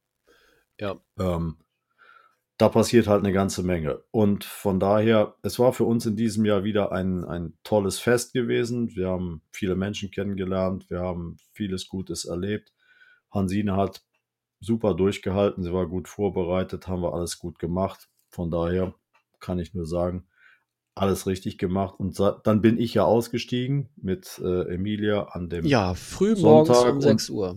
Ja, 0.79 1.01
Ähm, 1.19 1.59
da 2.61 2.69
passiert 2.69 3.07
halt 3.07 3.25
eine 3.25 3.33
ganze 3.33 3.63
Menge. 3.63 4.03
Und 4.11 4.45
von 4.45 4.79
daher, 4.79 5.35
es 5.43 5.59
war 5.59 5.73
für 5.73 5.85
uns 5.85 6.05
in 6.05 6.15
diesem 6.17 6.45
Jahr 6.45 6.63
wieder 6.63 6.93
ein, 6.93 7.25
ein 7.25 7.55
tolles 7.65 7.99
Fest 7.99 8.35
gewesen. 8.35 8.95
Wir 8.95 9.09
haben 9.09 9.41
viele 9.51 9.77
Menschen 9.77 10.11
kennengelernt, 10.11 10.91
wir 10.91 11.01
haben 11.01 11.39
vieles 11.53 11.89
Gutes 11.89 12.27
erlebt. 12.27 12.75
Hansine 13.31 13.77
hat 13.77 14.03
super 14.61 14.93
durchgehalten, 14.93 15.65
sie 15.65 15.73
war 15.73 15.87
gut 15.87 16.07
vorbereitet, 16.07 16.87
haben 16.87 17.03
wir 17.03 17.15
alles 17.15 17.39
gut 17.39 17.59
gemacht. 17.59 18.11
Von 18.29 18.51
daher 18.51 18.95
kann 19.39 19.59
ich 19.59 19.73
nur 19.73 19.87
sagen, 19.87 20.27
alles 20.95 21.27
richtig 21.27 21.57
gemacht. 21.57 21.99
Und 21.99 22.21
dann 22.45 22.61
bin 22.61 22.79
ich 22.79 22.93
ja 22.93 23.05
ausgestiegen 23.05 23.89
mit 23.97 24.39
äh, 24.45 24.75
Emilia 24.75 25.29
an 25.29 25.49
dem 25.49 25.65
ja 25.65 25.95
früh 25.95 26.35
morgens 26.37 26.77
Sonntag 26.77 26.91
um 26.91 26.97
und- 26.97 27.01
6 27.01 27.31
Uhr. 27.31 27.57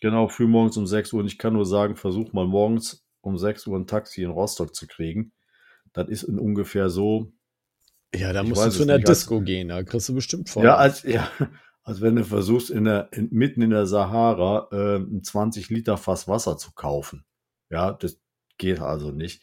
Genau, 0.00 0.28
früh 0.28 0.46
morgens 0.46 0.78
um 0.78 0.86
6 0.86 1.12
Uhr. 1.12 1.20
Und 1.20 1.26
ich 1.26 1.36
kann 1.36 1.52
nur 1.52 1.66
sagen, 1.66 1.96
versuch 1.96 2.32
mal 2.32 2.46
morgens 2.46 3.03
um 3.24 3.38
6 3.38 3.66
Uhr 3.66 3.78
ein 3.78 3.86
Taxi 3.86 4.22
in 4.22 4.30
Rostock 4.30 4.74
zu 4.74 4.86
kriegen. 4.86 5.32
Das 5.92 6.08
ist 6.08 6.24
in 6.24 6.38
ungefähr 6.38 6.90
so. 6.90 7.32
Ja, 8.14 8.32
da 8.32 8.42
musst 8.42 8.64
du 8.64 8.70
zu 8.70 8.82
einer 8.82 8.98
nicht, 8.98 9.08
als- 9.08 9.20
Disco 9.20 9.40
gehen, 9.40 9.68
da 9.68 9.82
kriegst 9.82 10.08
du 10.08 10.14
bestimmt 10.14 10.48
voll. 10.48 10.64
Ja, 10.64 10.76
als, 10.76 11.02
ja, 11.02 11.28
als 11.82 12.00
wenn 12.00 12.16
du 12.16 12.24
versuchst, 12.24 12.70
in 12.70 12.84
der, 12.84 13.08
in, 13.12 13.28
mitten 13.30 13.62
in 13.62 13.70
der 13.70 13.86
Sahara 13.86 14.68
äh, 14.72 14.96
ein 14.98 15.22
20 15.22 15.70
Liter 15.70 15.96
Fass 15.96 16.28
Wasser 16.28 16.56
zu 16.56 16.72
kaufen. 16.72 17.24
Ja, 17.70 17.92
das 17.92 18.20
geht 18.58 18.80
also 18.80 19.10
nicht. 19.10 19.42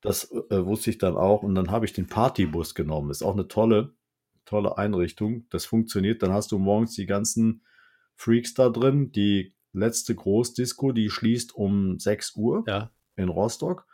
Das 0.00 0.32
äh, 0.50 0.64
wusste 0.64 0.90
ich 0.90 0.98
dann 0.98 1.16
auch. 1.16 1.42
Und 1.42 1.54
dann 1.54 1.70
habe 1.70 1.84
ich 1.84 1.92
den 1.92 2.06
Partybus 2.06 2.74
genommen. 2.74 3.10
Ist 3.10 3.22
auch 3.22 3.34
eine 3.34 3.48
tolle, 3.48 3.94
tolle 4.46 4.78
Einrichtung. 4.78 5.46
Das 5.50 5.66
funktioniert. 5.66 6.22
Dann 6.22 6.32
hast 6.32 6.52
du 6.52 6.58
morgens 6.58 6.94
die 6.94 7.06
ganzen 7.06 7.62
Freaks 8.16 8.54
da 8.54 8.70
drin. 8.70 9.12
Die 9.12 9.54
letzte 9.72 10.14
Großdisco, 10.14 10.92
die 10.92 11.10
schließt 11.10 11.54
um 11.54 11.98
6 11.98 12.34
Uhr 12.36 12.64
ja. 12.66 12.90
In 13.16 13.28
Rostock. 13.28 13.86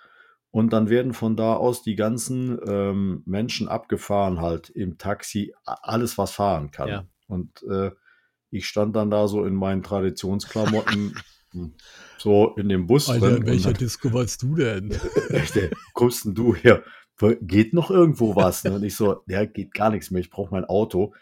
Und 0.50 0.72
dann 0.72 0.88
werden 0.88 1.12
von 1.12 1.36
da 1.36 1.54
aus 1.54 1.82
die 1.82 1.96
ganzen 1.96 2.58
ähm, 2.66 3.22
Menschen 3.26 3.68
abgefahren, 3.68 4.40
halt 4.40 4.70
im 4.70 4.96
Taxi, 4.96 5.54
alles, 5.64 6.16
was 6.16 6.30
fahren 6.30 6.70
kann. 6.70 6.88
Ja. 6.88 7.04
Und 7.26 7.62
äh, 7.64 7.90
ich 8.50 8.66
stand 8.66 8.96
dann 8.96 9.10
da 9.10 9.28
so 9.28 9.44
in 9.44 9.54
meinen 9.54 9.82
Traditionsklamotten, 9.82 11.14
hm, 11.52 11.74
so 12.16 12.54
in 12.56 12.68
dem 12.68 12.86
Bus 12.86 13.06
drin. 13.06 13.44
und 13.44 13.64
dann, 13.64 13.74
Disco 13.74 14.12
warst 14.12 14.42
du 14.42 14.54
denn? 14.54 14.92
Echt, 15.28 15.58
kommst 15.92 16.24
denn 16.24 16.34
du 16.34 16.54
her? 16.54 16.82
Geht 17.42 17.74
noch 17.74 17.90
irgendwo 17.90 18.36
was? 18.36 18.64
Ne? 18.64 18.72
Und 18.72 18.82
ich 18.82 18.94
so, 18.96 19.22
ja, 19.26 19.44
geht 19.44 19.74
gar 19.74 19.90
nichts 19.90 20.10
mehr, 20.10 20.20
ich 20.20 20.30
brauche 20.30 20.52
mein 20.52 20.64
Auto. 20.64 21.14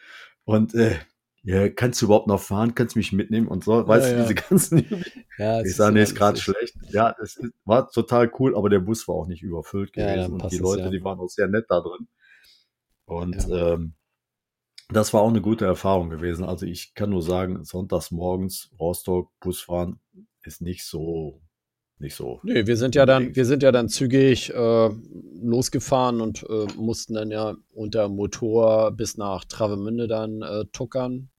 Und 0.45 0.75
äh, 0.75 0.97
ja, 1.45 1.69
kannst 1.69 2.01
du 2.01 2.07
überhaupt 2.07 2.27
noch 2.27 2.41
fahren? 2.41 2.75
Kannst 2.75 2.95
du 2.95 2.99
mich 2.99 3.13
mitnehmen? 3.13 3.49
Und 3.49 3.65
so, 3.65 3.87
weißt 3.87 4.11
du, 4.11 4.17
ja. 4.17 4.23
diese 4.23 4.35
ganzen 4.35 4.87
Ja, 5.39 5.61
ich 5.61 5.77
sage, 5.77 5.95
nee, 5.95 6.03
ist 6.03 6.15
gerade 6.15 6.39
schlecht. 6.39 6.75
Ja, 6.89 7.15
es 7.23 7.39
war 7.65 7.91
total 7.91 8.31
cool, 8.39 8.57
aber 8.57 8.71
der 8.71 8.79
Bus 8.81 9.07
war 9.09 9.17
auch 9.17 9.27
nicht 9.27 9.43
überfüllt 9.43 9.93
gewesen. 9.93 10.33
und 10.33 10.51
die 10.51 10.59
Leute, 10.59 10.91
die 10.91 11.03
waren 11.05 11.19
auch 11.19 11.29
sehr 11.29 11.49
nett 11.49 11.67
da 11.69 11.81
drin. 11.81 12.09
Und 13.05 13.47
ähm, 13.51 13.95
das 14.89 15.13
war 15.13 15.23
auch 15.23 15.29
eine 15.29 15.43
gute 15.43 15.67
Erfahrung 15.67 16.09
gewesen. 16.09 16.45
Also 16.45 16.67
ich 16.67 16.95
kann 16.95 17.11
nur 17.11 17.23
sagen, 17.23 17.65
sonntags 17.65 18.11
morgens 18.11 18.71
Rostock 18.79 19.31
Busfahren 19.41 20.01
ist 20.45 20.63
nicht 20.63 20.85
so, 20.85 21.43
nicht 21.99 22.15
so. 22.15 22.41
Nee, 22.43 22.67
wir 22.67 22.77
sind 22.77 22.95
ja 22.95 23.05
dann, 23.05 23.35
wir 23.35 23.45
sind 23.45 23.63
ja 23.63 23.73
dann 23.73 23.89
zügig 23.89 24.51
äh, 24.51 24.91
losgefahren 25.43 26.21
und 26.21 26.45
äh, 26.49 26.67
mussten 26.77 27.15
dann 27.15 27.31
ja 27.31 27.55
unter 27.73 28.09
Motor 28.09 28.93
bis 28.93 29.17
nach 29.17 29.45
Travemünde 29.45 30.07
dann 30.07 30.43
äh, 30.43 30.65
tuckern. 30.73 31.31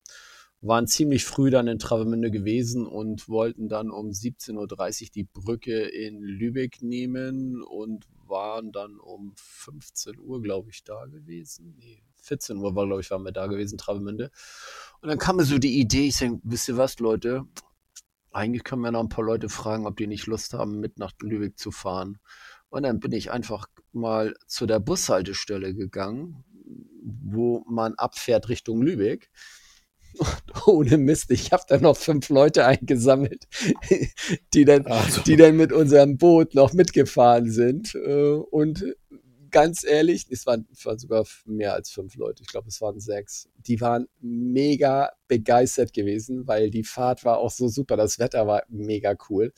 Waren 0.66 0.88
ziemlich 0.88 1.26
früh 1.26 1.52
dann 1.52 1.68
in 1.68 1.78
Travemünde 1.78 2.32
gewesen 2.32 2.88
und 2.88 3.30
wollten 3.30 3.70
dann 3.70 3.92
um 3.92 4.10
17.30 4.10 5.04
Uhr 5.04 5.10
die 5.14 5.24
Brücke 5.24 5.84
in 5.84 6.24
Lübeck 6.24 6.82
nehmen 6.82 7.62
und 7.62 8.08
waren 8.28 8.72
dann 8.72 8.98
um 8.98 9.34
15 9.36 10.20
Uhr, 10.20 10.42
glaube 10.42 10.72
ich, 10.72 10.84
da 10.84 11.06
gewesen. 11.06 11.76
Nee, 11.78 12.02
14 12.16 12.58
Uhr 12.58 12.76
war, 12.76 12.88
glaube 12.88 13.02
ich, 13.02 13.12
waren 13.12 13.22
wir 13.22 13.32
da 13.32 13.46
gewesen, 13.46 13.78
Travemünde. 13.78 14.32
Und 15.02 15.10
dann 15.10 15.20
kam 15.20 15.36
mir 15.36 15.44
so 15.44 15.60
die 15.60 15.80
Idee, 15.80 16.08
ich 16.08 16.18
denke, 16.18 16.42
wisst 16.44 16.68
ihr 16.68 16.78
was, 16.78 16.98
Leute? 16.98 17.46
Eigentlich 18.32 18.64
können 18.64 18.82
wir 18.82 18.92
noch 18.92 19.02
ein 19.02 19.10
paar 19.10 19.24
Leute 19.24 19.50
fragen, 19.50 19.86
ob 19.86 19.98
die 19.98 20.08
nicht 20.08 20.26
Lust 20.26 20.54
haben, 20.54 20.80
mit 20.80 20.98
nach 20.98 21.14
Lübeck 21.22 21.60
zu 21.60 21.70
fahren. 21.70 22.18
Und 22.70 22.84
dann 22.84 23.00
bin 23.00 23.12
ich 23.12 23.30
einfach 23.30 23.68
mal 23.94 24.34
zu 24.48 24.66
der 24.66 24.80
Bushaltestelle 24.80 25.76
gegangen, 25.76 26.44
wo 27.04 27.64
man 27.70 27.94
abfährt 27.94 28.50
Richtung 28.50 28.82
Lübeck. 28.82 29.30
ohne 30.66 30.98
Mist, 30.98 31.32
ich 31.32 31.52
habe 31.52 31.64
da 31.68 31.78
noch 31.78 31.98
fünf 31.98 32.30
Leute 32.30 32.66
eingesammelt, 32.66 33.48
die 34.54 34.66
dann, 34.66 34.86
Also. 34.86 35.22
die 35.22 35.36
dann 35.36 35.58
mit 35.58 35.72
unserem 35.72 36.18
Boot 36.18 36.56
noch 36.56 36.74
mitgefahren 36.74 37.50
sind. 37.52 37.96
Äh, 37.96 38.34
und 38.34 38.86
ganz 39.52 39.86
ehrlich, 39.86 40.26
es 40.30 40.46
waren, 40.46 40.68
es 40.72 40.86
waren 40.86 41.00
sogar 41.00 41.26
mehr 41.46 41.74
als 41.74 41.90
fünf 41.90 42.16
Leute. 42.16 42.44
Ich 42.44 42.50
glaube, 42.50 42.68
es 42.68 42.82
waren 42.82 43.00
sechs. 43.00 43.50
Die 43.66 43.80
waren 43.80 44.08
mega 44.20 45.12
begeistert 45.28 45.94
gewesen, 45.94 46.46
weil 46.48 46.70
die 46.70 46.84
Fahrt 46.84 47.24
war 47.24 47.38
auch 47.38 47.52
so 47.52 47.68
super. 47.68 47.96
Das 47.96 48.20
Wetter 48.20 48.48
war 48.48 48.64
mega 48.68 49.16
cool. 49.30 49.54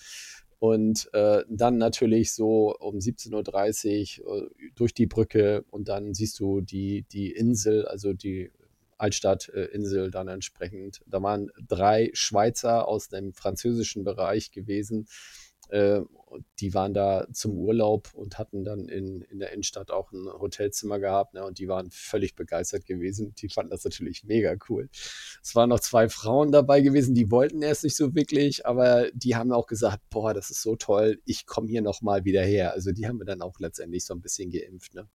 Und 0.60 1.10
äh, 1.14 1.44
dann 1.50 1.78
natürlich 1.78 2.34
so 2.34 2.76
um 2.80 2.98
17.30 2.98 4.24
Uhr 4.24 4.44
äh, 4.44 4.50
durch 4.76 4.94
die 4.94 5.06
Brücke 5.06 5.64
und 5.70 5.88
dann 5.88 6.14
siehst 6.14 6.40
du 6.40 6.62
die, 6.62 7.06
die 7.12 7.32
Insel, 7.32 7.86
also 7.88 8.14
die 8.14 8.52
Altstadtinsel 8.98 10.12
dann 10.12 10.28
entsprechend. 10.28 11.02
Da 11.06 11.22
waren 11.22 11.50
drei 11.68 12.10
Schweizer 12.14 12.88
aus 12.88 13.10
dem 13.10 13.34
französischen 13.34 14.04
Bereich 14.04 14.52
gewesen. 14.52 15.08
Äh, 15.70 16.02
die 16.60 16.74
waren 16.74 16.94
da 16.94 17.28
zum 17.32 17.58
Urlaub 17.58 18.14
und 18.14 18.38
hatten 18.38 18.64
dann 18.64 18.88
in, 18.88 19.22
in 19.22 19.40
der 19.40 19.52
Innenstadt 19.52 19.92
auch 19.92 20.12
ein 20.12 20.28
Hotelzimmer 20.28 21.00
gehabt. 21.00 21.34
Ne, 21.34 21.44
und 21.44 21.60
die 21.60 21.68
waren 21.68 21.90
völlig 21.92 22.36
begeistert 22.36 22.86
gewesen. 22.86 23.34
Die 23.36 23.50
fanden 23.50 23.72
das 23.72 23.84
natürlich 23.84 24.24
mega 24.24 24.56
cool. 24.70 24.90
Es 25.42 25.56
waren 25.56 25.70
noch 25.70 25.80
zwei 25.80 26.10
Frauen 26.10 26.52
dabei 26.52 26.82
gewesen, 26.82 27.16
die 27.16 27.32
wollten 27.32 27.62
erst 27.62 27.84
nicht 27.84 27.96
so 27.96 28.14
wirklich, 28.16 28.66
aber 28.66 29.10
die 29.14 29.36
haben 29.36 29.52
auch 29.52 29.68
gesagt, 29.68 30.02
boah, 30.10 30.34
das 30.34 30.50
ist 30.50 30.62
so 30.62 30.76
toll, 30.76 31.22
ich 31.26 31.46
komme 31.46 31.70
hier 31.70 31.82
nochmal 31.82 32.26
wieder 32.26 32.44
her. 32.44 32.74
Also 32.74 32.92
die 32.92 33.08
haben 33.08 33.20
wir 33.20 33.26
dann 33.26 33.42
auch 33.42 33.60
letztendlich 33.60 34.06
so 34.06 34.14
ein 34.14 34.22
bisschen 34.22 34.52
geimpft. 34.52 34.96
Ne? 34.96 35.08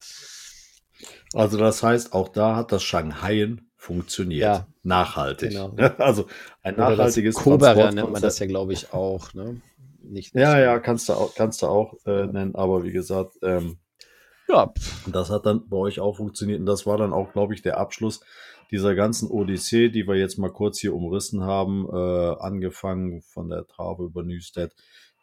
Also 1.34 1.56
das 1.56 1.82
heißt, 1.82 2.12
auch 2.12 2.28
da 2.28 2.56
hat 2.56 2.72
das 2.72 2.82
Shanghaien 2.82 3.71
funktioniert. 3.82 4.42
Ja. 4.42 4.66
Nachhaltig. 4.84 5.50
Genau. 5.50 5.74
Also 5.98 6.26
ein 6.62 6.76
Oder 6.76 6.90
nachhaltiges 6.90 7.34
Cobra 7.34 7.90
nennt 7.90 8.12
man 8.12 8.22
das 8.22 8.38
ja, 8.38 8.46
glaube 8.46 8.72
ich, 8.72 8.92
auch. 8.92 9.34
Ne? 9.34 9.60
Nicht, 10.02 10.34
Ja, 10.34 10.58
ja, 10.58 10.78
kannst 10.78 11.08
du 11.08 11.14
auch, 11.14 11.34
kannst 11.34 11.62
du 11.62 11.66
auch 11.66 11.94
äh, 12.06 12.26
nennen, 12.26 12.54
aber 12.54 12.84
wie 12.84 12.92
gesagt, 12.92 13.38
ähm, 13.42 13.78
Ja, 14.48 14.72
das 15.06 15.30
hat 15.30 15.46
dann 15.46 15.68
bei 15.68 15.76
euch 15.76 15.98
auch 15.98 16.16
funktioniert 16.16 16.60
und 16.60 16.66
das 16.66 16.86
war 16.86 16.96
dann 16.96 17.12
auch, 17.12 17.32
glaube 17.32 17.54
ich, 17.54 17.62
der 17.62 17.78
Abschluss 17.78 18.20
dieser 18.70 18.94
ganzen 18.94 19.28
Odyssee, 19.28 19.88
die 19.88 20.06
wir 20.06 20.14
jetzt 20.14 20.38
mal 20.38 20.52
kurz 20.52 20.78
hier 20.78 20.94
umrissen 20.94 21.42
haben, 21.42 21.88
äh, 21.92 22.36
angefangen 22.38 23.22
von 23.22 23.48
der 23.48 23.66
Trave 23.66 24.04
über 24.04 24.22
Newstead 24.22 24.72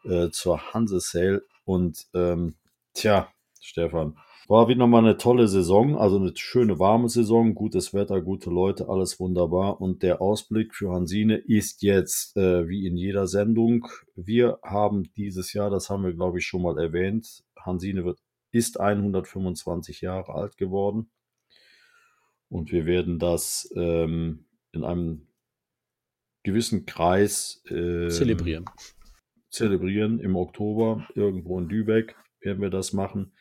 äh, 0.04 0.30
zur 0.32 0.74
Hanse 0.74 1.00
Sale 1.00 1.44
und 1.64 2.08
ähm, 2.14 2.56
tja, 2.94 3.30
Stefan, 3.62 4.18
war 4.50 4.68
wieder 4.68 4.88
mal 4.88 5.06
eine 5.06 5.18
tolle 5.18 5.48
Saison, 5.48 5.96
also 5.96 6.18
eine 6.18 6.36
schöne 6.36 6.80
warme 6.80 7.08
Saison, 7.08 7.54
gutes 7.54 7.94
Wetter, 7.94 8.20
gute 8.20 8.50
Leute, 8.50 8.90
alles 8.90 9.20
wunderbar. 9.20 9.80
Und 9.80 10.02
der 10.02 10.24
Ausblick 10.24 10.74
für 10.74 10.92
Hansine 10.92 11.38
ist 11.38 11.84
jetzt 11.84 12.36
äh, 12.36 12.68
wie 12.68 12.88
in 12.88 12.98
jeder 12.98 13.28
Sendung. 13.28 13.88
Wir 14.16 14.58
haben 14.64 15.14
dieses 15.16 15.54
Jahr, 15.54 15.70
das 15.70 15.92
haben 15.92 16.04
wir 16.04 16.14
glaube 16.14 16.40
ich 16.40 16.48
schon 16.48 16.64
mal 16.64 16.80
erwähnt, 16.80 17.44
Hansine 17.60 18.04
wird, 18.06 18.18
ist 18.50 18.80
125 18.80 20.02
Jahre 20.02 20.34
alt 20.34 20.58
geworden. 20.58 21.12
Und 22.50 22.72
wir 22.72 22.88
werden 22.88 23.20
das 23.20 23.72
ähm, 23.76 24.46
in 24.72 24.84
einem 24.84 25.28
gewissen 26.42 26.88
Kreis 26.88 27.62
ähm, 27.70 28.10
zelebrieren. 28.10 28.66
zelebrieren 29.52 30.20
im 30.20 30.36
Oktober. 30.36 31.08
Irgendwo 31.14 31.60
in 31.60 31.70
Lübeck 31.70 32.16
werden 32.42 32.64
wir 32.64 32.72
das 32.72 32.94
machen. 32.94 33.32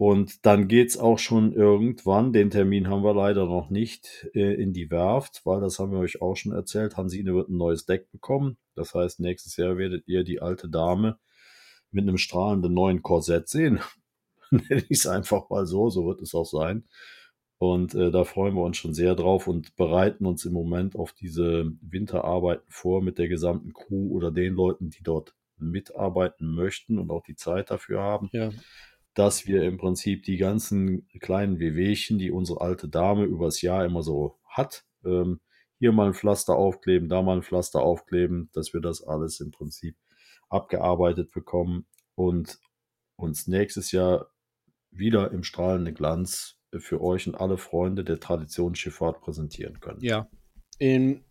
Und 0.00 0.46
dann 0.46 0.66
geht's 0.66 0.96
auch 0.96 1.18
schon 1.18 1.52
irgendwann, 1.52 2.32
den 2.32 2.48
Termin 2.48 2.88
haben 2.88 3.04
wir 3.04 3.12
leider 3.12 3.44
noch 3.44 3.68
nicht, 3.68 4.26
äh, 4.32 4.54
in 4.54 4.72
die 4.72 4.90
Werft, 4.90 5.42
weil 5.44 5.60
das 5.60 5.78
haben 5.78 5.92
wir 5.92 5.98
euch 5.98 6.22
auch 6.22 6.36
schon 6.36 6.52
erzählt. 6.52 6.96
Hansine 6.96 7.34
wird 7.34 7.50
ein 7.50 7.58
neues 7.58 7.84
Deck 7.84 8.10
bekommen. 8.10 8.56
Das 8.74 8.94
heißt, 8.94 9.20
nächstes 9.20 9.58
Jahr 9.58 9.76
werdet 9.76 10.08
ihr 10.08 10.24
die 10.24 10.40
alte 10.40 10.70
Dame 10.70 11.18
mit 11.90 12.04
einem 12.04 12.16
strahlenden 12.16 12.72
neuen 12.72 13.02
Korsett 13.02 13.50
sehen. 13.50 13.80
Nenne 14.50 14.84
ich 14.88 15.00
es 15.00 15.06
einfach 15.06 15.50
mal 15.50 15.66
so, 15.66 15.90
so 15.90 16.06
wird 16.06 16.22
es 16.22 16.34
auch 16.34 16.46
sein. 16.46 16.88
Und 17.58 17.94
äh, 17.94 18.10
da 18.10 18.24
freuen 18.24 18.54
wir 18.54 18.62
uns 18.62 18.78
schon 18.78 18.94
sehr 18.94 19.14
drauf 19.14 19.48
und 19.48 19.76
bereiten 19.76 20.24
uns 20.24 20.46
im 20.46 20.54
Moment 20.54 20.96
auf 20.96 21.12
diese 21.12 21.72
Winterarbeiten 21.82 22.64
vor 22.70 23.02
mit 23.02 23.18
der 23.18 23.28
gesamten 23.28 23.74
Crew 23.74 24.12
oder 24.12 24.30
den 24.30 24.54
Leuten, 24.54 24.88
die 24.88 25.02
dort 25.02 25.34
mitarbeiten 25.58 26.54
möchten 26.54 26.98
und 26.98 27.10
auch 27.10 27.22
die 27.22 27.36
Zeit 27.36 27.70
dafür 27.70 28.00
haben 28.00 28.30
Ja. 28.32 28.50
Dass 29.14 29.46
wir 29.46 29.62
im 29.64 29.76
Prinzip 29.76 30.24
die 30.24 30.36
ganzen 30.36 31.08
kleinen 31.20 31.58
Wehwehchen, 31.58 32.18
die 32.18 32.30
unsere 32.30 32.60
alte 32.60 32.88
Dame 32.88 33.24
übers 33.24 33.60
Jahr 33.60 33.84
immer 33.84 34.02
so 34.02 34.38
hat, 34.48 34.84
ähm, 35.04 35.40
hier 35.78 35.92
mal 35.92 36.08
ein 36.08 36.14
Pflaster 36.14 36.54
aufkleben, 36.54 37.08
da 37.08 37.22
mal 37.22 37.36
ein 37.36 37.42
Pflaster 37.42 37.80
aufkleben, 37.80 38.50
dass 38.52 38.74
wir 38.74 38.80
das 38.80 39.02
alles 39.02 39.40
im 39.40 39.50
Prinzip 39.50 39.96
abgearbeitet 40.48 41.30
bekommen 41.30 41.86
und 42.14 42.60
uns 43.16 43.46
nächstes 43.46 43.92
Jahr 43.92 44.30
wieder 44.90 45.30
im 45.30 45.42
strahlenden 45.42 45.94
Glanz 45.94 46.56
für 46.78 47.00
euch 47.00 47.26
und 47.26 47.34
alle 47.34 47.58
Freunde 47.58 48.04
der 48.04 48.20
Traditionsschifffahrt 48.20 49.20
präsentieren 49.20 49.80
können. 49.80 50.00
Ja. 50.02 50.28
In, 50.78 51.24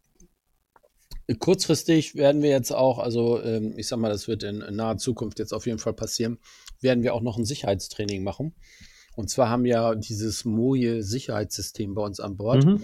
kurzfristig 1.38 2.16
werden 2.16 2.42
wir 2.42 2.50
jetzt 2.50 2.72
auch, 2.72 3.00
also 3.00 3.42
ähm, 3.42 3.74
ich 3.78 3.88
sag 3.88 4.00
mal, 4.00 4.10
das 4.10 4.28
wird 4.28 4.44
in, 4.44 4.62
in 4.62 4.76
naher 4.76 4.98
Zukunft 4.98 5.40
jetzt 5.40 5.54
auf 5.54 5.66
jeden 5.66 5.80
Fall 5.80 5.94
passieren, 5.94 6.40
werden 6.82 7.04
wir 7.04 7.14
auch 7.14 7.22
noch 7.22 7.38
ein 7.38 7.46
Sicherheitstraining 7.46 8.24
machen. 8.24 8.56
Und 9.16 9.30
zwar 9.30 9.50
haben 9.50 9.64
wir 9.64 9.72
ja 9.72 9.96
dieses 9.96 10.46
Moje 10.46 11.04
Sicherheitssystem 11.04 11.94
bei 11.94 12.02
uns 12.02 12.20
an 12.20 12.38
Bord. 12.38 12.66
Mhm. 12.66 12.84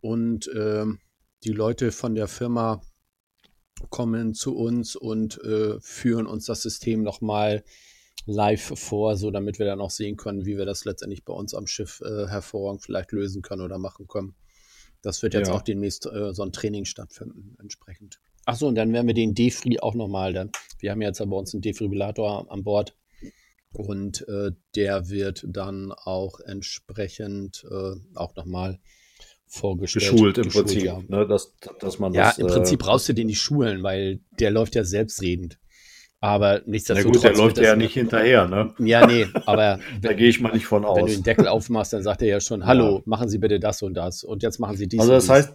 Und 0.00 0.50
ähm, 0.54 1.00
die 1.44 1.52
Leute 1.52 1.92
von 1.92 2.14
der 2.14 2.28
Firma 2.28 2.80
kommen 3.90 4.34
zu 4.34 4.56
uns 4.56 4.96
und 4.96 5.42
äh, 5.42 5.80
führen 5.80 6.26
uns 6.26 6.46
das 6.46 6.62
System 6.62 7.02
nochmal 7.02 7.64
live 8.26 8.72
vor, 8.78 9.16
so 9.16 9.30
damit 9.30 9.58
wir 9.58 9.66
dann 9.66 9.80
auch 9.80 9.90
sehen 9.90 10.16
können, 10.16 10.44
wie 10.44 10.58
wir 10.58 10.66
das 10.66 10.84
letztendlich 10.84 11.24
bei 11.24 11.32
uns 11.32 11.54
am 11.54 11.66
Schiff 11.66 12.00
äh, 12.02 12.26
hervorragend 12.28 12.82
vielleicht 12.82 13.12
lösen 13.12 13.42
können 13.42 13.62
oder 13.62 13.78
machen 13.78 14.06
können. 14.06 14.34
Das 15.02 15.22
wird 15.22 15.34
jetzt 15.34 15.48
Ja. 15.48 15.54
auch 15.54 15.62
demnächst 15.62 16.06
äh, 16.06 16.32
so 16.34 16.42
ein 16.42 16.52
Training 16.52 16.84
stattfinden, 16.84 17.56
entsprechend. 17.60 18.18
Achso, 18.44 18.66
und 18.66 18.74
dann 18.74 18.92
werden 18.92 19.06
wir 19.06 19.14
den 19.14 19.34
Defri 19.34 19.78
auch 19.78 19.94
nochmal 19.94 20.32
dann. 20.32 20.50
Wir 20.80 20.90
haben 20.90 21.02
jetzt 21.02 21.20
ja 21.20 21.26
bei 21.26 21.36
uns 21.36 21.52
einen 21.54 21.62
Defibrillator 21.62 22.50
an 22.50 22.64
Bord. 22.64 22.96
Und 23.72 24.26
äh, 24.28 24.52
der 24.74 25.10
wird 25.10 25.44
dann 25.46 25.92
auch 25.92 26.40
entsprechend 26.40 27.66
äh, 27.70 27.94
auch 28.14 28.34
nochmal 28.34 28.78
vorgestellt. 29.46 30.10
Geschult 30.10 30.38
im 30.38 30.48
Prinzip, 30.48 30.82
ja. 30.82 31.02
ne, 31.08 31.26
dass, 31.26 31.54
dass 31.80 31.98
man 31.98 32.14
Ja, 32.14 32.28
das. 32.28 32.38
im 32.38 32.46
äh, 32.46 32.50
Prinzip 32.50 32.80
brauchst 32.80 33.08
du 33.08 33.12
den 33.12 33.26
nicht 33.26 33.40
schulen, 33.40 33.82
weil 33.82 34.20
der 34.40 34.50
läuft 34.50 34.74
ja 34.74 34.84
selbstredend. 34.84 35.58
Aber 36.20 36.60
Na 36.64 36.70
nichtsdestotrotz. 36.72 37.14
gut, 37.16 37.22
der 37.24 37.36
läuft 37.36 37.58
ja 37.58 37.76
nicht 37.76 37.94
hinterher, 37.94 38.48
ne? 38.48 38.74
Ja, 38.80 39.06
nee, 39.06 39.26
aber 39.46 39.78
Da 40.02 40.12
gehe 40.14 40.28
ich 40.28 40.40
mal 40.40 40.52
nicht 40.52 40.66
von 40.66 40.82
wenn 40.82 40.94
du 40.94 41.02
aus. 41.02 41.10
den 41.12 41.22
Deckel 41.22 41.46
aufmachst, 41.46 41.92
dann 41.92 42.02
sagt 42.02 42.22
er 42.22 42.28
ja 42.28 42.40
schon, 42.40 42.66
hallo, 42.66 43.02
machen 43.04 43.28
Sie 43.28 43.38
bitte 43.38 43.60
das 43.60 43.82
und 43.82 43.94
das. 43.94 44.24
Und 44.24 44.42
jetzt 44.42 44.58
machen 44.58 44.76
Sie 44.76 44.88
dies 44.88 44.98
Also 45.00 45.12
das 45.12 45.24
dies. 45.24 45.30
heißt, 45.30 45.54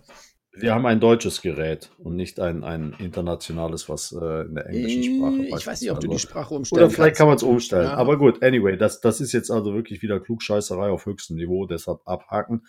wir 0.55 0.73
haben 0.73 0.85
ein 0.85 0.99
deutsches 0.99 1.41
Gerät 1.41 1.89
und 1.97 2.15
nicht 2.15 2.39
ein, 2.39 2.63
ein 2.63 2.93
internationales, 2.99 3.89
was 3.89 4.11
äh, 4.13 4.43
in 4.45 4.55
der 4.55 4.67
englischen 4.67 5.03
Sprache 5.17 5.35
Äh, 5.41 5.57
ich 5.57 5.67
weiß 5.67 5.81
nicht, 5.81 5.91
ob 5.91 5.99
du 5.99 6.07
die 6.07 6.19
Sprache 6.19 6.53
umstellen 6.53 6.83
Oder 6.85 6.91
vielleicht 6.91 7.15
kann 7.17 7.27
man 7.27 7.35
es 7.37 7.43
umstellen. 7.43 7.85
Ja. 7.87 7.95
Aber 7.95 8.17
gut, 8.17 8.41
anyway, 8.43 8.77
das, 8.77 9.01
das 9.01 9.19
ist 9.19 9.31
jetzt 9.33 9.49
also 9.51 9.73
wirklich 9.73 10.01
wieder 10.01 10.19
Klugscheißerei 10.19 10.89
auf 10.91 11.05
höchstem 11.07 11.35
Niveau, 11.37 11.65
deshalb 11.65 11.99
abhaken. 12.05 12.65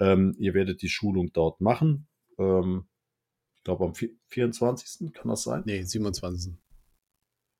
Ähm, 0.00 0.34
ihr 0.38 0.54
werdet 0.54 0.80
die 0.80 0.88
Schulung 0.88 1.30
dort 1.34 1.60
machen. 1.60 2.06
Ähm, 2.38 2.84
ich 3.56 3.64
glaube 3.64 3.84
am 3.84 3.92
vi- 3.92 4.16
24. 4.28 5.12
kann 5.12 5.28
das 5.28 5.42
sein? 5.42 5.62
Nee, 5.66 5.82
27. 5.82 6.54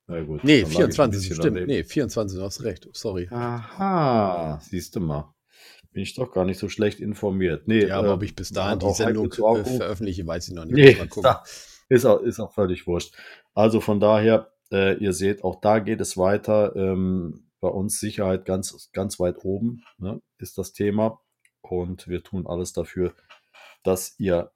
Na 0.06 0.22
gut, 0.22 0.44
Nee, 0.44 0.62
dann 0.62 0.72
lag 0.72 0.78
ich 0.78 0.84
ein 0.84 0.92
24, 0.92 1.28
bisschen 1.30 1.36
stimmt. 1.36 1.66
Nee, 1.66 1.84
24, 1.84 2.38
du 2.38 2.44
hast 2.44 2.62
recht. 2.62 2.88
Sorry. 2.92 3.28
Aha, 3.30 4.60
siehst 4.62 4.96
du 4.96 5.00
mal. 5.00 5.34
Bin 5.92 6.02
ich 6.02 6.14
doch 6.14 6.32
gar 6.32 6.44
nicht 6.44 6.58
so 6.58 6.68
schlecht 6.68 7.00
informiert. 7.00 7.68
Nee, 7.68 7.86
Ja, 7.86 7.98
aber 7.98 8.08
äh, 8.08 8.12
ob 8.12 8.22
ich 8.22 8.34
bis 8.34 8.50
da 8.50 8.74
dahin 8.74 8.80
die 8.80 8.94
Sendung 8.94 9.30
äh, 9.30 9.64
veröffentliche, 9.64 10.26
weiß 10.26 10.48
ich 10.48 10.54
noch 10.54 10.64
nicht. 10.64 10.74
Nee, 10.74 10.96
mal 10.96 11.08
gucken. 11.08 11.22
da, 11.22 11.42
ist, 11.88 12.04
auch, 12.04 12.20
ist 12.20 12.40
auch 12.40 12.52
völlig 12.52 12.86
wurscht. 12.86 13.14
Also 13.54 13.80
von 13.80 14.00
daher, 14.00 14.52
äh, 14.72 14.96
ihr 14.98 15.12
seht, 15.12 15.44
auch 15.44 15.60
da 15.60 15.78
geht 15.78 16.00
es 16.00 16.16
weiter. 16.16 16.74
Ähm, 16.76 17.46
bei 17.60 17.68
uns 17.68 17.98
Sicherheit 17.98 18.44
ganz, 18.44 18.90
ganz 18.92 19.18
weit 19.18 19.42
oben 19.42 19.84
ne, 19.96 20.20
ist 20.38 20.58
das 20.58 20.72
Thema. 20.72 21.20
Und 21.62 22.08
wir 22.08 22.22
tun 22.22 22.46
alles 22.46 22.74
dafür, 22.74 23.14
dass 23.84 24.18
ihr, 24.18 24.50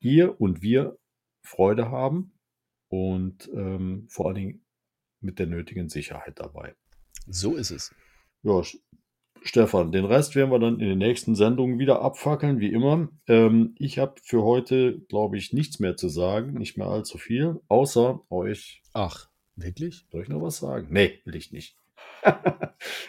ihr 0.00 0.40
und 0.40 0.62
wir 0.62 0.96
Freude 1.42 1.90
haben 1.90 2.32
und 2.88 3.50
ähm, 3.52 4.06
vor 4.08 4.26
allen 4.26 4.34
Dingen 4.36 4.65
mit 5.20 5.38
der 5.38 5.46
nötigen 5.46 5.88
Sicherheit 5.88 6.38
dabei. 6.38 6.74
So 7.28 7.56
ist 7.56 7.70
es. 7.70 7.94
Ja, 8.42 8.62
Stefan, 9.42 9.92
den 9.92 10.04
Rest 10.04 10.34
werden 10.34 10.50
wir 10.50 10.58
dann 10.58 10.80
in 10.80 10.88
den 10.88 10.98
nächsten 10.98 11.34
Sendungen 11.34 11.78
wieder 11.78 12.02
abfackeln, 12.02 12.58
wie 12.58 12.72
immer. 12.72 13.08
Ähm, 13.28 13.74
ich 13.78 13.98
habe 13.98 14.14
für 14.22 14.42
heute, 14.42 14.98
glaube 15.08 15.38
ich, 15.38 15.52
nichts 15.52 15.78
mehr 15.78 15.96
zu 15.96 16.08
sagen, 16.08 16.54
nicht 16.54 16.76
mehr 16.76 16.88
allzu 16.88 17.18
viel, 17.18 17.60
außer 17.68 18.20
euch. 18.30 18.82
Ach, 18.92 19.28
wirklich? 19.54 20.06
Soll 20.10 20.22
ich 20.22 20.28
noch 20.28 20.42
was 20.42 20.58
sagen? 20.58 20.88
Nee, 20.90 21.20
will 21.24 21.36
ich 21.36 21.52
nicht. 21.52 21.76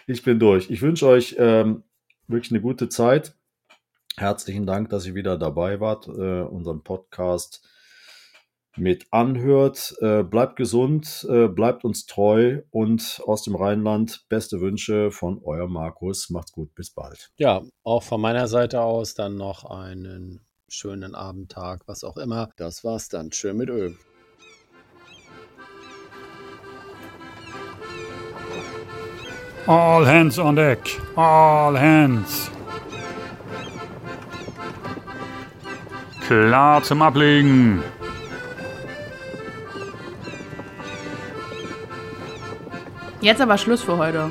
ich 0.07 0.23
bin 0.23 0.39
durch. 0.39 0.69
Ich 0.69 0.81
wünsche 0.81 1.07
euch 1.07 1.35
ähm, 1.39 1.83
wirklich 2.27 2.51
eine 2.51 2.61
gute 2.61 2.89
Zeit. 2.89 3.35
Herzlichen 4.15 4.65
Dank, 4.65 4.89
dass 4.89 5.05
ihr 5.05 5.15
wieder 5.15 5.37
dabei 5.37 5.79
wart, 5.79 6.07
äh, 6.07 6.41
unseren 6.41 6.83
Podcast 6.83 7.67
mit 8.77 9.05
anhört. 9.11 9.95
Äh, 10.01 10.23
bleibt 10.23 10.55
gesund, 10.55 11.27
äh, 11.29 11.47
bleibt 11.47 11.83
uns 11.83 12.05
treu 12.05 12.61
und 12.69 13.21
aus 13.25 13.43
dem 13.43 13.55
Rheinland 13.55 14.25
beste 14.29 14.61
Wünsche 14.61 15.11
von 15.11 15.41
euer 15.43 15.67
Markus. 15.67 16.29
Macht's 16.29 16.51
gut, 16.51 16.73
bis 16.75 16.91
bald. 16.91 17.31
Ja, 17.37 17.61
auch 17.83 18.03
von 18.03 18.21
meiner 18.21 18.47
Seite 18.47 18.81
aus 18.81 19.13
dann 19.13 19.35
noch 19.35 19.65
einen 19.65 20.41
schönen 20.67 21.15
Abendtag, 21.15 21.83
was 21.87 22.03
auch 22.03 22.17
immer. 22.17 22.49
Das 22.57 22.83
war's 22.83 23.09
dann. 23.09 23.31
Schön 23.31 23.57
mit 23.57 23.69
Öl. 23.69 23.95
All 29.67 30.05
hands 30.05 30.39
on 30.39 30.55
deck. 30.55 30.79
All 31.17 31.77
hands. 31.77 32.49
Klar 36.27 36.83
zum 36.83 37.01
Ablegen. 37.01 37.83
Jetzt 43.19 43.41
aber 43.41 43.57
Schluss 43.57 43.81
für 43.81 43.97
heute. 43.97 44.29